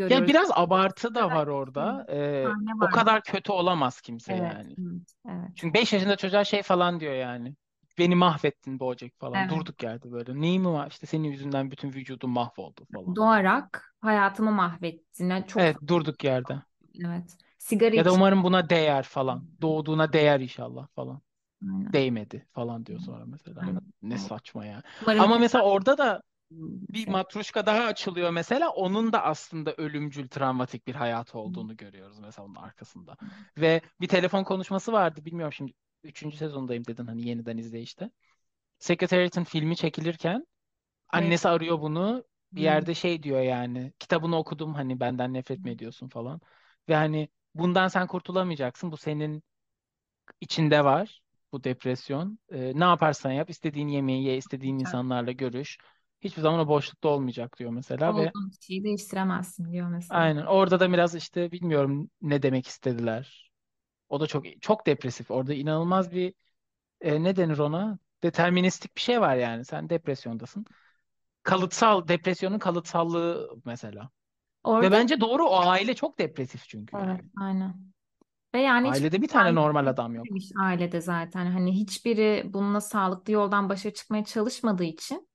Ya 0.09 0.27
görüyoruz. 0.27 0.27
biraz 0.27 0.51
abartı 0.53 1.15
da 1.15 1.33
var 1.33 1.47
orada. 1.47 2.07
Ee, 2.11 2.55
sahne 2.55 2.81
o 2.81 2.89
var. 2.89 2.91
kadar 2.91 3.23
kötü 3.25 3.53
olamaz 3.53 4.01
kimse 4.01 4.33
Evet, 4.33 4.35
yani. 4.35 4.79
evet, 4.79 5.15
evet. 5.29 5.53
Çünkü 5.55 5.75
5 5.75 5.93
yaşında 5.93 6.17
çocuğa 6.17 6.45
şey 6.45 6.63
falan 6.63 7.01
diyor 7.01 7.15
yani. 7.15 7.57
Beni 7.99 8.17
mahvettin 8.17 8.81
Bojack 8.81 9.21
falan. 9.21 9.49
Evet. 9.51 9.51
Durduk 9.51 9.83
yerde 9.83 10.13
böyle. 10.13 10.41
Neyi 10.43 10.61
mi 10.61 10.69
var? 10.69 10.89
İşte 10.91 11.07
senin 11.09 11.25
yüzünden 11.25 11.71
bütün 11.71 11.93
vücudum 11.93 12.31
mahvoldu 12.31 12.87
falan. 12.93 13.17
Doğarak 13.17 13.95
hayatımı 14.01 14.53
mahvettiğine 14.53 15.47
çok 15.47 15.67
Evet 15.67 15.79
durduk 15.89 16.25
yerde. 16.25 16.63
evet. 17.05 17.37
Sigara 17.59 17.97
Ya 17.97 18.05
da 18.05 18.13
iç. 18.13 18.15
umarım 18.15 18.45
buna 18.45 18.71
değer 18.71 19.03
falan. 19.03 19.45
Doğduğuna 19.63 20.13
değer 20.13 20.41
inşallah 20.41 20.89
falan. 20.95 21.23
Aynen. 21.63 21.95
Değmedi 21.95 22.49
falan 22.53 22.87
diyor 22.87 23.01
sonra 23.01 23.27
mesela. 23.27 23.67
Aynen. 23.67 23.93
Ne 24.03 24.19
saçma 24.19 24.67
ya. 24.67 24.83
Umarım 25.01 25.19
Ama 25.19 25.39
mesela 25.39 25.65
orada 25.65 25.99
da 25.99 26.23
bir 26.93 27.09
matruşka 27.09 27.67
daha 27.67 27.85
açılıyor 27.85 28.31
mesela. 28.31 28.71
Onun 28.71 29.12
da 29.12 29.23
aslında 29.23 29.75
ölümcül, 29.75 30.29
travmatik 30.29 30.87
bir 30.87 30.95
hayatı 30.95 31.38
olduğunu 31.38 31.77
görüyoruz 31.77 32.19
mesela 32.19 32.47
onun 32.47 32.55
arkasında. 32.55 33.17
Ve 33.59 33.81
bir 34.01 34.09
telefon 34.09 34.45
konuşması 34.45 34.93
vardı. 34.93 35.25
Bilmiyorum 35.25 35.53
şimdi 35.53 35.73
üçüncü 36.05 36.37
sezondayım 36.37 36.85
dedin 36.87 37.07
hani 37.07 37.29
yeniden 37.29 37.57
izle 37.57 37.81
işte. 37.81 38.11
Secretariat'ın 38.79 39.45
filmi 39.45 39.77
çekilirken 39.77 40.35
Evet. 40.35 40.47
annesi 41.25 41.49
arıyor 41.49 41.81
bunu. 41.81 42.25
Bir 42.53 42.62
yerde 42.62 42.95
şey 42.95 43.23
diyor 43.23 43.41
yani 43.41 43.93
kitabını 43.99 44.37
okudum 44.37 44.75
hani 44.75 45.01
benden 45.01 45.35
nefret 45.35 45.65
mi 45.65 45.71
ediyorsun 45.71 46.09
falan. 46.09 46.41
Ve 46.88 46.95
hani 46.95 47.29
bundan 47.55 47.88
sen 47.88 48.07
kurtulamayacaksın. 48.07 48.93
Bu 48.93 48.97
senin 48.97 49.43
içinde 50.41 50.85
var 50.85 51.23
bu 51.53 51.65
depresyon. 51.65 52.38
Ee, 52.53 52.73
ne 52.75 52.85
yaparsan 52.85 53.33
yap, 53.33 53.51
istediğin 53.51 53.88
yemeği 53.88 54.25
ye, 54.25 54.37
istediğin 54.37 54.79
insanlarla 54.79 55.33
görüş. 55.33 55.79
Hiçbir 56.23 56.43
zaman 56.43 56.61
o 56.61 56.69
boşlukta 56.69 57.09
olmayacak 57.09 57.59
diyor 57.59 57.71
mesela 57.71 58.17
ve 58.17 58.33
Olduğun 58.33 58.51
şeyi 58.61 58.85
değiştiremezsin 58.85 59.73
diyor 59.73 59.89
mesela. 59.89 60.27
aynen 60.27 60.47
orada 60.47 60.81
da 60.81 60.93
biraz 60.93 61.15
işte 61.15 61.53
bilmiyorum 61.53 62.11
ne 62.23 62.43
demek 62.43 62.67
istediler. 62.67 63.53
O 64.11 64.21
da 64.21 64.29
çok 64.29 64.63
çok 64.63 64.87
depresif. 64.87 65.31
Orada 65.31 65.55
inanılmaz 65.55 66.13
bir 66.13 66.35
e, 67.01 67.25
ne 67.25 67.37
denir 67.37 67.59
ona? 67.59 67.99
Deterministik 68.23 68.97
bir 68.97 69.03
şey 69.03 69.23
var 69.23 69.37
yani. 69.37 69.65
Sen 69.65 69.91
depresyondasın. 69.91 70.67
Kalıtsal, 71.45 72.09
depresyonun 72.09 72.61
kalıtsallığı 72.61 73.57
mesela. 73.65 74.11
Ve 74.83 74.91
Orada 74.91 74.93
bence 74.93 75.21
doğru 75.21 75.45
o 75.49 75.57
aile 75.61 75.95
çok 75.95 76.19
depresif 76.21 76.65
çünkü 76.69 76.97
evet 76.97 77.21
yani. 77.21 77.31
aynen. 77.41 77.93
Ve 78.55 78.61
yani 78.63 78.88
hiç 78.90 79.01
Ailede 79.01 79.23
bir 79.23 79.29
tane 79.29 79.55
normal 79.55 79.87
adam 79.87 80.15
yok. 80.15 80.29
demiş 80.29 80.51
ailede 80.61 81.01
zaten 81.01 81.46
hani 81.53 81.73
hiçbiri 81.81 82.44
bununla 82.55 82.81
sağlıklı 82.81 83.33
yoldan 83.33 83.69
başa 83.69 83.94
çıkmaya 83.94 84.25
çalışmadığı 84.25 84.85
için 84.85 85.29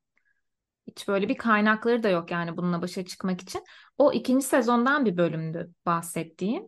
hiç 0.87 1.07
böyle 1.07 1.29
bir 1.29 1.37
kaynakları 1.37 2.03
da 2.03 2.09
yok 2.09 2.31
yani 2.31 2.57
bununla 2.57 2.81
başa 2.81 3.05
çıkmak 3.05 3.41
için. 3.41 3.63
O 3.97 4.13
ikinci 4.13 4.45
sezondan 4.45 5.05
bir 5.05 5.17
bölümdü 5.17 5.71
bahsettiğim. 5.85 6.63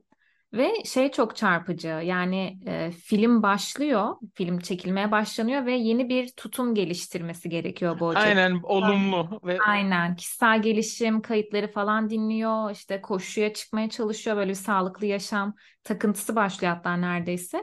Ve 0.54 0.84
şey 0.86 1.12
çok 1.12 1.36
çarpıcı 1.36 1.88
yani 1.88 2.60
e, 2.68 2.92
film 2.92 3.44
başlıyor, 3.44 4.16
film 4.36 4.60
çekilmeye 4.60 5.12
başlanıyor 5.12 5.66
ve 5.66 5.74
yeni 5.74 6.10
bir 6.10 6.28
tutum 6.38 6.76
geliştirmesi 6.76 7.50
gerekiyor 7.50 8.00
Bojack. 8.00 8.26
Aynen 8.26 8.60
olumlu 8.64 9.40
ve 9.44 9.58
Aynen 9.68 10.16
kişisel 10.16 10.62
gelişim 10.62 11.22
kayıtları 11.22 11.72
falan 11.72 12.10
dinliyor 12.10 12.72
işte 12.72 13.02
koşuya 13.02 13.54
çıkmaya 13.54 13.90
çalışıyor 13.90 14.38
böyle 14.38 14.50
bir 14.50 14.56
sağlıklı 14.56 15.06
yaşam 15.06 15.54
takıntısı 15.84 16.36
başlıyor 16.36 16.74
hatta 16.76 16.94
neredeyse. 16.98 17.62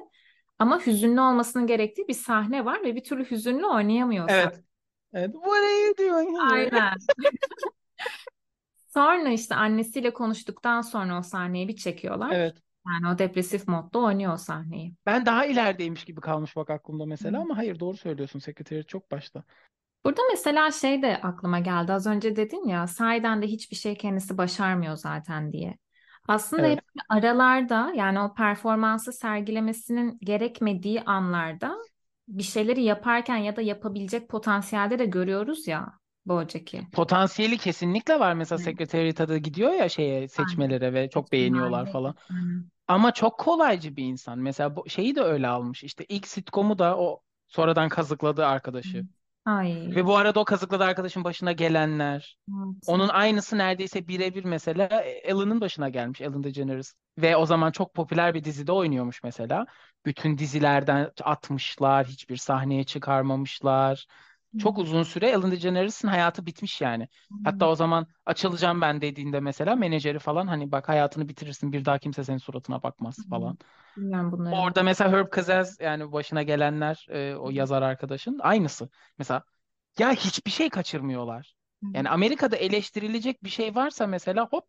Ama 0.59 0.86
hüzünlü 0.86 1.20
olmasının 1.20 1.66
gerektiği 1.66 2.09
bir 2.09 2.14
sahne 2.14 2.64
var 2.64 2.82
ve 2.82 2.96
bir 2.96 3.04
türlü 3.04 3.30
hüzünlü 3.30 3.66
oynayamıyor 3.66 4.26
evet. 4.28 4.61
Evet. 5.17 5.33
What 5.33 5.62
are 5.62 5.87
you 5.87 5.95
doing 5.99 6.31
here? 6.31 6.53
Aynen. 6.53 6.93
Sonra 8.95 9.29
işte 9.29 9.55
annesiyle 9.55 10.12
konuştuktan 10.12 10.81
sonra 10.81 11.19
o 11.19 11.23
sahneyi 11.23 11.69
bir 11.69 11.77
çekiyorlar. 11.77 12.31
Evet. 12.33 12.57
Yani 12.87 13.14
o 13.14 13.19
depresif 13.19 13.69
modda 13.69 13.99
oynuyor 13.99 14.33
o 14.33 14.37
sahneyi. 14.37 14.95
Ben 15.07 15.27
daha 15.27 15.47
ilerideymiş 15.47 16.05
gibi 16.05 16.21
kalmış 16.21 16.57
bak 16.57 16.71
aklımda 16.71 17.07
mesela 17.07 17.41
ama 17.41 17.57
hayır 17.57 17.81
doğru 17.81 17.97
söylüyorsun 17.97 18.39
sekreteri 18.39 18.87
çok 18.87 19.11
başta. 19.11 19.43
Burada 20.05 20.21
mesela 20.31 20.71
şey 20.71 21.03
de 21.03 21.21
aklıma 21.23 21.59
geldi. 21.59 21.93
Az 21.93 22.07
önce 22.07 22.37
dedin 22.37 22.69
ya 22.69 22.87
sahiden 22.87 23.43
de 23.43 23.47
hiçbir 23.47 23.77
şey 23.77 23.97
kendisi 23.97 24.39
başarmıyor 24.39 24.97
zaten 24.97 25.53
diye. 25.53 25.79
Aslında 26.29 26.67
Evet. 26.67 26.79
hep 26.79 26.85
aralarda 27.09 27.93
yani 27.95 28.21
o 28.21 28.35
performansı 28.35 29.12
sergilemesinin 29.12 30.19
gerekmediği 30.21 31.03
anlarda 31.03 31.77
bir 32.29 32.43
şeyleri 32.43 32.83
yaparken 32.83 33.37
ya 33.37 33.57
da 33.57 33.62
yapabilecek 33.62 34.29
potansiyelde 34.29 34.99
de 34.99 35.05
görüyoruz 35.07 35.66
ya 35.66 35.93
Bojack'i. 36.27 36.87
Potansiyeli 36.93 37.59
kesinlikle 37.59 38.20
var. 38.20 38.35
Mesela. 38.35 38.59
Secretariat'a 38.59 39.39
gidiyor 39.39 39.72
ya 39.72 39.89
şeye 39.89 40.14
Aynen. 40.14 40.27
seçmelere 40.27 40.95
ve 40.95 41.11
çok 41.11 41.33
beğeniyorlar 41.33 41.93
falan. 41.93 42.14
Aynen. 42.31 42.70
Ama 42.89 43.12
çok 43.12 43.39
kolaycı 43.39 43.97
bir 43.97 44.05
insan. 44.05 44.39
Mesela 44.39 44.77
bu 44.77 44.89
şeyi 44.89 45.14
de 45.14 45.20
öyle 45.20 45.49
almış. 45.49 45.85
İşte 45.85 46.05
ilk 46.09 46.29
sitcom'u 46.29 46.79
da 46.79 46.99
o 46.99 47.22
sonradan 47.47 47.89
kazıkladığı 47.89 48.47
arkadaşı. 48.47 49.05
Ay. 49.47 49.97
Ve 49.97 50.07
bu 50.07 50.16
arada 50.16 50.40
o 50.40 50.44
kazıkladığı 50.44 50.84
arkadaşın 50.84 51.24
başına 51.24 51.53
gelenler. 51.53 52.36
Evet. 52.49 52.76
Onun 52.86 53.09
aynısı 53.09 53.59
neredeyse 53.59 54.09
birebir 54.09 54.44
mesela 54.44 55.03
Ellen'ın 55.03 55.61
başına 55.61 55.88
gelmiş. 55.88 56.20
Ellen 56.20 56.44
DeGeneres. 56.44 56.94
Ve 57.18 57.36
o 57.36 57.47
zaman 57.47 57.70
çok 57.70 57.94
popüler 57.94 58.34
bir 58.34 58.44
dizide 58.44 58.72
oynuyormuş 58.72 59.22
mesela. 59.22 59.66
Bütün 60.07 60.38
dizilerden 60.38 61.11
atmışlar. 61.22 62.07
Hiçbir 62.07 62.36
sahneye 62.36 62.84
çıkarmamışlar. 62.84 64.07
Çok 64.59 64.78
uzun 64.78 65.02
süre 65.02 65.28
Ellen 65.30 65.50
DeGeneres'in 65.52 66.09
hayatı 66.09 66.46
bitmiş 66.46 66.80
yani. 66.80 67.09
Hatta 67.42 67.68
o 67.70 67.74
zaman 67.74 68.07
açılacağım 68.26 68.80
ben 68.80 69.00
dediğinde 69.00 69.40
mesela 69.40 69.76
menajeri 69.76 70.18
falan 70.18 70.46
hani 70.46 70.72
bak 70.72 70.88
hayatını 70.88 71.28
bitirirsin 71.28 71.72
bir 71.72 71.84
daha 71.84 71.98
kimse 71.98 72.24
senin 72.24 72.38
suratına 72.38 72.82
bakmaz 72.82 73.26
falan. 73.28 73.59
Bilmiyorum 73.96 74.32
bunları. 74.32 74.64
Orada 74.64 74.82
mesela 74.82 75.12
Herb 75.12 75.30
Kazaz 75.30 75.80
yani 75.80 76.12
başına 76.12 76.42
gelenler 76.42 77.07
e, 77.11 77.36
o 77.36 77.50
yazar 77.50 77.82
arkadaşın 77.82 78.38
aynısı. 78.42 78.88
Mesela 79.18 79.44
ya 79.98 80.12
hiçbir 80.12 80.50
şey 80.50 80.70
kaçırmıyorlar. 80.70 81.54
Yani 81.94 82.11
Amerika'da 82.11 82.57
eleştirilecek 82.57 83.44
bir 83.44 83.48
şey 83.50 83.74
varsa 83.74 84.07
mesela 84.07 84.48
hop 84.50 84.64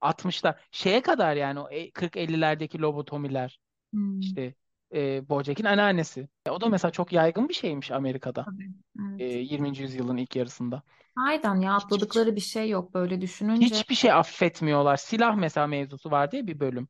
atmışlar. 0.00 0.60
Şeye 0.72 1.02
kadar 1.02 1.36
yani 1.36 1.60
o 1.60 1.70
e- 1.70 1.90
40-50'lerdeki 1.90 2.80
lobotomiler 2.80 3.60
Hmm. 3.92 4.20
işte 4.20 4.54
e, 4.94 5.28
Bojack'in 5.28 5.64
anneannesi. 5.64 6.28
E, 6.46 6.50
o 6.50 6.60
da 6.60 6.68
mesela 6.68 6.90
çok 6.92 7.12
yaygın 7.12 7.48
bir 7.48 7.54
şeymiş 7.54 7.90
Amerika'da 7.90 8.46
Tabii. 8.46 8.70
e, 9.18 9.24
Evet. 9.24 9.24
20. 9.26 9.82
yüzyılın 9.82 10.16
ilk 10.16 10.36
yarısında. 10.36 10.82
Aydan 11.16 11.60
ya 11.60 11.72
Hiç, 11.78 11.96
hiç, 11.96 12.04
atladıkları 12.04 12.36
bir 12.36 12.40
şey 12.40 12.68
yok 12.70 12.94
böyle 12.94 13.20
düşününce. 13.20 13.84
hiçbir 13.84 13.94
şey 13.94 14.12
affetmiyorlar. 14.12 14.96
Silah 14.96 15.36
mesela 15.36 15.66
mevzusu 15.66 16.10
var 16.10 16.30
diye 16.30 16.46
bir 16.46 16.60
bölüm. 16.60 16.88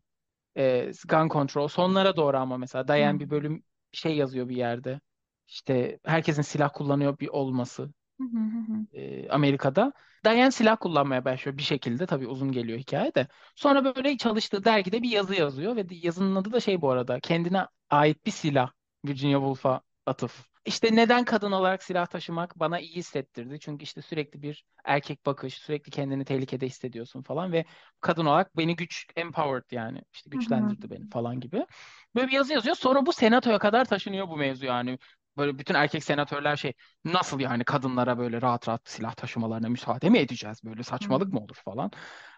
E, 0.59 0.93
gun 1.09 1.29
control. 1.31 1.69
Sonlara 1.69 2.17
doğru 2.17 2.39
ama 2.39 2.59
mesela 2.59 2.89
Dayan 2.89 3.21
bir 3.21 3.31
Hmm. 3.31 3.31
bölüm 3.31 3.65
şey 3.93 4.17
yazıyor 4.17 4.49
bir 4.49 4.57
yerde. 4.57 5.01
İşte 5.49 6.01
herkesin 6.05 6.43
silah 6.43 6.71
kullanıyor 6.75 7.19
bir 7.21 7.29
olması 7.29 7.91
Hı 8.21 8.25
hı 8.25 8.39
hı 8.39 8.59
hı. 8.73 8.87
e, 8.93 9.29
Amerika'da. 9.31 9.93
Diane 10.25 10.51
silah 10.51 10.77
kullanmaya 10.81 11.25
başlıyor 11.25 11.59
bir 11.59 11.63
şekilde. 11.63 12.07
Tabii 12.07 12.27
uzun 12.27 12.53
geliyor 12.53 12.79
hikaye 12.79 13.15
de. 13.15 13.29
Sonra 13.57 13.85
böyle 13.85 14.17
çalıştığı 14.17 14.65
dergide 14.65 15.03
bir 15.03 15.11
yazı 15.11 15.35
yazıyor 15.35 15.77
ve 15.77 15.87
yazının 15.91 16.37
adı 16.37 16.53
da 16.53 16.61
şey 16.61 16.81
bu 16.81 16.91
arada. 16.91 17.21
Kendine 17.21 17.67
ait 17.91 18.27
bir 18.27 18.31
silah. 18.31 18.71
Virginia 19.05 19.39
Woolf'a 19.39 19.81
atıf. 20.07 20.51
İşte 20.65 20.97
neden 20.97 21.25
kadın 21.25 21.53
olarak 21.53 21.83
silah 21.83 22.07
taşımak 22.07 22.59
bana 22.59 22.81
iyi 22.81 22.97
hissettirdi. 22.97 23.61
Çünkü 23.61 23.83
işte 23.83 24.03
sürekli 24.03 24.43
bir 24.43 24.65
erkek 24.85 25.27
bakış, 25.27 25.55
sürekli 25.55 25.91
kendini 25.91 26.25
tehlikede 26.25 26.67
hissediyorsun 26.67 27.23
falan 27.23 27.53
ve 27.53 27.65
kadın 28.01 28.27
olarak 28.27 28.57
beni 28.57 28.77
güç 28.77 29.07
empowered 29.17 29.71
yani 29.71 30.03
işte 30.13 30.31
güçlendirdi 30.31 30.91
beni 30.91 31.09
falan 31.09 31.41
gibi. 31.41 31.67
Böyle 32.15 32.27
bir 32.29 32.33
yazı 32.33 32.53
yazıyor. 32.53 32.77
Sonra 32.77 33.07
bu 33.07 33.13
senatoya 33.13 33.59
kadar 33.59 33.85
taşınıyor 33.85 34.29
bu 34.29 34.37
mevzu 34.37 34.67
yani. 34.67 34.99
Böyle 35.37 35.59
bütün 35.59 35.75
erkek 35.75 36.05
senatörler 36.05 36.57
şey 36.57 36.73
Nasıl 37.05 37.41
yani 37.41 37.65
kadınlara 37.65 38.19
böyle 38.19 38.43
rahat 38.43 38.69
rahat 38.69 38.89
silah 38.89 39.15
taşımalarına 39.15 39.69
müsaade 39.69 40.11
mi 40.11 40.19
edeceğiz? 40.19 40.65
Böyle 40.65 40.83
saçmalık 40.83 41.33
mı 41.33 41.41
olur 41.41 41.57
falan. 41.65 41.91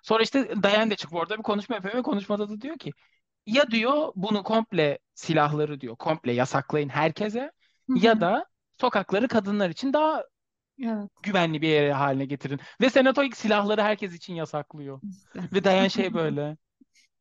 Sonra 0.02 0.22
işte 0.22 0.62
Dayan 0.62 0.90
da 0.90 0.96
çıkıp 0.96 1.14
orada 1.14 1.38
bir 1.38 1.42
konuşma 1.42 1.74
yapıyor 1.76 1.94
ve 1.94 2.02
konuşmada 2.02 2.48
da 2.48 2.60
diyor 2.60 2.78
ki 2.78 2.92
ya 3.46 3.70
diyor 3.70 4.12
bunu 4.16 4.42
komple 4.42 4.98
silahları 5.14 5.80
diyor 5.80 5.96
komple 5.96 6.32
yasaklayın 6.32 6.88
herkese 6.88 7.52
ya 7.94 8.20
da 8.20 8.46
sokakları 8.80 9.28
kadınlar 9.28 9.70
için 9.70 9.92
daha 9.92 10.24
Evet 10.78 11.10
güvenli 11.22 11.62
bir 11.62 11.68
yere 11.68 11.92
haline 11.92 12.24
getirin. 12.24 12.60
Ve 12.80 12.90
senato 12.90 13.22
silahları 13.34 13.82
herkes 13.82 14.14
için 14.14 14.34
yasaklıyor. 14.34 15.00
işte. 15.02 15.40
Ve 15.52 15.64
Dayan 15.64 15.88
şey 15.88 16.14
böyle 16.14 16.56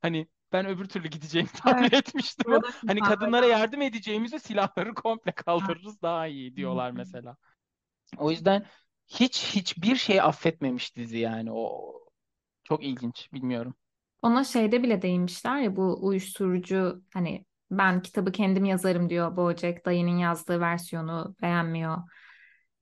hani 0.01 0.27
ben 0.53 0.65
öbür 0.65 0.85
türlü 0.85 1.07
gideceğimi 1.07 1.49
tahmin 1.57 1.83
Evet. 1.83 1.93
etmiştim. 1.93 2.45
Burada 2.45 2.67
Hani 2.87 3.01
kadınlara 3.01 3.45
yardım 3.45 3.81
edeceğimize 3.81 4.39
silahları 4.39 4.93
komple 4.93 5.31
kaldırırız 5.31 6.01
daha 6.01 6.27
iyi 6.27 6.55
diyorlar 6.55 6.91
mesela. 6.91 7.37
O 8.17 8.31
yüzden 8.31 8.65
hiç 9.07 9.55
hiçbir 9.55 9.95
şey 9.95 10.21
affetmemiş 10.21 10.95
dizi 10.95 11.17
yani. 11.19 11.51
O 11.53 11.93
çok 12.63 12.83
ilginç. 12.83 13.33
Bilmiyorum. 13.33 13.75
Ona 14.21 14.43
şeyde 14.43 14.83
bile 14.83 15.01
değinmişler 15.01 15.59
ya 15.61 15.75
bu 15.75 16.05
uyuşturucu 16.07 17.03
hani 17.13 17.45
ben 17.71 18.01
kitabı 18.01 18.31
kendim 18.31 18.65
yazarım 18.65 19.09
diyor 19.09 19.37
Bojack 19.37 19.85
dayının 19.85 20.17
yazdığı 20.17 20.59
versiyonu 20.59 21.35
beğenmiyor. 21.41 21.97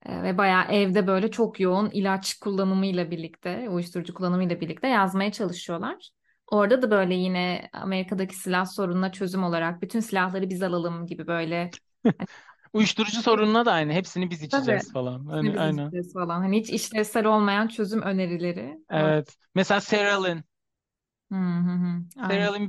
Ee, 0.05 0.24
ve 0.24 0.38
bayağı 0.38 0.63
evde 0.72 1.07
böyle 1.07 1.32
çok 1.32 1.59
yoğun 1.59 1.89
ilaç 1.91 2.39
kullanımıyla 2.39 3.11
birlikte, 3.11 3.70
uyuşturucu 3.70 4.13
kullanımıyla 4.13 4.61
birlikte 4.61 4.88
yazmaya 4.88 5.32
çalışıyorlar. 5.32 6.09
Orada 6.52 6.82
da 6.82 6.91
böyle 6.91 7.14
yine 7.16 7.70
Amerika'daki 7.74 8.36
silah 8.36 8.66
sorununa 8.66 9.12
çözüm 9.12 9.43
olarak 9.43 9.82
bütün 9.82 10.00
silahları 10.00 10.50
biz 10.50 10.64
alalım 10.64 11.06
gibi 11.08 11.28
böyle 11.28 11.72
hani, 12.20 12.28
Uyuşturucu 12.74 13.22
sorununa 13.22 13.66
da 13.66 13.72
aynı. 13.72 13.93
Hepsini 13.93 14.30
biz 14.30 14.43
tabii 14.52 14.52
içeceğiz 14.58 14.91
falan. 14.93 15.26
hepsini 15.26 15.30
Hani 15.30 15.54
biz 15.54 15.62
aynen. 15.62 15.86
içeceğiz 15.86 16.14
falan. 16.14 16.41
Hani 16.41 16.60
hiç 16.60 16.70
işlevsel 16.70 17.26
olmayan 17.26 17.68
çözüm 17.68 18.02
önerileri. 18.02 18.78
Evet. 18.89 19.38
Mesela. 19.56 19.82
Sarah 19.82 20.24
Lynn 20.24 20.43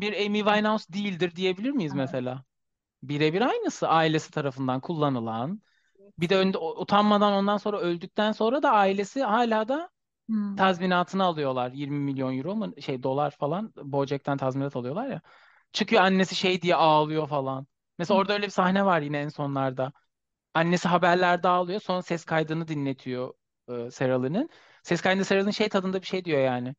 bir 0.00 0.26
Amy 0.26 0.38
Winehouse 0.38 0.92
değildir 0.92 1.36
diyebilir 1.36 1.70
miyiz 1.70 1.94
mesela? 1.94 2.44
Birebir 3.02 3.40
aynısı 3.42 3.88
ailesi 3.88 4.30
tarafından 4.30 4.80
kullanılan. 4.80 5.62
Bir 6.18 6.28
de 6.28 6.36
önde, 6.36 6.58
utanmadan 6.58 7.32
ondan 7.32 7.56
sonra 7.56 7.80
öldükten 7.80 8.32
sonra 8.32 8.62
da 8.62 8.70
ailesi 8.70 9.22
hala 9.22 9.68
da 9.68 9.90
Hı. 10.30 10.56
tazminatını 10.56 11.24
alıyorlar. 11.24 11.72
20 11.72 11.98
milyon 11.98 12.38
euro 12.38 12.56
mu 12.56 12.72
şey 12.82 13.02
dolar 13.02 13.30
falan 13.30 13.72
Bojack'ten 13.76 14.36
tazminat 14.36 14.76
alıyorlar 14.76 15.06
ya. 15.08 15.20
Çıkıyor 15.72 16.02
annesi 16.02 16.34
şey 16.36 16.62
diye 16.62 16.74
ağlıyor 16.74 17.28
falan. 17.28 17.66
Mesela 17.98 18.20
orada 18.20 18.32
öyle 18.32 18.46
bir 18.46 18.50
sahne 18.50 18.84
var 18.84 19.00
yine 19.00 19.20
en 19.20 19.28
sonlarda. 19.28 19.92
Annesi 20.54 20.88
haberlerde 20.88 21.48
ağlıyor. 21.48 21.80
Sonra 21.80 22.02
ses 22.02 22.24
kaydını 22.24 22.68
dinletiyor 22.68 23.34
e, 23.68 23.90
Sarah 23.90 24.22
Lynn'in. 24.22 24.50
Ses 24.82 25.00
kaydında 25.00 25.24
Sarah 25.24 25.42
Lynn 25.44 25.50
şey 25.50 25.68
tadında 25.68 26.02
bir 26.02 26.06
şey 26.06 26.24
diyor 26.24 26.40
yani. 26.40 26.74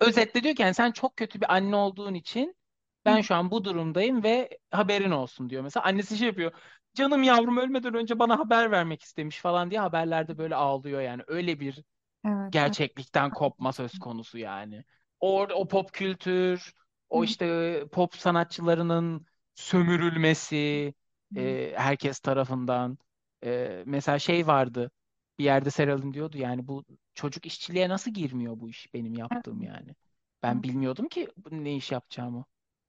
Özetle 0.00 0.42
diyor 0.42 0.54
ki 0.54 0.62
yani 0.62 0.74
sen 0.74 0.92
çok 0.92 1.16
kötü 1.16 1.40
bir 1.40 1.54
anne 1.54 1.76
olduğun 1.76 2.14
için 2.14 2.56
ben 3.04 3.20
şu 3.20 3.34
an 3.34 3.50
bu 3.50 3.64
durumdayım 3.64 4.22
ve 4.22 4.58
haberin 4.70 5.10
olsun 5.10 5.50
diyor. 5.50 5.62
Mesela 5.62 5.84
annesi 5.86 6.18
şey 6.18 6.26
yapıyor. 6.28 6.52
Canım 6.94 7.22
yavrum 7.22 7.56
ölmeden 7.56 7.94
önce 7.94 8.18
bana 8.18 8.38
haber 8.38 8.70
vermek 8.70 9.02
istemiş 9.02 9.38
falan 9.38 9.70
diye 9.70 9.80
haberlerde 9.80 10.38
böyle 10.38 10.54
ağlıyor 10.54 11.00
yani. 11.00 11.22
Öyle 11.26 11.60
bir 11.60 11.84
Evet, 12.26 12.54
evet. 12.66 12.76
gerçeklikten 12.76 13.30
kopma 13.30 13.72
söz 13.72 13.98
konusu 13.98 14.38
yani. 14.38 14.84
Orada 15.20 15.54
o 15.54 15.68
pop 15.68 15.92
kültür, 15.92 16.72
Hı 17.14 17.18
o 17.18 17.24
işte 17.24 17.84
pop 17.92 18.14
sanatçılarının 18.14 19.26
sömürülmesi 19.54 20.94
hı. 21.32 21.36
e, 21.36 21.72
herkes 21.76 22.20
tarafından. 22.20 22.98
E, 23.44 23.82
mesela 23.86 24.18
şey 24.18 24.46
vardı. 24.46 24.90
Bir 25.38 25.44
yerde 25.44 25.70
Seral'in 25.70 26.12
diyordu 26.12 26.38
yani 26.38 26.68
bu 26.68 26.84
çocuk 27.14 27.46
işçiliğe 27.46 27.88
nasıl 27.88 28.10
girmiyor 28.10 28.60
bu 28.60 28.70
iş 28.70 28.94
benim 28.94 29.14
yaptığım 29.14 29.62
yani. 29.62 29.94
Ben 30.42 30.62
bilmiyordum 30.62 31.08
ki 31.08 31.28
ne 31.50 31.76
iş 31.76 31.92
yapacağımı 31.92 32.44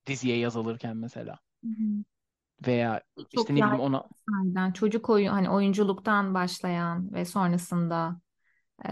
diziye 0.08 0.38
yazılırken 0.38 0.98
mesela. 0.98 1.40
Hı 1.64 1.68
hı. 1.70 2.04
Veya 2.68 3.02
işte 3.32 3.36
Çok 3.36 3.50
ne 3.54 3.66
bileyim 3.66 3.80
yaygın 3.80 3.80
ona 3.80 4.10
sahiden 4.30 4.72
çocuk 4.72 5.10
oyun 5.10 5.28
hani 5.32 5.50
oyunculuktan 5.50 6.34
başlayan 6.34 7.14
ve 7.14 7.26
sonrasında 7.26 8.22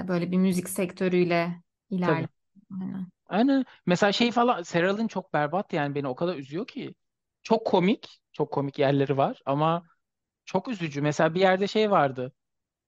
böyle 0.08 0.32
bir 0.32 0.38
müzik 0.38 0.70
sektörüyle 0.70 1.64
ilerleyen. 1.90 2.30
Aynen. 2.82 3.12
Aynen. 3.28 3.66
Mesela 3.86 4.12
şey 4.12 4.32
falan 4.32 4.64
Seral'in 4.64 5.08
çok 5.08 5.34
berbat 5.34 5.74
yani 5.74 5.96
beni 5.96 6.08
o 6.08 6.16
kadar 6.16 6.36
üzüyor 6.36 6.68
ki. 6.68 6.96
Çok 7.44 7.68
komik. 7.68 8.22
Çok 8.34 8.52
komik 8.54 8.80
yerleri 8.80 9.18
var 9.18 9.42
ama 9.46 9.86
çok 10.46 10.68
üzücü. 10.68 11.02
Mesela 11.02 11.36
bir 11.36 11.40
yerde 11.40 11.68
şey 11.68 11.92
vardı. 11.92 12.34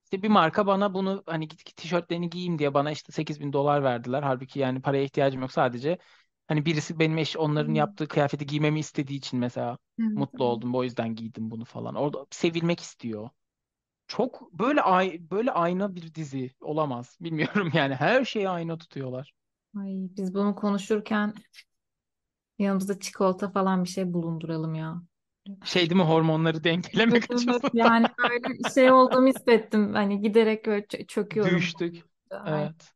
İşte 0.05 0.23
bir 0.23 0.29
marka 0.29 0.67
bana 0.67 0.93
bunu 0.95 1.23
hani 1.27 1.47
git 1.47 1.65
git 1.65 1.77
tişörtlerini 1.77 2.29
giyeyim 2.31 2.59
diye 2.59 2.73
bana 2.73 2.91
işte 2.91 3.13
8 3.13 3.41
bin 3.41 3.53
dolar 3.53 3.83
verdiler. 3.83 4.23
Halbuki 4.23 4.59
yani 4.59 4.81
paraya 4.83 5.03
ihtiyacım 5.03 5.41
yok 5.41 5.51
sadece. 5.51 5.97
Hani 6.47 6.65
birisi 6.65 6.99
benim 6.99 7.17
eş 7.17 7.37
onların 7.37 7.73
yaptığı 7.75 8.07
kıyafeti 8.07 8.45
giymemi 8.45 8.79
istediği 8.79 9.17
için 9.17 9.39
mesela 9.39 9.79
Evet, 9.99 10.11
mutlu 10.15 10.45
oldum. 10.45 10.75
O 10.75 10.83
yüzden 10.83 11.15
giydim 11.15 11.51
bunu 11.51 11.65
falan. 11.65 11.95
Orada 11.95 12.27
sevilmek 12.31 12.79
istiyor. 12.81 13.29
Çok 14.07 14.53
böyle 14.53 14.81
ay 14.81 15.19
böyle 15.31 15.51
ayna 15.51 15.95
bir 15.95 16.13
dizi 16.15 16.51
olamaz. 16.61 17.17
Bilmiyorum 17.21 17.71
yani 17.73 17.95
her 17.95 18.25
şeyi 18.25 18.49
ayna 18.49 18.77
tutuyorlar. 18.77 19.33
Ay, 19.77 20.09
biz 20.17 20.33
bunu 20.33 20.55
konuşurken 20.55 21.33
Yanımızda 22.59 22.99
çikolata 22.99 23.51
falan 23.51 23.83
bir 23.83 23.89
şey 23.89 24.13
bulunduralım 24.13 24.75
ya. 24.75 25.01
Şey 25.63 25.81
değil 25.89 26.01
mi 26.01 26.07
hormonları 26.07 26.63
dengelemek 26.63 27.31
evet. 27.31 27.31
açısından 27.31 27.71
Yani 27.73 28.07
böyle 28.17 28.63
şey 28.73 28.91
olduğumu 28.91 29.27
hissettim. 29.27 29.93
Hani 29.93 30.21
giderek 30.21 30.65
böyle 30.65 30.85
çö- 30.85 31.07
çöküyorum. 31.07 31.59
düştük. 31.59 32.03
Aynen. 32.31 32.75
Evet. 32.75 32.93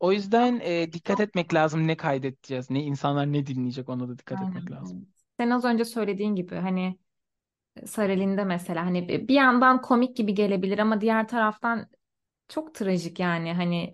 O 0.00 0.12
yüzden 0.12 0.60
e, 0.60 0.92
dikkat 0.92 1.20
etmek 1.20 1.54
lazım 1.54 1.86
ne 1.86 1.96
kaydedeceğiz, 1.96 2.70
ne 2.70 2.82
insanlar 2.82 3.32
ne 3.32 3.46
dinleyecek 3.46 3.88
ona 3.88 4.08
da 4.08 4.18
dikkat 4.18 4.40
Aynen. 4.40 4.42
etmek 4.42 4.70
lazım. 4.70 4.98
evet. 4.98 5.08
Sen 5.40 5.50
az 5.50 5.64
önce 5.64 5.84
söylediğin 5.84 6.34
gibi 6.34 6.54
hani 6.56 6.98
Sarelinde 7.86 8.44
mesela 8.44 8.86
hani 8.86 9.28
bir 9.28 9.34
yandan 9.34 9.82
komik 9.82 10.16
gibi 10.16 10.34
gelebilir 10.34 10.78
ama 10.78 11.00
diğer 11.00 11.28
taraftan 11.28 11.86
çok 12.48 12.74
trajik 12.74 13.20
yani 13.20 13.52
hani 13.54 13.92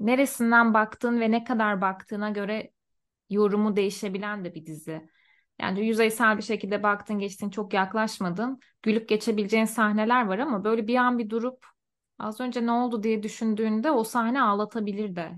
neresinden 0.00 0.74
baktığın 0.74 1.20
ve 1.20 1.30
ne 1.30 1.44
kadar 1.44 1.80
baktığına 1.80 2.30
göre 2.30 2.72
yorumu 3.30 3.76
değişebilen 3.76 4.44
de 4.44 4.54
bir 4.54 4.66
dizi. 4.66 5.10
Yani 5.60 5.86
yüzeysel 5.86 6.36
bir 6.38 6.42
şekilde 6.42 6.82
baktın 6.82 7.18
geçtin 7.18 7.50
çok 7.50 7.74
yaklaşmadın. 7.74 8.60
Gülüp 8.82 9.08
geçebileceğin 9.08 9.64
sahneler 9.64 10.26
var 10.26 10.38
ama 10.38 10.64
böyle 10.64 10.86
bir 10.86 10.96
an 10.96 11.18
bir 11.18 11.30
durup 11.30 11.66
az 12.18 12.40
önce 12.40 12.66
ne 12.66 12.72
oldu 12.72 13.02
diye 13.02 13.22
düşündüğünde 13.22 13.90
o 13.90 14.04
sahne 14.04 14.42
ağlatabilir 14.42 15.16
de. 15.16 15.32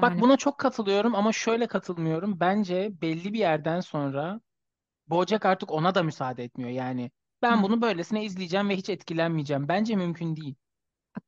Bak 0.00 0.18
Yani 0.18 0.20
buna 0.20 0.36
çok 0.36 0.58
katılıyorum 0.58 1.14
ama 1.14 1.32
şöyle 1.32 1.66
katılmıyorum. 1.66 2.40
Bence 2.40 2.90
belli 3.02 3.32
bir 3.32 3.38
yerden 3.38 3.80
sonra 3.80 4.40
BoJack 5.10 5.46
artık 5.46 5.72
ona 5.72 5.94
da 5.94 6.02
müsaade 6.02 6.44
etmiyor. 6.44 6.70
Yani 6.70 7.10
hı, 7.48 7.54
ben 7.54 7.62
bunu 7.62 7.82
böylesine 7.82 8.24
izleyeceğim 8.24 8.68
ve 8.68 8.76
hiç 8.76 8.88
etkilenmeyeceğim. 8.90 9.68
Bence 9.68 9.96
mümkün 9.96 10.36
değil. 10.36 10.54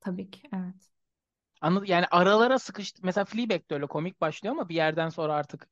tabii 0.00 0.30
ki 0.30 0.48
evet. 0.54 0.92
Anladın? 1.60 1.86
Yani 1.86 2.06
aralara 2.10 2.58
sıkıştı. 2.58 3.00
Mesela 3.04 3.24
Fleabag 3.24 3.70
de 3.70 3.74
öyle 3.74 3.86
komik 3.86 4.20
başlıyor 4.20 4.54
ama 4.54 4.68
bir 4.68 4.74
yerden 4.74 5.08
sonra 5.08 5.34
artık 5.34 5.68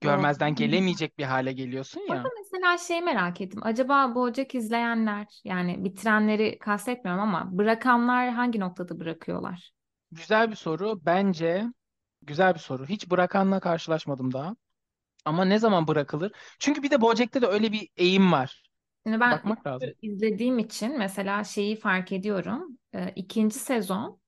görmezden 0.00 0.54
gelemeyecek 0.54 1.18
bir 1.18 1.24
hale 1.24 1.52
geliyorsun 1.52 2.00
Orada 2.08 2.28
ya. 2.28 2.32
mesela 2.38 2.78
şey 2.78 3.00
merak 3.00 3.40
ettim. 3.40 3.60
Acaba 3.64 4.14
BoJack 4.14 4.54
izleyenler 4.54 5.40
yani 5.44 5.84
bitirenleri 5.84 6.58
kastetmiyorum 6.58 7.22
ama 7.22 7.58
bırakanlar 7.58 8.30
hangi 8.30 8.60
noktada 8.60 9.00
bırakıyorlar? 9.00 9.72
Güzel 10.12 10.50
bir 10.50 10.56
soru. 10.56 11.00
Bence 11.06 11.66
güzel 12.22 12.54
bir 12.54 12.58
soru. 12.58 12.86
Hiç 12.86 13.10
bırakanla 13.10 13.60
karşılaşmadım 13.60 14.32
daha. 14.32 14.56
Ama 15.24 15.44
ne 15.44 15.58
zaman 15.58 15.86
bırakılır? 15.88 16.32
Çünkü 16.58 16.82
bir 16.82 16.90
de 16.90 17.00
BoJack'te 17.00 17.42
de 17.42 17.46
öyle 17.46 17.72
bir 17.72 17.88
eğim 17.96 18.32
var. 18.32 18.62
Şimdi 19.06 19.20
ben 19.20 19.30
Bakmak 19.32 19.66
lazım. 19.66 19.90
izlediğim 20.02 20.58
için 20.58 20.98
mesela 20.98 21.44
şeyi 21.44 21.76
fark 21.76 22.12
ediyorum. 22.12 22.78
Ee, 22.94 23.12
ikinci 23.16 23.58
sezon 23.58 24.20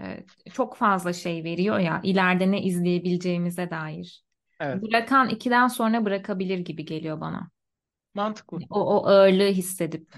e, 0.00 0.24
çok 0.52 0.76
fazla 0.76 1.12
şey 1.12 1.44
veriyor 1.44 1.78
ya 1.78 2.00
ileride 2.04 2.50
ne 2.50 2.62
izleyebileceğimize 2.62 3.70
dair. 3.70 4.24
Evet. 4.60 4.82
Bırakan 4.82 5.28
ikiden 5.28 5.68
sonra 5.68 6.04
bırakabilir 6.04 6.58
gibi 6.58 6.84
geliyor 6.84 7.20
bana. 7.20 7.50
Mantıklı. 8.14 8.58
O, 8.70 8.80
o 8.96 9.06
ağırlığı 9.06 9.48
hissedip. 9.48 10.14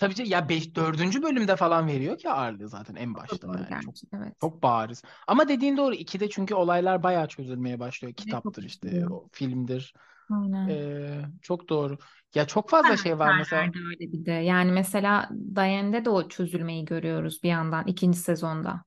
Tabii 0.00 0.14
ki 0.14 0.22
ya 0.26 0.48
5 0.48 0.76
4. 0.76 1.22
bölümde 1.22 1.56
falan 1.56 1.86
veriyor 1.86 2.18
ki 2.18 2.30
ağırlığı 2.30 2.68
zaten 2.68 2.94
en 2.94 3.14
başta 3.14 3.48
doğru 3.48 3.58
yani 3.70 3.80
çok. 3.80 3.94
Evet. 4.14 4.34
çok 4.40 4.62
bariz. 4.62 5.02
Ama 5.26 5.48
dediğin 5.48 5.76
doğru 5.76 5.94
2'de 5.94 6.30
çünkü 6.30 6.54
olaylar 6.54 7.02
bayağı 7.02 7.28
çözülmeye 7.28 7.80
başlıyor. 7.80 8.14
Kitaptır 8.14 8.62
işte, 8.62 9.06
o 9.08 9.28
filmdir. 9.32 9.94
Aynen. 10.30 10.68
Ee, 10.70 11.22
çok 11.42 11.68
doğru. 11.68 11.98
Ya 12.34 12.46
çok 12.46 12.70
fazla 12.70 12.96
şey 12.96 13.18
var 13.18 13.38
mesela. 13.38 13.72
Öyle 13.90 14.12
bir 14.12 14.24
de. 14.26 14.30
Yani 14.32 14.72
mesela 14.72 15.28
Diane'de 15.56 16.04
de 16.04 16.10
o 16.10 16.28
çözülmeyi 16.28 16.84
görüyoruz 16.84 17.42
bir 17.42 17.48
yandan 17.48 17.86
ikinci 17.86 18.18
sezonda. 18.18 18.84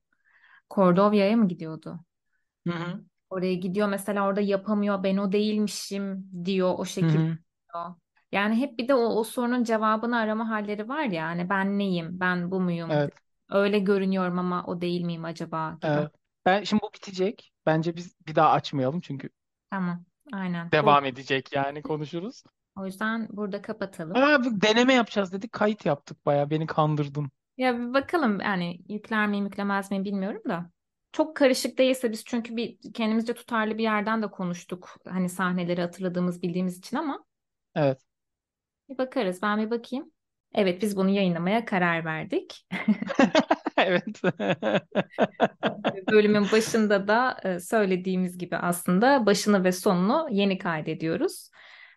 Cordovia'ya 0.75 1.37
mı 1.37 1.47
gidiyordu? 1.47 1.99
Hı 2.67 2.73
hı. 2.73 3.03
Oraya 3.29 3.53
gidiyor 3.53 3.87
mesela 3.87 4.27
orada 4.27 4.41
yapamıyor 4.41 5.03
ben 5.03 5.17
o 5.17 5.31
değilmişim 5.31 6.29
diyor 6.45 6.73
o 6.77 6.85
Hı 7.01 7.05
şekilde. 7.05 7.19
hı. 7.19 7.37
diyor. 7.73 7.95
Yani 8.33 8.55
hep 8.55 8.77
bir 8.79 8.87
de 8.87 8.93
o, 8.95 8.99
o 8.99 9.23
sorunun 9.23 9.63
cevabını 9.63 10.17
arama 10.17 10.49
halleri 10.49 10.89
var 10.89 11.03
ya 11.05 11.25
hani 11.27 11.49
ben 11.49 11.79
neyim 11.79 12.19
ben 12.19 12.51
bu 12.51 12.59
muyum 12.61 12.89
Evet, 12.89 13.13
öyle 13.49 13.79
görünüyorum 13.79 14.39
ama 14.39 14.63
o 14.67 14.81
değil 14.81 15.01
miyim 15.01 15.25
acaba 15.25 15.77
gibi. 15.81 15.93
evet. 15.93 16.11
Ben 16.45 16.63
şimdi 16.63 16.81
bu 16.83 16.93
bitecek. 16.93 17.53
Bence 17.65 17.95
biz 17.95 18.15
bir 18.27 18.35
daha 18.35 18.51
açmayalım 18.51 19.01
çünkü 19.01 19.29
Tamam 19.69 20.05
aynen. 20.33 20.71
Bu, 20.81 20.85
devam 20.85 21.05
edecek 21.05 21.53
yani 21.53 21.81
konuşuruz. 21.81 22.43
o 22.75 22.85
yüzden 22.85 23.27
burada 23.31 23.61
kapatalım. 23.61 24.15
Aa, 24.15 24.43
bir 24.43 24.61
deneme 24.61 24.93
yapacağız 24.93 25.31
dedik. 25.31 25.51
Kayıt 25.51 25.85
yaptık 25.85 26.25
bayağı. 26.25 26.49
Beni 26.49 26.67
kandırdın. 26.67 27.31
Ya 27.57 27.79
bir 27.79 27.93
bakalım 27.93 28.39
yani 28.39 28.79
yükler 28.89 29.27
miyim 29.27 29.45
yüklemez 29.45 29.91
miyim 29.91 30.05
bilmiyorum 30.05 30.41
da. 30.49 30.69
Çok 31.11 31.35
karışık 31.37 31.77
değilse 31.77 32.11
biz 32.11 32.25
çünkü 32.25 32.55
bir 32.55 32.93
kendimizce 32.93 33.33
tutarlı 33.33 33.77
bir 33.77 33.83
yerden 33.83 34.21
de 34.21 34.27
konuştuk. 34.31 34.95
Hani 35.07 35.29
sahneleri 35.29 35.81
hatırladığımız 35.81 36.41
bildiğimiz 36.41 36.77
için 36.77 36.97
ama 36.97 37.25
Evet. 37.75 38.03
Bir 38.89 38.97
bakarız. 38.97 39.41
Ben 39.41 39.59
bir 39.65 39.69
bakayım. 39.71 40.11
Evet 40.55 40.81
biz 40.81 40.97
bunu 40.97 41.09
yayınlamaya 41.09 41.65
karar 41.65 42.05
verdik. 42.05 42.65
Evet. 43.77 44.21
Bölümün 46.11 46.43
başında 46.51 47.07
da 47.07 47.37
e, 47.43 47.59
söylediğimiz 47.59 48.37
gibi 48.37 48.57
aslında 48.57 49.25
başını 49.25 49.63
ve 49.63 49.71
sonunu 49.71 50.27
yeni 50.31 50.57
kaydediyoruz. 50.57 51.49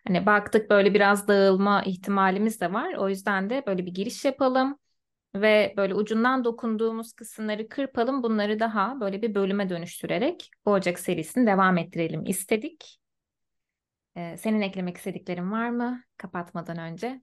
Hani 0.07 0.25
baktık 0.25 0.69
böyle 0.69 0.93
biraz 0.93 1.27
dağılma 1.27 1.83
ihtimalimiz 1.83 2.61
de 2.61 2.73
var. 2.73 2.93
O 2.93 3.09
yüzden 3.09 3.49
de 3.49 3.63
böyle 3.67 3.85
bir 3.85 3.93
giriş 3.93 4.25
yapalım 4.25 4.79
ve 5.35 5.73
böyle 5.77 5.95
ucundan 5.95 6.43
dokunduğumuz 6.43 7.13
kısımları 7.13 7.69
kırpalım. 7.69 8.23
Bunları 8.23 8.59
daha 8.59 8.99
böyle 8.99 9.21
bir 9.21 9.35
bölüme 9.35 9.69
dönüştürerek 9.69 10.51
BoJack 10.65 10.99
serisini 10.99 11.47
devam 11.47 11.77
ettirelim 11.77 12.25
istedik. 12.25 12.99
E, 14.17 14.37
senin 14.37 14.61
eklemek 14.61 14.97
istediklerin 14.97 15.51
var 15.51 15.69
mı 15.69 16.03
kapatmadan 16.17 16.77
önce? 16.77 17.21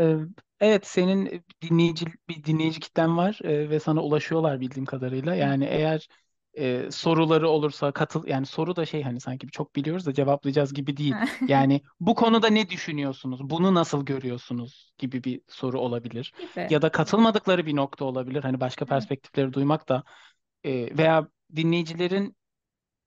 Ee, 0.00 0.16
Evet, 0.60 0.86
senin 0.86 1.44
dinleyici 1.62 2.06
bir 2.28 2.44
dinleyici 2.44 2.80
kitlen 2.80 3.16
var 3.16 3.38
e, 3.44 3.70
ve 3.70 3.80
sana 3.80 4.00
ulaşıyorlar 4.02 4.60
bildiğim 4.60 4.86
kadarıyla. 4.86 5.34
Yani 5.34 5.64
eğer 5.64 6.08
e, 6.58 6.90
soruları 6.90 7.48
olursa 7.48 7.92
katıl 7.92 8.26
yani 8.26 8.46
soru 8.46 8.76
da 8.76 8.86
şey 8.86 9.02
hani 9.02 9.20
sanki 9.20 9.46
çok 9.48 9.76
biliyoruz 9.76 10.06
da 10.06 10.12
cevaplayacağız 10.14 10.74
gibi 10.74 10.96
değil. 10.96 11.18
Yani 11.48 11.82
bu 12.00 12.14
konuda 12.14 12.48
ne 12.48 12.70
düşünüyorsunuz? 12.70 13.40
Bunu 13.50 13.74
nasıl 13.74 14.04
görüyorsunuz 14.04 14.92
gibi 14.98 15.24
bir 15.24 15.42
soru 15.48 15.80
olabilir. 15.80 16.32
Gibi. 16.38 16.66
Ya 16.68 16.82
da 16.82 16.90
katılmadıkları 16.92 17.66
bir 17.66 17.76
nokta 17.76 18.04
olabilir. 18.04 18.42
Hani 18.42 18.60
başka 18.60 18.86
perspektifleri 18.86 19.52
duymak 19.52 19.88
da 19.88 20.04
e, 20.64 20.98
veya 20.98 21.28
dinleyicilerin 21.56 22.36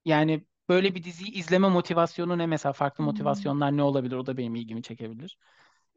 yani 0.06 0.46
böyle 0.72 0.96
bir 0.96 1.04
diziyi 1.06 1.32
izleme 1.34 1.70
motivasyonu 1.70 2.40
ne 2.40 2.48
mesela 2.48 2.74
farklı 2.74 3.04
Hmm. 3.04 3.06
motivasyonlar 3.06 3.78
ne 3.78 3.84
olabilir? 3.84 4.18
O 4.18 4.28
da 4.28 4.38
benim 4.38 4.56
ilgimi 4.56 4.84
çekebilir. 4.84 5.38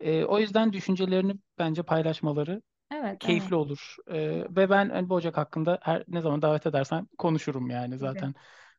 E, 0.00 0.24
o 0.24 0.40
yüzden 0.40 0.74
düşüncelerini 0.74 1.36
bence 1.58 1.82
paylaşmaları 1.82 2.62
Evet, 2.90 3.24
evet. 3.24 3.52
keyifli 3.52 3.56
olur. 3.56 3.96
E, 4.08 4.18
ve 4.56 4.70
ben 4.70 4.88
hani 4.90 5.08
BoJack 5.10 5.36
hakkında 5.36 5.78
her 5.82 6.04
ne 6.08 6.20
zaman 6.20 6.42
davet 6.42 6.66
edersen 6.66 7.08
konuşurum 7.18 7.70
yani 7.70 7.98
zaten 7.98 8.34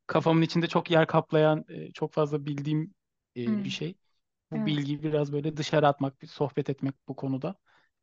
kafamın 0.08 0.41
içinde 0.41 0.68
çok 0.68 0.91
yer 0.91 1.08
kaplayan 1.08 1.66
e, 1.70 1.91
çok 1.93 2.14
fazla 2.14 2.46
bildiğim 2.46 2.96
e, 3.38 3.64
bir 3.64 3.70
Hmm. 3.70 3.72
şey. 3.72 3.96
Bu 4.52 4.66
Evet, 4.66 4.68
bilgiyi 4.68 5.04
biraz 5.04 5.34
böyle 5.34 5.58
dışarı 5.58 5.88
atmak, 5.88 6.22
bir 6.24 6.28
sohbet 6.28 6.70
etmek 6.70 6.96
bu 7.08 7.16
konuda 7.16 7.56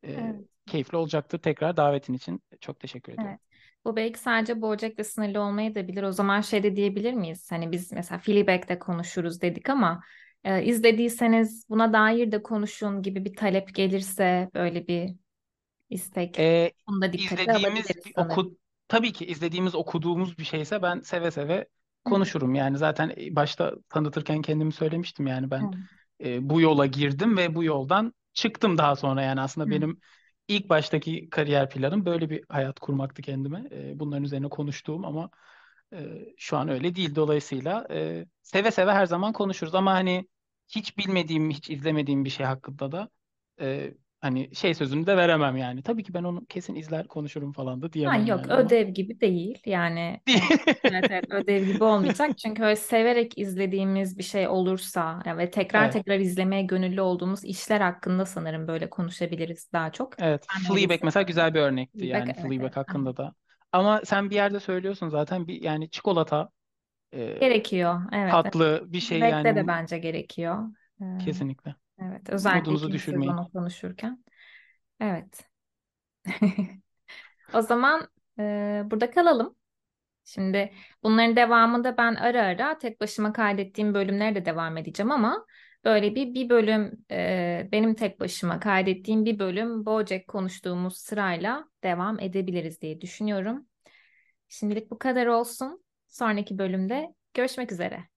e, 0.05 0.17
evet. 0.17 0.47
keyifli 0.67 0.97
olacaktır. 0.97 1.39
Tekrar 1.39 1.77
davetin 1.77 2.13
için 2.13 2.41
çok 2.61 2.79
teşekkür 2.79 3.13
ediyorum. 3.13 3.37
Evet. 3.37 3.52
Bu 3.85 3.95
belki 3.95 4.19
sadece 4.19 4.61
BoJack'le 4.61 5.03
sınırlı 5.05 5.41
olmayabilir. 5.41 6.03
O 6.03 6.11
zaman 6.11 6.41
şey 6.41 6.63
de 6.63 6.75
diyebilir 6.75 7.13
miyiz? 7.13 7.51
Hani 7.51 7.71
biz 7.71 7.91
mesela 7.91 8.19
Fleabag'de 8.19 8.79
konuşuruz 8.79 9.41
dedik 9.41 9.69
ama 9.69 10.01
e, 10.43 10.63
izlediyseniz 10.65 11.69
buna 11.69 11.93
dair 11.93 12.31
de 12.31 12.43
konuşun 12.43 13.01
gibi 13.01 13.25
bir 13.25 13.35
talep 13.35 13.75
gelirse 13.75 14.49
böyle 14.53 14.87
bir 14.87 15.15
istek. 15.89 16.37
E, 16.37 16.71
Bunu 16.87 17.01
da 17.01 17.13
dikkate 17.13 17.53
alabiliriz 17.53 18.11
oku 18.15 18.57
tabii 18.87 19.13
ki 19.13 19.25
izlediğimiz 19.25 19.75
okuduğumuz 19.75 20.37
bir 20.37 20.43
şeyse 20.43 20.81
ben 20.81 21.01
seve 21.01 21.31
seve 21.31 21.67
Hı 22.05 22.09
hı. 22.09 22.15
konuşurum. 22.15 22.55
Yani 22.55 22.77
zaten 22.77 23.13
başta 23.31 23.73
tanıtırken 23.89 24.41
kendimi 24.41 24.73
söylemiştim 24.73 25.27
yani 25.27 25.51
ben 25.51 25.71
e, 26.23 26.49
bu 26.49 26.61
yola 26.61 26.85
girdim 26.85 27.37
ve 27.37 27.55
bu 27.55 27.63
yoldan 27.63 28.13
çıktım 28.33 28.77
daha 28.77 28.95
sonra 28.95 29.21
yani 29.21 29.41
aslında 29.41 29.69
Hı. 29.69 29.69
benim 29.69 29.99
ilk 30.47 30.69
baştaki 30.69 31.29
kariyer 31.29 31.69
planım 31.69 32.05
böyle 32.05 32.29
bir 32.29 32.43
hayat 32.49 32.79
kurmaktı 32.79 33.21
kendime. 33.21 33.63
E, 33.71 33.99
bunların 33.99 34.23
üzerine 34.23 34.49
konuştuğum 34.49 35.05
ama 35.05 35.29
e, 35.93 36.25
şu 36.37 36.57
an 36.57 36.69
öyle 36.69 36.95
değil. 36.95 37.15
Dolayısıyla 37.15 37.87
e, 37.91 38.25
seve 38.41 38.71
seve 38.71 38.91
her 38.91 39.05
zaman 39.05 39.33
konuşuruz 39.33 39.75
ama 39.75 39.93
hani 39.93 40.27
hiç 40.69 40.97
bilmediğim, 40.97 41.49
hiç 41.51 41.69
izlemediğim 41.69 42.25
bir 42.25 42.29
şey 42.29 42.45
hakkında 42.45 42.91
da 42.91 43.09
e, 43.61 43.93
hani 44.23 44.55
şey 44.55 44.75
sözünü 44.75 45.07
de 45.07 45.17
veremem 45.17 45.57
yani. 45.57 45.83
Tabii 45.83 46.03
ki 46.03 46.15
ben 46.15 46.25
onu 46.25 46.47
kesin 46.47 46.75
izler 46.75 47.09
konuşurum 47.09 47.53
falan 47.53 47.83
da 47.83 47.93
Ha, 48.03 48.17
diyemem 48.17 48.27
yok 48.27 48.49
yani 48.49 48.55
ama 48.55 48.73
ödev 48.73 48.89
gibi 48.89 49.19
değil 49.21 49.61
yani 49.65 50.21
evet, 50.89 51.05
evet 51.11 51.25
ödev 51.31 51.63
gibi 51.65 51.83
olmayacak 51.83 52.37
çünkü 52.37 52.63
öyle 52.63 52.75
severek 52.75 53.37
izlediğimiz 53.37 54.17
bir 54.17 54.23
şey 54.23 54.47
olursa 54.47 55.21
ya 55.25 55.37
ve 55.37 55.51
tekrar 55.51 55.91
Evet. 55.91 55.91
tekrar 55.91 56.19
izlemeye 56.19 56.63
gönüllü 56.63 57.01
olduğumuz 57.01 57.43
işler 57.45 57.81
hakkında 57.81 58.25
sanırım 58.25 58.67
böyle 58.67 58.89
konuşabiliriz 58.89 59.71
daha 59.73 59.91
çok. 59.91 60.13
Evet. 60.17 60.47
Ben 60.55 60.71
öyle 60.75 60.79
Fleabag 60.79 61.03
mesela 61.03 61.23
hissediyorum. 61.23 61.23
güzel 61.23 61.53
bir 61.53 61.59
örnekti 61.59 62.05
Feedback 62.13 62.29
yani 62.29 62.33
evet 62.37 62.53
Fleabag 62.53 62.77
evet 62.77 62.77
aynen. 62.87 63.03
hakkında 63.03 63.17
da. 63.17 63.33
Ama 63.71 64.01
sen 64.05 64.29
bir 64.29 64.35
yerde 64.35 64.59
söylüyorsun 64.59 65.09
zaten 65.09 65.47
bir 65.47 65.61
yani 65.61 65.89
çikolata 65.89 66.49
e, 67.13 67.39
Gerekiyor. 67.39 68.01
Evet. 68.13 68.45
tatlı 68.45 68.83
bir 68.87 68.99
şey 68.99 69.21
Bekle 69.21 69.55
de 69.55 69.67
yani 69.67 69.67
bence 69.67 69.99
gerekiyor. 69.99 70.69
Ee, 71.01 71.05
kesinlikle. 71.17 71.75
Evet. 72.01 72.29
Özellikle 72.29 72.59
Modunuzu 72.59 72.85
ikinci 72.85 72.93
düşürmeyin. 72.93 73.31
sezonu 73.31 73.51
konuşurken. 73.51 74.23
Evet. 74.99 75.49
O 77.53 77.61
zaman 77.61 78.07
e, 78.39 78.81
burada 78.85 79.11
kalalım. 79.11 79.55
Şimdi 80.25 80.73
bunların 81.03 81.35
devamında 81.35 81.97
ben 81.97 82.15
ara 82.15 82.41
ara 82.43 82.77
tek 82.77 83.01
başıma 83.01 83.33
kaydettiğim 83.33 83.93
bölümlere 83.93 84.35
de 84.35 84.45
devam 84.45 84.77
edeceğim 84.77 85.11
ama 85.11 85.45
böyle 85.85 86.15
bir 86.15 86.33
bir 86.33 86.49
bölüm 86.49 87.05
e, 87.11 87.69
benim 87.71 87.95
tek 87.95 88.19
başıma 88.19 88.59
kaydettiğim 88.59 89.25
bir 89.25 89.39
bölüm 89.39 89.85
BoJack 89.85 90.27
konuştuğumuz 90.27 90.97
sırayla 90.97 91.69
devam 91.83 92.19
edebiliriz 92.19 92.81
diye 92.81 93.01
düşünüyorum. 93.01 93.67
Şimdilik 94.47 94.91
bu 94.91 94.99
kadar 94.99 95.25
olsun. 95.27 95.83
Sonraki 96.07 96.57
bölümde 96.57 97.13
görüşmek 97.33 97.71
üzere. 97.71 98.12